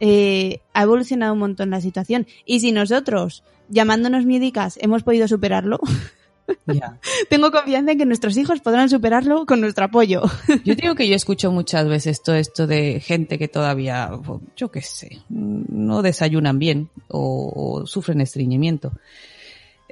eh, 0.00 0.60
ha 0.74 0.82
evolucionado 0.82 1.32
un 1.34 1.38
montón 1.38 1.70
la 1.70 1.80
situación. 1.80 2.26
Y 2.44 2.60
si 2.60 2.72
nosotros, 2.72 3.44
llamándonos 3.68 4.26
miedicas, 4.26 4.76
hemos 4.82 5.02
podido 5.04 5.28
superarlo, 5.28 5.78
Ya. 6.66 6.98
tengo 7.30 7.50
confianza 7.50 7.92
en 7.92 7.98
que 7.98 8.06
nuestros 8.06 8.36
hijos 8.36 8.60
podrán 8.60 8.88
superarlo 8.88 9.46
con 9.46 9.60
nuestro 9.60 9.86
apoyo. 9.86 10.22
Yo 10.64 10.74
digo 10.76 10.94
que 10.94 11.08
yo 11.08 11.14
escucho 11.14 11.50
muchas 11.50 11.88
veces 11.88 12.22
todo 12.22 12.36
esto 12.36 12.66
de 12.66 13.00
gente 13.00 13.38
que 13.38 13.48
todavía, 13.48 14.10
yo 14.56 14.70
qué 14.70 14.82
sé, 14.82 15.22
no 15.28 16.02
desayunan 16.02 16.58
bien 16.58 16.90
o, 17.08 17.80
o 17.80 17.86
sufren 17.86 18.20
estreñimiento. 18.20 18.92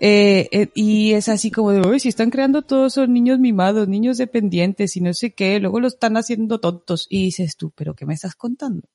Eh, 0.04 0.48
eh, 0.50 0.68
y 0.74 1.12
es 1.12 1.28
así 1.28 1.52
como 1.52 1.70
de, 1.70 2.00
si 2.00 2.08
están 2.08 2.30
creando 2.30 2.62
todos 2.62 2.94
son 2.94 3.12
niños 3.12 3.38
mimados, 3.38 3.86
niños 3.86 4.18
dependientes 4.18 4.96
y 4.96 5.00
no 5.00 5.14
sé 5.14 5.32
qué, 5.32 5.60
luego 5.60 5.78
lo 5.78 5.86
están 5.86 6.16
haciendo 6.16 6.58
tontos. 6.58 7.06
Y 7.08 7.26
dices 7.26 7.56
tú, 7.56 7.70
¿pero 7.70 7.94
qué 7.94 8.04
me 8.04 8.14
estás 8.14 8.34
contando? 8.34 8.88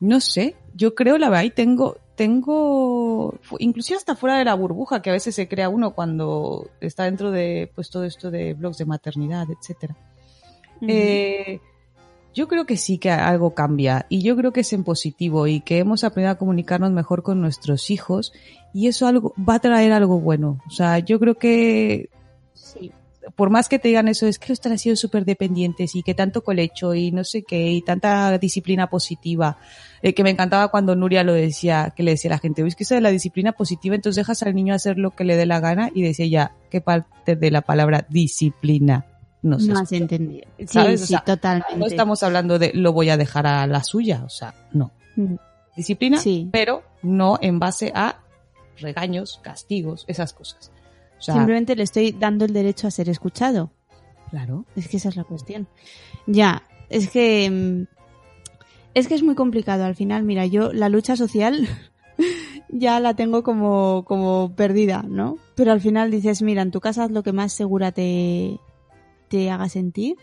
No 0.00 0.20
sé, 0.20 0.56
yo 0.74 0.96
creo 0.96 1.18
la 1.18 1.28
verdad 1.28 1.44
y 1.44 1.50
tengo, 1.50 1.98
tengo, 2.16 2.99
fu- 3.42 3.56
inclusive 3.58 3.96
hasta 3.98 4.16
fuera 4.16 4.38
de 4.38 4.44
la 4.44 4.54
burbuja 4.54 5.02
que 5.02 5.10
a 5.10 5.12
veces 5.14 5.34
se 5.34 5.48
crea 5.48 5.68
uno 5.68 5.92
cuando 5.94 6.68
está 6.80 7.04
dentro 7.04 7.30
de, 7.30 7.70
pues 7.74 7.90
todo 7.90 8.04
esto 8.04 8.30
de 8.30 8.54
blogs 8.54 8.78
de 8.78 8.84
maternidad, 8.86 9.46
etcétera. 9.50 9.96
Eh, 10.86 11.60
yo 12.34 12.48
creo 12.48 12.64
que 12.64 12.76
sí 12.76 12.98
que 12.98 13.10
algo 13.10 13.54
cambia 13.54 14.06
y 14.08 14.22
yo 14.22 14.36
creo 14.36 14.52
que 14.52 14.60
es 14.60 14.72
en 14.72 14.84
positivo 14.84 15.46
y 15.46 15.60
que 15.60 15.78
hemos 15.78 16.04
aprendido 16.04 16.32
a 16.32 16.38
comunicarnos 16.38 16.90
mejor 16.92 17.22
con 17.22 17.40
nuestros 17.40 17.90
hijos 17.90 18.32
y 18.72 18.86
eso 18.86 19.06
algo 19.06 19.34
va 19.36 19.54
a 19.56 19.58
traer 19.60 19.92
algo 19.92 20.20
bueno. 20.20 20.58
O 20.66 20.70
sea, 20.70 20.98
yo 21.00 21.18
creo 21.20 21.34
que 21.36 22.08
Sí. 22.54 22.92
Por 23.36 23.50
más 23.50 23.68
que 23.68 23.78
te 23.78 23.88
digan 23.88 24.08
eso, 24.08 24.26
es 24.26 24.38
que 24.38 24.52
están 24.52 24.78
sido 24.78 24.96
súper 24.96 25.24
dependientes 25.24 25.94
y 25.94 26.02
que 26.02 26.14
tanto 26.14 26.42
colecho 26.42 26.94
y 26.94 27.12
no 27.12 27.22
sé 27.24 27.42
qué 27.42 27.70
y 27.72 27.82
tanta 27.82 28.36
disciplina 28.38 28.88
positiva, 28.88 29.58
eh, 30.02 30.14
que 30.14 30.22
me 30.24 30.30
encantaba 30.30 30.68
cuando 30.68 30.96
Nuria 30.96 31.22
lo 31.22 31.34
decía, 31.34 31.92
que 31.94 32.02
le 32.02 32.12
decía 32.12 32.30
a 32.30 32.34
la 32.34 32.38
gente, 32.38 32.66
es 32.66 32.74
que 32.76 32.84
eso 32.84 32.94
de 32.94 33.00
la 33.02 33.10
disciplina 33.10 33.52
positiva, 33.52 33.94
entonces 33.94 34.16
dejas 34.16 34.42
al 34.42 34.54
niño 34.54 34.74
hacer 34.74 34.96
lo 34.98 35.10
que 35.10 35.24
le 35.24 35.36
dé 35.36 35.44
la 35.46 35.60
gana 35.60 35.90
y 35.94 36.02
decía 36.02 36.26
ya, 36.26 36.54
¿qué 36.70 36.80
parte 36.80 37.36
de 37.36 37.50
la 37.50 37.60
palabra 37.60 38.06
disciplina 38.08 39.06
no 39.42 39.58
se 39.58 39.68
No 39.68 39.80
has 39.80 39.92
entendido. 39.92 40.46
Sí, 40.58 40.66
¿Sabes? 40.66 41.02
O 41.02 41.06
sí, 41.06 41.12
sea, 41.12 41.20
totalmente. 41.24 41.76
No 41.76 41.86
estamos 41.86 42.22
hablando 42.22 42.58
de 42.58 42.72
lo 42.74 42.92
voy 42.92 43.10
a 43.10 43.16
dejar 43.16 43.46
a 43.46 43.66
la 43.66 43.82
suya, 43.82 44.22
o 44.24 44.28
sea, 44.28 44.54
no. 44.72 44.92
Disciplina, 45.76 46.18
Sí. 46.18 46.48
pero 46.50 46.82
no 47.02 47.38
en 47.40 47.58
base 47.58 47.92
a 47.94 48.20
regaños, 48.78 49.40
castigos, 49.42 50.04
esas 50.08 50.32
cosas. 50.32 50.70
O 51.20 51.22
sea, 51.22 51.34
Simplemente 51.34 51.76
le 51.76 51.84
estoy 51.84 52.12
dando 52.12 52.44
el 52.44 52.52
derecho 52.52 52.88
a 52.88 52.90
ser 52.90 53.08
escuchado. 53.08 53.70
claro. 54.30 54.64
Es 54.74 54.88
que 54.88 54.96
esa 54.96 55.10
es 55.10 55.16
la 55.16 55.24
cuestión. 55.24 55.68
Ya, 56.26 56.62
es 56.88 57.10
que 57.10 57.48
mm, 57.50 57.86
es 58.94 59.06
que 59.06 59.14
es 59.14 59.22
muy 59.22 59.34
complicado 59.34 59.84
al 59.84 59.94
final. 59.94 60.24
Mira, 60.24 60.46
yo 60.46 60.72
la 60.72 60.88
lucha 60.88 61.16
social 61.16 61.68
ya 62.68 62.98
la 63.00 63.14
tengo 63.14 63.42
como 63.42 64.04
como 64.06 64.52
perdida, 64.56 65.04
¿no? 65.06 65.36
Pero 65.54 65.72
al 65.72 65.80
final 65.80 66.10
dices, 66.10 66.42
mira, 66.42 66.62
en 66.62 66.70
tu 66.70 66.80
casa 66.80 67.04
haz 67.04 67.10
lo 67.10 67.22
que 67.22 67.32
más 67.32 67.52
segura 67.52 67.92
te 67.92 68.58
te 69.28 69.50
haga 69.50 69.68
sentir 69.68 70.16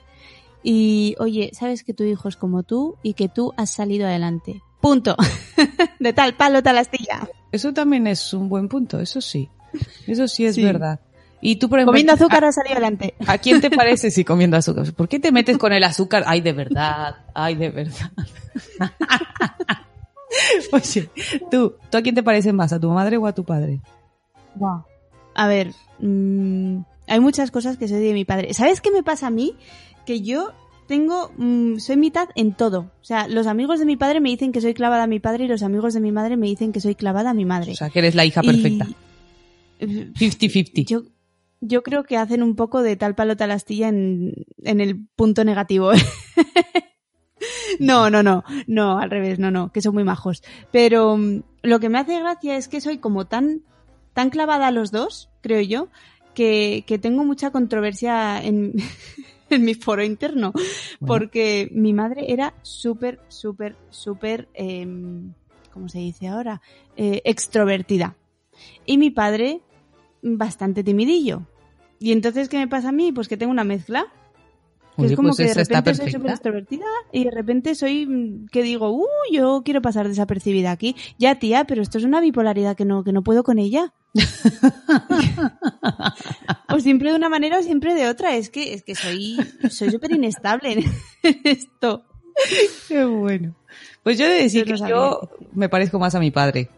y 0.64 1.16
oye, 1.20 1.52
sabes 1.54 1.84
que 1.84 1.93
tu 1.93 2.04
hijo 2.04 2.28
es 2.28 2.36
como 2.36 2.64
tú 2.64 2.95
y 3.04 3.14
que 3.14 3.30
tú 3.30 3.54
has 3.56 3.70
salido 3.70 4.08
adelante. 4.08 4.64
Punto. 4.82 5.16
De 6.00 6.12
tal 6.12 6.36
palo 6.36 6.62
tal 6.62 6.78
astilla. 6.78 7.30
Eso 7.52 7.74
también 7.74 8.08
es 8.08 8.34
un 8.34 8.50
buen 8.50 8.68
punto, 8.68 9.00
eso 9.00 9.22
sí. 9.22 9.50
Eso 10.07 10.28
sí 10.28 10.45
es 10.45 10.55
Sí. 10.55 10.63
verdad. 10.63 10.99
Y 11.39 11.57
tú, 11.57 11.70
por 11.70 11.78
ejemplo, 11.80 11.91
Comiendo 11.91 12.13
azúcar 12.13 12.43
¿a, 12.43 12.47
has 12.47 12.55
salido 12.55 12.74
adelante. 12.74 13.13
a 13.28 13.38
quién 13.38 13.61
te 13.61 13.70
parece 13.70 14.09
si 14.09 14.24
comiendo 14.24 14.57
azúcar? 14.57 14.91
¿Por 14.93 15.07
qué 15.07 15.20
te 15.20 15.32
metes 15.32 15.57
con 15.59 15.72
el 15.72 15.84
azúcar? 15.84 16.24
Ay, 16.26 16.41
de 16.41 16.53
verdad, 16.53 17.15
ay, 17.36 17.55
de 17.55 17.70
verdad. 17.70 18.11
Oye, 20.72 21.09
tú, 21.51 21.76
¿tú 21.89 21.97
a 21.97 22.01
quién 22.01 22.15
te 22.15 22.24
parece 22.24 22.51
más? 22.53 22.74
¿A 22.74 22.80
tu 22.80 22.89
madre 22.89 23.18
o 23.18 23.26
a 23.28 23.34
tu 23.34 23.43
padre? 23.43 23.80
A 25.36 25.47
ver, 25.47 25.72
mm, 25.99 26.80
hay 27.07 27.20
muchas 27.20 27.51
cosas 27.51 27.78
que 27.78 27.88
soy 27.88 27.99
de 28.03 28.13
mi 28.13 28.26
padre. 28.26 28.53
¿Sabes 28.53 28.82
qué 28.82 28.91
me 28.91 29.03
pasa 29.03 29.28
a 29.28 29.30
mí? 29.32 29.55
Que 30.05 30.22
yo 30.22 30.51
tengo, 30.88 31.32
mm, 31.38 31.78
soy 31.78 31.95
mitad 31.97 32.30
en 32.36 32.53
todo. 32.53 32.91
O 33.01 33.05
sea, 33.05 33.28
los 33.28 33.45
amigos 33.47 33.80
de 33.80 33.86
mi 33.86 33.95
padre 33.97 34.20
me 34.20 34.30
dicen 34.30 34.51
que 34.51 34.61
soy 34.61 34.74
clavada 34.74 35.03
a 35.03 35.07
mi 35.07 35.20
padre 35.20 35.45
y 35.45 35.47
los 35.47 35.61
amigos 35.63 35.93
de 35.93 35.99
mi 36.01 36.11
madre 36.11 36.36
me 36.38 36.47
dicen 36.47 36.72
que 36.72 36.82
soy 36.82 36.95
clavada 36.95 37.30
a 37.30 37.34
mi 37.34 37.45
madre. 37.45 37.74
O 37.74 37.76
sea, 37.76 37.89
que 37.89 37.99
eres 37.99 38.15
la 38.15 38.26
hija 38.26 38.41
perfecta. 38.41 38.88
50-50. 39.80 40.86
Yo, 40.86 41.03
yo 41.61 41.84
creo 41.84 42.03
que 42.03 42.17
hacen 42.17 42.43
un 42.43 42.55
poco 42.55 42.82
de 42.82 42.95
tal 42.95 43.15
palo 43.15 43.38
tal 43.38 43.51
astilla 43.51 43.89
en, 43.89 44.34
en 44.63 44.82
el 44.82 45.07
punto 45.15 45.43
negativo. 45.43 45.91
no, 47.80 48.09
no, 48.09 48.23
no, 48.23 48.43
no, 48.67 48.99
al 48.99 49.09
revés, 49.09 49.39
no, 49.39 49.51
no, 49.51 49.71
que 49.71 49.82
son 49.82 49.93
muy 49.93 50.03
majos. 50.03 50.43
Pero 50.71 51.17
mm, 51.17 51.43
lo 51.63 51.80
que 51.80 51.89
me 51.89 51.99
hace 51.99 52.19
gracia 52.19 52.57
es 52.57 52.67
que 52.67 52.82
soy 52.82 52.97
como 52.97 53.25
tan, 53.25 53.61
tan 54.13 54.30
clavada 54.30 54.67
a 54.67 54.71
los 54.71 54.91
dos, 54.91 55.30
creo 55.41 55.61
yo, 55.61 55.89
que, 56.34 56.84
que 56.86 56.99
tengo 56.99 57.23
mucha 57.23 57.51
controversia 57.51 58.41
en, 58.43 58.73
en 59.49 59.63
mi 59.63 59.73
foro 59.73 60.03
interno. 60.03 60.53
Porque 61.05 61.69
mi 61.71 61.93
madre 61.93 62.32
era 62.32 62.53
súper, 62.61 63.19
súper, 63.28 63.75
súper, 63.89 64.47
em, 64.53 65.34
¿cómo 65.71 65.89
se 65.89 65.99
dice 65.99 66.28
ahora? 66.28 66.61
Eh, 66.95 67.21
extrovertida. 67.25 68.15
Y 68.86 68.97
mi 68.97 69.11
padre, 69.11 69.61
bastante 70.36 70.84
timidillo. 70.84 71.43
Y 71.99 72.11
entonces, 72.11 72.49
¿qué 72.49 72.57
me 72.57 72.67
pasa 72.67 72.89
a 72.89 72.91
mí? 72.91 73.11
Pues 73.11 73.28
que 73.28 73.38
tengo 73.38 73.51
una 73.51 73.63
mezcla. 73.63 74.07
Que 74.95 75.03
Oye, 75.03 75.11
es 75.11 75.15
como 75.15 75.30
pues 75.30 75.38
que 75.38 75.45
de 75.45 75.53
repente 75.53 75.93
soy 75.93 76.11
súper 76.11 76.32
extrovertida 76.32 76.86
y 77.11 77.25
de 77.25 77.32
repente 77.32 77.75
soy 77.75 78.07
mm, 78.07 78.47
que 78.47 78.63
digo, 78.63 78.89
uh, 78.89 79.05
yo 79.32 79.61
quiero 79.63 79.82
pasar 79.82 80.07
desapercibida 80.07 80.71
aquí. 80.71 80.95
Ya, 81.19 81.36
tía, 81.36 81.65
pero 81.65 81.84
esto 81.84 81.99
es 81.99 82.03
una 82.03 82.19
bipolaridad 82.19 82.75
que 82.75 82.86
no, 82.86 83.03
que 83.03 83.13
no 83.13 83.21
puedo 83.21 83.43
con 83.43 83.59
ella. 83.59 83.93
o 86.69 86.80
siempre 86.80 87.11
de 87.11 87.15
una 87.15 87.30
manera 87.30 87.59
o 87.59 87.63
siempre 87.63 87.93
de 87.93 88.07
otra. 88.07 88.36
Es 88.36 88.49
que, 88.49 88.73
es 88.73 88.84
que 88.84 88.95
soy, 88.95 89.38
soy 89.69 89.91
súper 89.91 90.13
inestable 90.13 90.73
en 90.73 90.84
esto. 91.43 92.03
Qué 92.88 93.05
bueno. 93.05 93.55
Pues 94.03 94.17
yo 94.17 94.25
he 94.25 94.30
de 94.30 94.43
decir 94.43 94.65
Yo 94.65 94.73
que 94.73 94.89
yo 94.89 95.30
me 95.53 95.69
parezco 95.69 95.99
más 95.99 96.15
a 96.15 96.19
mi 96.19 96.32
padre. 96.32 96.69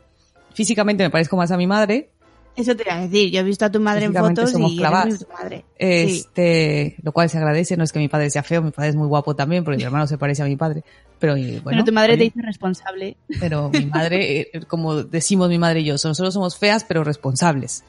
Físicamente 0.53 1.03
me 1.03 1.09
parezco 1.09 1.37
más 1.37 1.51
a 1.51 1.57
mi 1.57 1.67
madre. 1.67 2.09
Eso 2.55 2.75
te 2.75 2.83
iba 2.85 2.95
a 2.95 3.01
decir. 3.01 3.31
Yo 3.31 3.39
he 3.39 3.43
visto 3.43 3.65
a 3.65 3.71
tu 3.71 3.79
madre 3.79 4.05
en 4.05 4.13
fotos 4.13 4.51
somos 4.51 4.71
y 4.71 4.83
eres 4.83 5.19
tu 5.19 5.27
madre. 5.31 5.57
Sí. 5.59 5.63
Este, 5.77 6.95
lo 7.03 7.11
cual 7.13 7.29
se 7.29 7.37
agradece, 7.37 7.77
no 7.77 7.83
es 7.83 7.91
que 7.93 7.99
mi 7.99 8.09
padre 8.09 8.29
sea 8.29 8.43
feo, 8.43 8.61
mi 8.61 8.71
padre 8.71 8.89
es 8.89 8.95
muy 8.95 9.07
guapo 9.07 9.35
también, 9.35 9.63
porque 9.63 9.77
mi 9.77 9.83
hermano 9.83 10.07
se 10.07 10.17
parece 10.17 10.41
a 10.41 10.45
mi 10.45 10.55
padre. 10.57 10.83
Pero 11.19 11.33
bueno, 11.35 11.61
Bueno, 11.63 11.83
tu 11.83 11.91
madre 11.93 12.17
te 12.17 12.25
hizo 12.25 12.39
responsable. 12.41 13.17
pero 13.39 13.69
mi 13.69 13.85
madre, 13.85 14.41
eh, 14.53 14.61
como 14.67 15.03
decimos 15.03 15.49
mi 15.49 15.57
madre 15.57 15.81
y 15.81 15.85
yo, 15.85 15.93
nosotros 15.93 16.33
somos 16.33 16.57
feas 16.57 16.83
pero 16.83 17.03
responsables. 17.03 17.83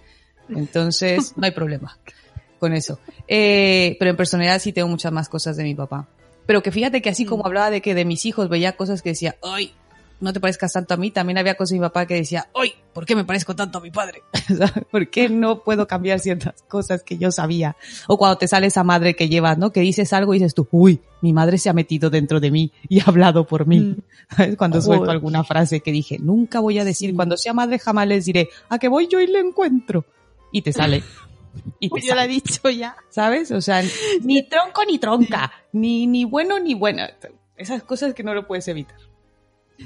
Entonces, 0.49 1.33
no 1.37 1.45
hay 1.47 1.53
problema. 1.53 1.99
con 2.59 2.73
eso. 2.75 2.99
Eh, 3.27 3.97
pero 3.99 4.11
en 4.11 4.17
personalidad 4.17 4.59
sí 4.61 4.73
tengo 4.73 4.89
muchas 4.89 5.13
más 5.13 5.29
cosas 5.29 5.57
de 5.57 5.63
mi 5.65 5.75
papá. 5.75 6.09
Pero 6.47 6.63
que 6.63 6.71
fíjate 6.73 7.01
que 7.01 7.09
así 7.09 7.25
como 7.25 7.47
hablaba 7.47 7.71
de 7.71 7.81
que 7.81 7.95
de 7.95 8.05
mis 8.05 8.27
hijos 8.27 8.49
veía 8.49 8.73
cosas 8.77 9.03
que 9.03 9.11
decía, 9.11 9.37
ay, 9.43 9.73
no 10.21 10.33
te 10.33 10.41
parezcas 10.41 10.73
tanto 10.73 10.95
a 10.95 10.97
mí, 10.97 11.11
también 11.11 11.39
había 11.39 11.57
cosas 11.57 11.71
de 11.71 11.79
mi 11.79 11.87
papá 11.87 12.07
que 12.07 12.15
decía, 12.15 12.49
ay, 12.55 12.75
¿por 12.93 13.07
qué 13.07 13.17
me 13.17 13.25
parezco 13.25 13.57
tanto 13.57 13.79
a 13.79 13.81
mi 13.81 13.91
padre? 13.91 14.23
¿Por 14.91 15.09
qué 15.09 15.29
no 15.29 15.63
puedo 15.63 15.87
cambiar 15.87 16.21
ciertas 16.21 16.63
cosas 16.69 17.03
que 17.03 17.17
yo 17.17 17.33
sabía? 17.33 17.77
O 18.07 18.19
cuando 18.19 18.37
te 18.39 18.47
sale 18.47 18.67
esa 18.67 18.85
madre 18.85 19.17
que 19.17 19.29
llevas, 19.29 19.59
¿no? 19.59 19.73
Que 19.73 19.81
dices 19.81 20.13
algo 20.13 20.35
y 20.35 20.39
dices 20.39 20.55
tú, 20.55 20.69
uy, 20.71 21.01
mi 21.23 21.33
madre 21.33 21.59
se 21.59 21.71
ha 21.71 21.73
metido 21.73 22.11
dentro 22.11 22.39
de 22.41 22.51
mí 22.51 22.73
y 22.89 23.01
ha 23.01 23.05
hablado 23.05 23.47
por 23.47 23.67
mí. 23.67 23.81
Mm. 23.81 23.97
¿Sabes? 24.37 24.57
Cuando 24.57 24.83
suelto 24.83 25.11
alguna 25.11 25.43
frase 25.45 25.81
que 25.81 25.93
dije, 25.93 26.19
nunca 26.19 26.61
voy 26.61 26.79
a 26.79 26.85
decir, 26.85 27.15
cuando 27.15 27.37
sea 27.37 27.55
madre 27.55 27.79
jamás 27.79 28.07
les 28.07 28.27
diré, 28.27 28.51
a 28.69 28.79
que 28.79 28.89
voy 28.89 29.09
yo 29.09 29.21
y 29.21 29.27
le 29.27 29.41
encuentro. 29.41 30.05
Y 30.53 30.63
te 30.63 30.73
sale. 30.73 31.03
Y 31.81 31.89
te 31.89 31.91
Pues 31.91 32.07
yo 32.07 32.15
lo 32.15 32.21
he 32.21 32.29
dicho 32.29 32.71
ya. 32.71 32.95
¿Sabes? 33.09 33.51
O 33.51 33.61
sea, 33.61 33.83
ni 34.23 34.49
tronco 34.49 34.85
ni 34.87 35.01
tronca, 35.01 35.51
ni, 35.73 36.07
ni 36.07 36.25
bueno 36.25 36.61
ni 36.61 36.75
buena. 36.75 37.11
Esas 37.57 37.83
cosas 37.83 38.15
que 38.15 38.23
no 38.23 38.35
lo 38.35 38.47
puedes 38.47 38.69
evitar. 38.69 38.97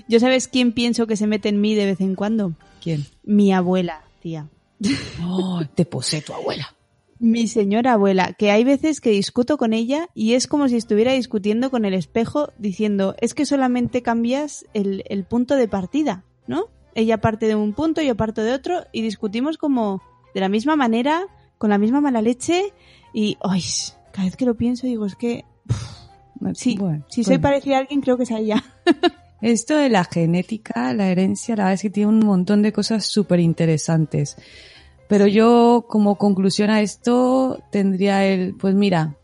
¿Yo 0.08 0.20
sabes 0.20 0.48
quién 0.48 0.72
pienso 0.72 1.06
que 1.06 1.16
se 1.16 1.26
mete 1.26 1.48
en 1.48 1.60
mí 1.60 1.74
de 1.74 1.86
vez 1.86 2.00
en 2.00 2.14
cuando? 2.14 2.54
¿Quién? 2.82 3.06
Mi 3.22 3.52
abuela, 3.52 4.04
tía. 4.20 4.48
Oh, 5.22 5.62
te 5.74 5.84
posee 5.84 6.20
tu 6.20 6.32
abuela. 6.32 6.74
Mi 7.18 7.46
señora 7.46 7.92
abuela, 7.92 8.32
que 8.32 8.50
hay 8.50 8.64
veces 8.64 9.00
que 9.00 9.10
discuto 9.10 9.56
con 9.56 9.72
ella 9.72 10.08
y 10.14 10.34
es 10.34 10.46
como 10.46 10.68
si 10.68 10.76
estuviera 10.76 11.12
discutiendo 11.12 11.70
con 11.70 11.84
el 11.84 11.94
espejo 11.94 12.52
diciendo, 12.58 13.14
es 13.20 13.34
que 13.34 13.46
solamente 13.46 14.02
cambias 14.02 14.66
el, 14.74 15.04
el 15.06 15.24
punto 15.24 15.56
de 15.56 15.68
partida, 15.68 16.24
¿no? 16.46 16.66
Ella 16.94 17.18
parte 17.18 17.46
de 17.46 17.54
un 17.54 17.72
punto, 17.72 18.02
yo 18.02 18.16
parto 18.16 18.42
de 18.42 18.52
otro 18.52 18.84
y 18.92 19.02
discutimos 19.02 19.58
como 19.58 20.02
de 20.34 20.40
la 20.40 20.48
misma 20.48 20.76
manera, 20.76 21.26
con 21.56 21.70
la 21.70 21.78
misma 21.78 22.00
mala 22.00 22.20
leche 22.20 22.72
y, 23.12 23.38
¡ay! 23.42 23.62
Cada 24.12 24.26
vez 24.26 24.36
que 24.36 24.44
lo 24.44 24.54
pienso 24.54 24.86
digo, 24.86 25.06
es 25.06 25.16
que, 25.16 25.44
sí, 26.54 26.76
Bueno, 26.76 27.04
si 27.08 27.24
soy 27.24 27.38
parecida 27.38 27.76
a 27.76 27.80
alguien 27.80 28.00
creo 28.00 28.16
que 28.16 28.24
es 28.24 28.30
a 28.32 28.38
ella. 28.38 28.62
Esto 29.40 29.76
de 29.76 29.88
la 29.88 30.04
genética, 30.04 30.94
la 30.94 31.08
herencia, 31.08 31.56
la 31.56 31.64
verdad 31.64 31.74
es 31.74 31.82
que 31.82 31.90
tiene 31.90 32.08
un 32.08 32.20
montón 32.20 32.62
de 32.62 32.72
cosas 32.72 33.04
súper 33.04 33.40
interesantes. 33.40 34.36
Pero 35.08 35.26
yo, 35.26 35.86
como 35.88 36.16
conclusión 36.16 36.70
a 36.70 36.80
esto, 36.80 37.62
tendría 37.70 38.24
el, 38.24 38.54
pues 38.54 38.74
mira, 38.74 39.16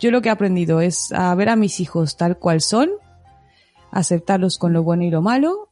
yo 0.00 0.10
lo 0.10 0.22
que 0.22 0.28
he 0.28 0.32
aprendido 0.32 0.80
es 0.80 1.12
a 1.12 1.34
ver 1.34 1.48
a 1.48 1.56
mis 1.56 1.80
hijos 1.80 2.16
tal 2.16 2.38
cual 2.38 2.60
son, 2.60 2.90
aceptarlos 3.90 4.58
con 4.58 4.72
lo 4.72 4.82
bueno 4.82 5.04
y 5.04 5.10
lo 5.10 5.22
malo, 5.22 5.68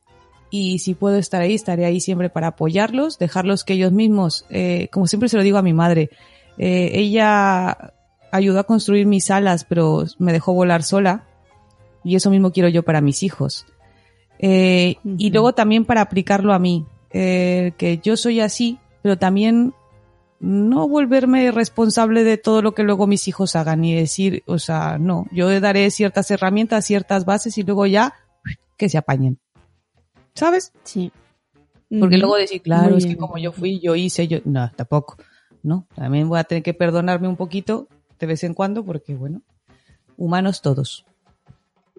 y 0.50 0.78
si 0.78 0.94
puedo 0.94 1.16
estar 1.16 1.42
ahí, 1.42 1.54
estaré 1.54 1.84
ahí 1.84 2.00
siempre 2.00 2.30
para 2.30 2.48
apoyarlos, 2.48 3.18
dejarlos 3.18 3.64
que 3.64 3.72
ellos 3.72 3.90
mismos, 3.90 4.46
eh, 4.50 4.88
como 4.92 5.08
siempre 5.08 5.28
se 5.28 5.36
lo 5.36 5.42
digo 5.42 5.58
a 5.58 5.62
mi 5.62 5.72
madre, 5.72 6.10
eh, 6.58 6.92
ella 6.94 7.92
ayudó 8.30 8.60
a 8.60 8.64
construir 8.64 9.06
mis 9.06 9.30
alas, 9.30 9.64
pero 9.64 10.04
me 10.18 10.32
dejó 10.32 10.54
volar 10.54 10.84
sola, 10.84 11.24
y 12.04 12.16
eso 12.16 12.30
mismo 12.30 12.52
quiero 12.52 12.68
yo 12.68 12.82
para 12.82 13.00
mis 13.00 13.22
hijos. 13.22 13.66
Eh, 14.38 14.96
Y 15.04 15.30
luego 15.30 15.54
también 15.54 15.84
para 15.84 16.02
aplicarlo 16.02 16.52
a 16.52 16.58
mí, 16.58 16.86
eh, 17.10 17.72
que 17.78 17.98
yo 17.98 18.16
soy 18.16 18.40
así, 18.40 18.78
pero 19.02 19.16
también 19.16 19.72
no 20.40 20.88
volverme 20.88 21.50
responsable 21.50 22.24
de 22.24 22.36
todo 22.36 22.60
lo 22.60 22.74
que 22.74 22.82
luego 22.82 23.06
mis 23.06 23.28
hijos 23.28 23.56
hagan 23.56 23.84
y 23.84 23.94
decir, 23.94 24.42
o 24.46 24.58
sea, 24.58 24.98
no, 24.98 25.26
yo 25.32 25.60
daré 25.60 25.90
ciertas 25.90 26.30
herramientas, 26.30 26.84
ciertas 26.84 27.24
bases 27.24 27.56
y 27.56 27.62
luego 27.62 27.86
ya 27.86 28.14
que 28.76 28.88
se 28.88 28.98
apañen. 28.98 29.38
¿Sabes? 30.34 30.72
Sí. 30.82 31.12
Porque 32.00 32.18
luego 32.18 32.36
decir, 32.36 32.60
claro, 32.60 32.90
Muy 32.90 32.98
es 32.98 33.06
que 33.06 33.16
como 33.16 33.38
yo 33.38 33.52
fui, 33.52 33.78
yo 33.78 33.94
hice, 33.94 34.26
yo, 34.26 34.38
no, 34.44 34.70
tampoco, 34.74 35.16
no, 35.62 35.86
también 35.94 36.28
voy 36.28 36.40
a 36.40 36.44
tener 36.44 36.62
que 36.62 36.74
perdonarme 36.74 37.28
un 37.28 37.36
poquito 37.36 37.88
de 38.18 38.26
vez 38.26 38.42
en 38.42 38.52
cuando 38.52 38.84
porque, 38.84 39.14
bueno, 39.14 39.42
humanos 40.16 40.60
todos. 40.60 41.06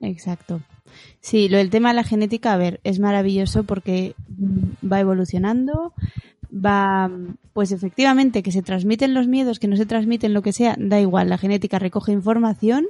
Exacto. 0.02 0.62
Sí, 1.20 1.50
lo 1.50 1.58
del 1.58 1.70
tema 1.70 1.90
de 1.90 1.96
la 1.96 2.04
genética, 2.04 2.54
a 2.54 2.58
ver, 2.58 2.80
es 2.84 3.00
maravilloso 3.00 3.64
porque 3.64 4.16
va 4.84 5.00
evolucionando, 5.00 5.94
va, 6.52 7.12
pues 7.54 7.72
efectivamente, 7.72 8.44
que 8.44 8.52
se 8.52 8.62
transmiten 8.62 9.14
los 9.14 9.28
miedos, 9.28 9.60
que 9.60 9.68
no 9.68 9.76
se 9.76 9.86
transmiten 9.86 10.34
lo 10.34 10.42
que 10.42 10.54
sea, 10.54 10.76
da 10.78 11.00
igual, 11.00 11.30
la 11.30 11.38
genética 11.38 11.80
recoge 11.80 12.12
información 12.12 12.86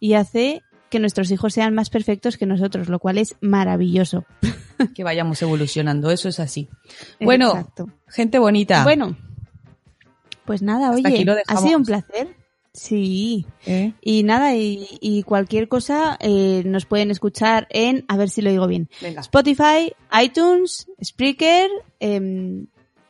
y 0.00 0.14
hace 0.14 0.62
que 0.90 0.98
nuestros 0.98 1.30
hijos 1.30 1.52
sean 1.52 1.74
más 1.74 1.90
perfectos 1.90 2.36
que 2.36 2.46
nosotros, 2.46 2.88
lo 2.88 2.98
cual 2.98 3.18
es 3.18 3.36
maravilloso. 3.40 4.24
Que 4.94 5.02
vayamos 5.02 5.42
evolucionando, 5.42 6.08
eso 6.12 6.28
es 6.28 6.38
así. 6.38 6.68
Bueno, 7.18 7.48
Exacto. 7.48 7.88
gente 8.06 8.38
bonita. 8.38 8.84
Bueno, 8.84 9.16
pues 10.44 10.62
nada, 10.62 10.90
Hasta 10.90 11.08
oye, 11.08 11.26
ha 11.48 11.56
sido 11.56 11.78
un 11.78 11.84
placer. 11.84 12.37
Sí. 12.72 13.46
¿eh? 13.66 13.92
Y 14.00 14.22
nada, 14.22 14.54
y, 14.54 14.86
y 15.00 15.22
cualquier 15.24 15.68
cosa 15.68 16.16
eh, 16.20 16.62
nos 16.64 16.86
pueden 16.86 17.10
escuchar 17.10 17.66
en, 17.70 18.04
a 18.08 18.16
ver 18.16 18.30
si 18.30 18.42
lo 18.42 18.50
digo 18.50 18.66
bien, 18.66 18.88
Venga. 19.00 19.20
Spotify, 19.20 19.92
iTunes, 20.22 20.86
Spreaker, 21.02 21.70
em, 22.00 22.66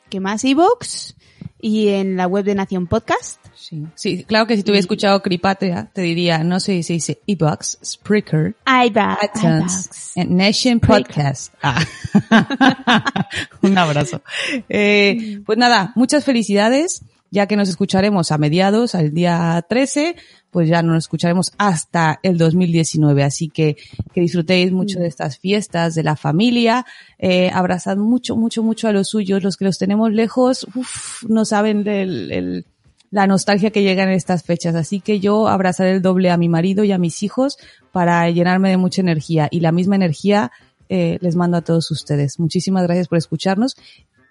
¿qué 0.08 0.20
más? 0.20 0.44
Evox 0.44 1.16
y 1.60 1.88
en 1.88 2.16
la 2.16 2.26
web 2.28 2.44
de 2.44 2.54
Nación 2.54 2.86
Podcast. 2.86 3.44
Sí, 3.56 3.84
sí, 3.96 4.24
claro 4.24 4.46
que 4.46 4.56
si 4.56 4.62
Y- 4.64 4.76
escuchado 4.76 5.20
Cripatria, 5.20 5.90
te 5.92 6.02
diría, 6.02 6.44
no 6.44 6.60
sé 6.60 6.74
si 6.74 6.82
se 6.84 6.92
dice 6.94 7.20
Ebox, 7.26 7.78
Spreaker, 7.84 8.54
iTunes, 8.84 10.12
Nation 10.16 10.78
Podcast. 10.80 11.52
Ah. 11.62 11.84
Un 13.62 13.76
abrazo. 13.76 14.22
Eh, 14.68 15.40
pues 15.44 15.58
nada, 15.58 15.92
muchas 15.96 16.24
felicidades, 16.24 17.02
ya 17.30 17.46
que 17.46 17.56
nos 17.56 17.68
escucharemos 17.68 18.32
a 18.32 18.38
mediados, 18.38 18.94
al 18.94 19.12
día 19.12 19.64
13, 19.68 20.16
pues 20.50 20.68
ya 20.68 20.82
no 20.82 20.92
nos 20.94 21.04
escucharemos 21.04 21.52
hasta 21.58 22.20
el 22.22 22.38
2019. 22.38 23.22
Así 23.22 23.48
que 23.48 23.76
que 24.14 24.20
disfrutéis 24.22 24.72
mucho 24.72 24.98
de 24.98 25.06
estas 25.06 25.38
fiestas, 25.38 25.94
de 25.94 26.02
la 26.02 26.16
familia, 26.16 26.86
eh, 27.18 27.50
abrazad 27.52 27.96
mucho, 27.96 28.36
mucho, 28.36 28.62
mucho 28.62 28.88
a 28.88 28.92
los 28.92 29.08
suyos, 29.08 29.42
los 29.42 29.56
que 29.56 29.64
los 29.66 29.78
tenemos 29.78 30.12
lejos, 30.12 30.66
uf, 30.74 31.24
no 31.28 31.44
saben 31.44 31.84
del, 31.84 32.32
el- 32.32 32.66
la 33.10 33.26
nostalgia 33.26 33.70
que 33.70 33.82
llega 33.82 34.02
en 34.02 34.10
estas 34.10 34.42
fechas. 34.42 34.74
Así 34.74 35.00
que 35.00 35.18
yo 35.20 35.48
abrazaré 35.48 35.92
el 35.92 36.02
doble 36.02 36.30
a 36.30 36.36
mi 36.36 36.48
marido 36.50 36.84
y 36.84 36.92
a 36.92 36.98
mis 36.98 37.22
hijos 37.22 37.56
para 37.92 38.28
llenarme 38.30 38.68
de 38.70 38.76
mucha 38.76 39.00
energía 39.00 39.48
y 39.50 39.60
la 39.60 39.72
misma 39.72 39.96
energía 39.96 40.50
eh, 40.90 41.18
les 41.22 41.36
mando 41.36 41.56
a 41.58 41.62
todos 41.62 41.90
ustedes. 41.90 42.38
Muchísimas 42.38 42.82
gracias 42.84 43.08
por 43.08 43.16
escucharnos 43.18 43.76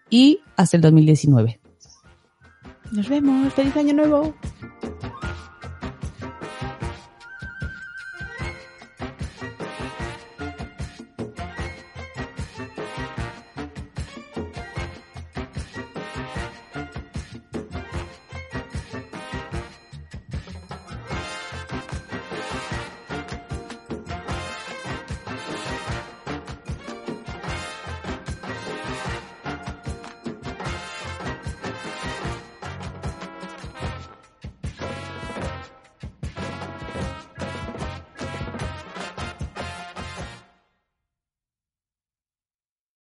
y 0.10 0.40
hasta 0.56 0.78
el 0.78 0.82
2019. 0.82 1.60
Nos 2.92 3.10
vemos. 3.10 3.54
Feliz 3.54 3.76
año 3.76 3.94
nuevo. 3.94 4.34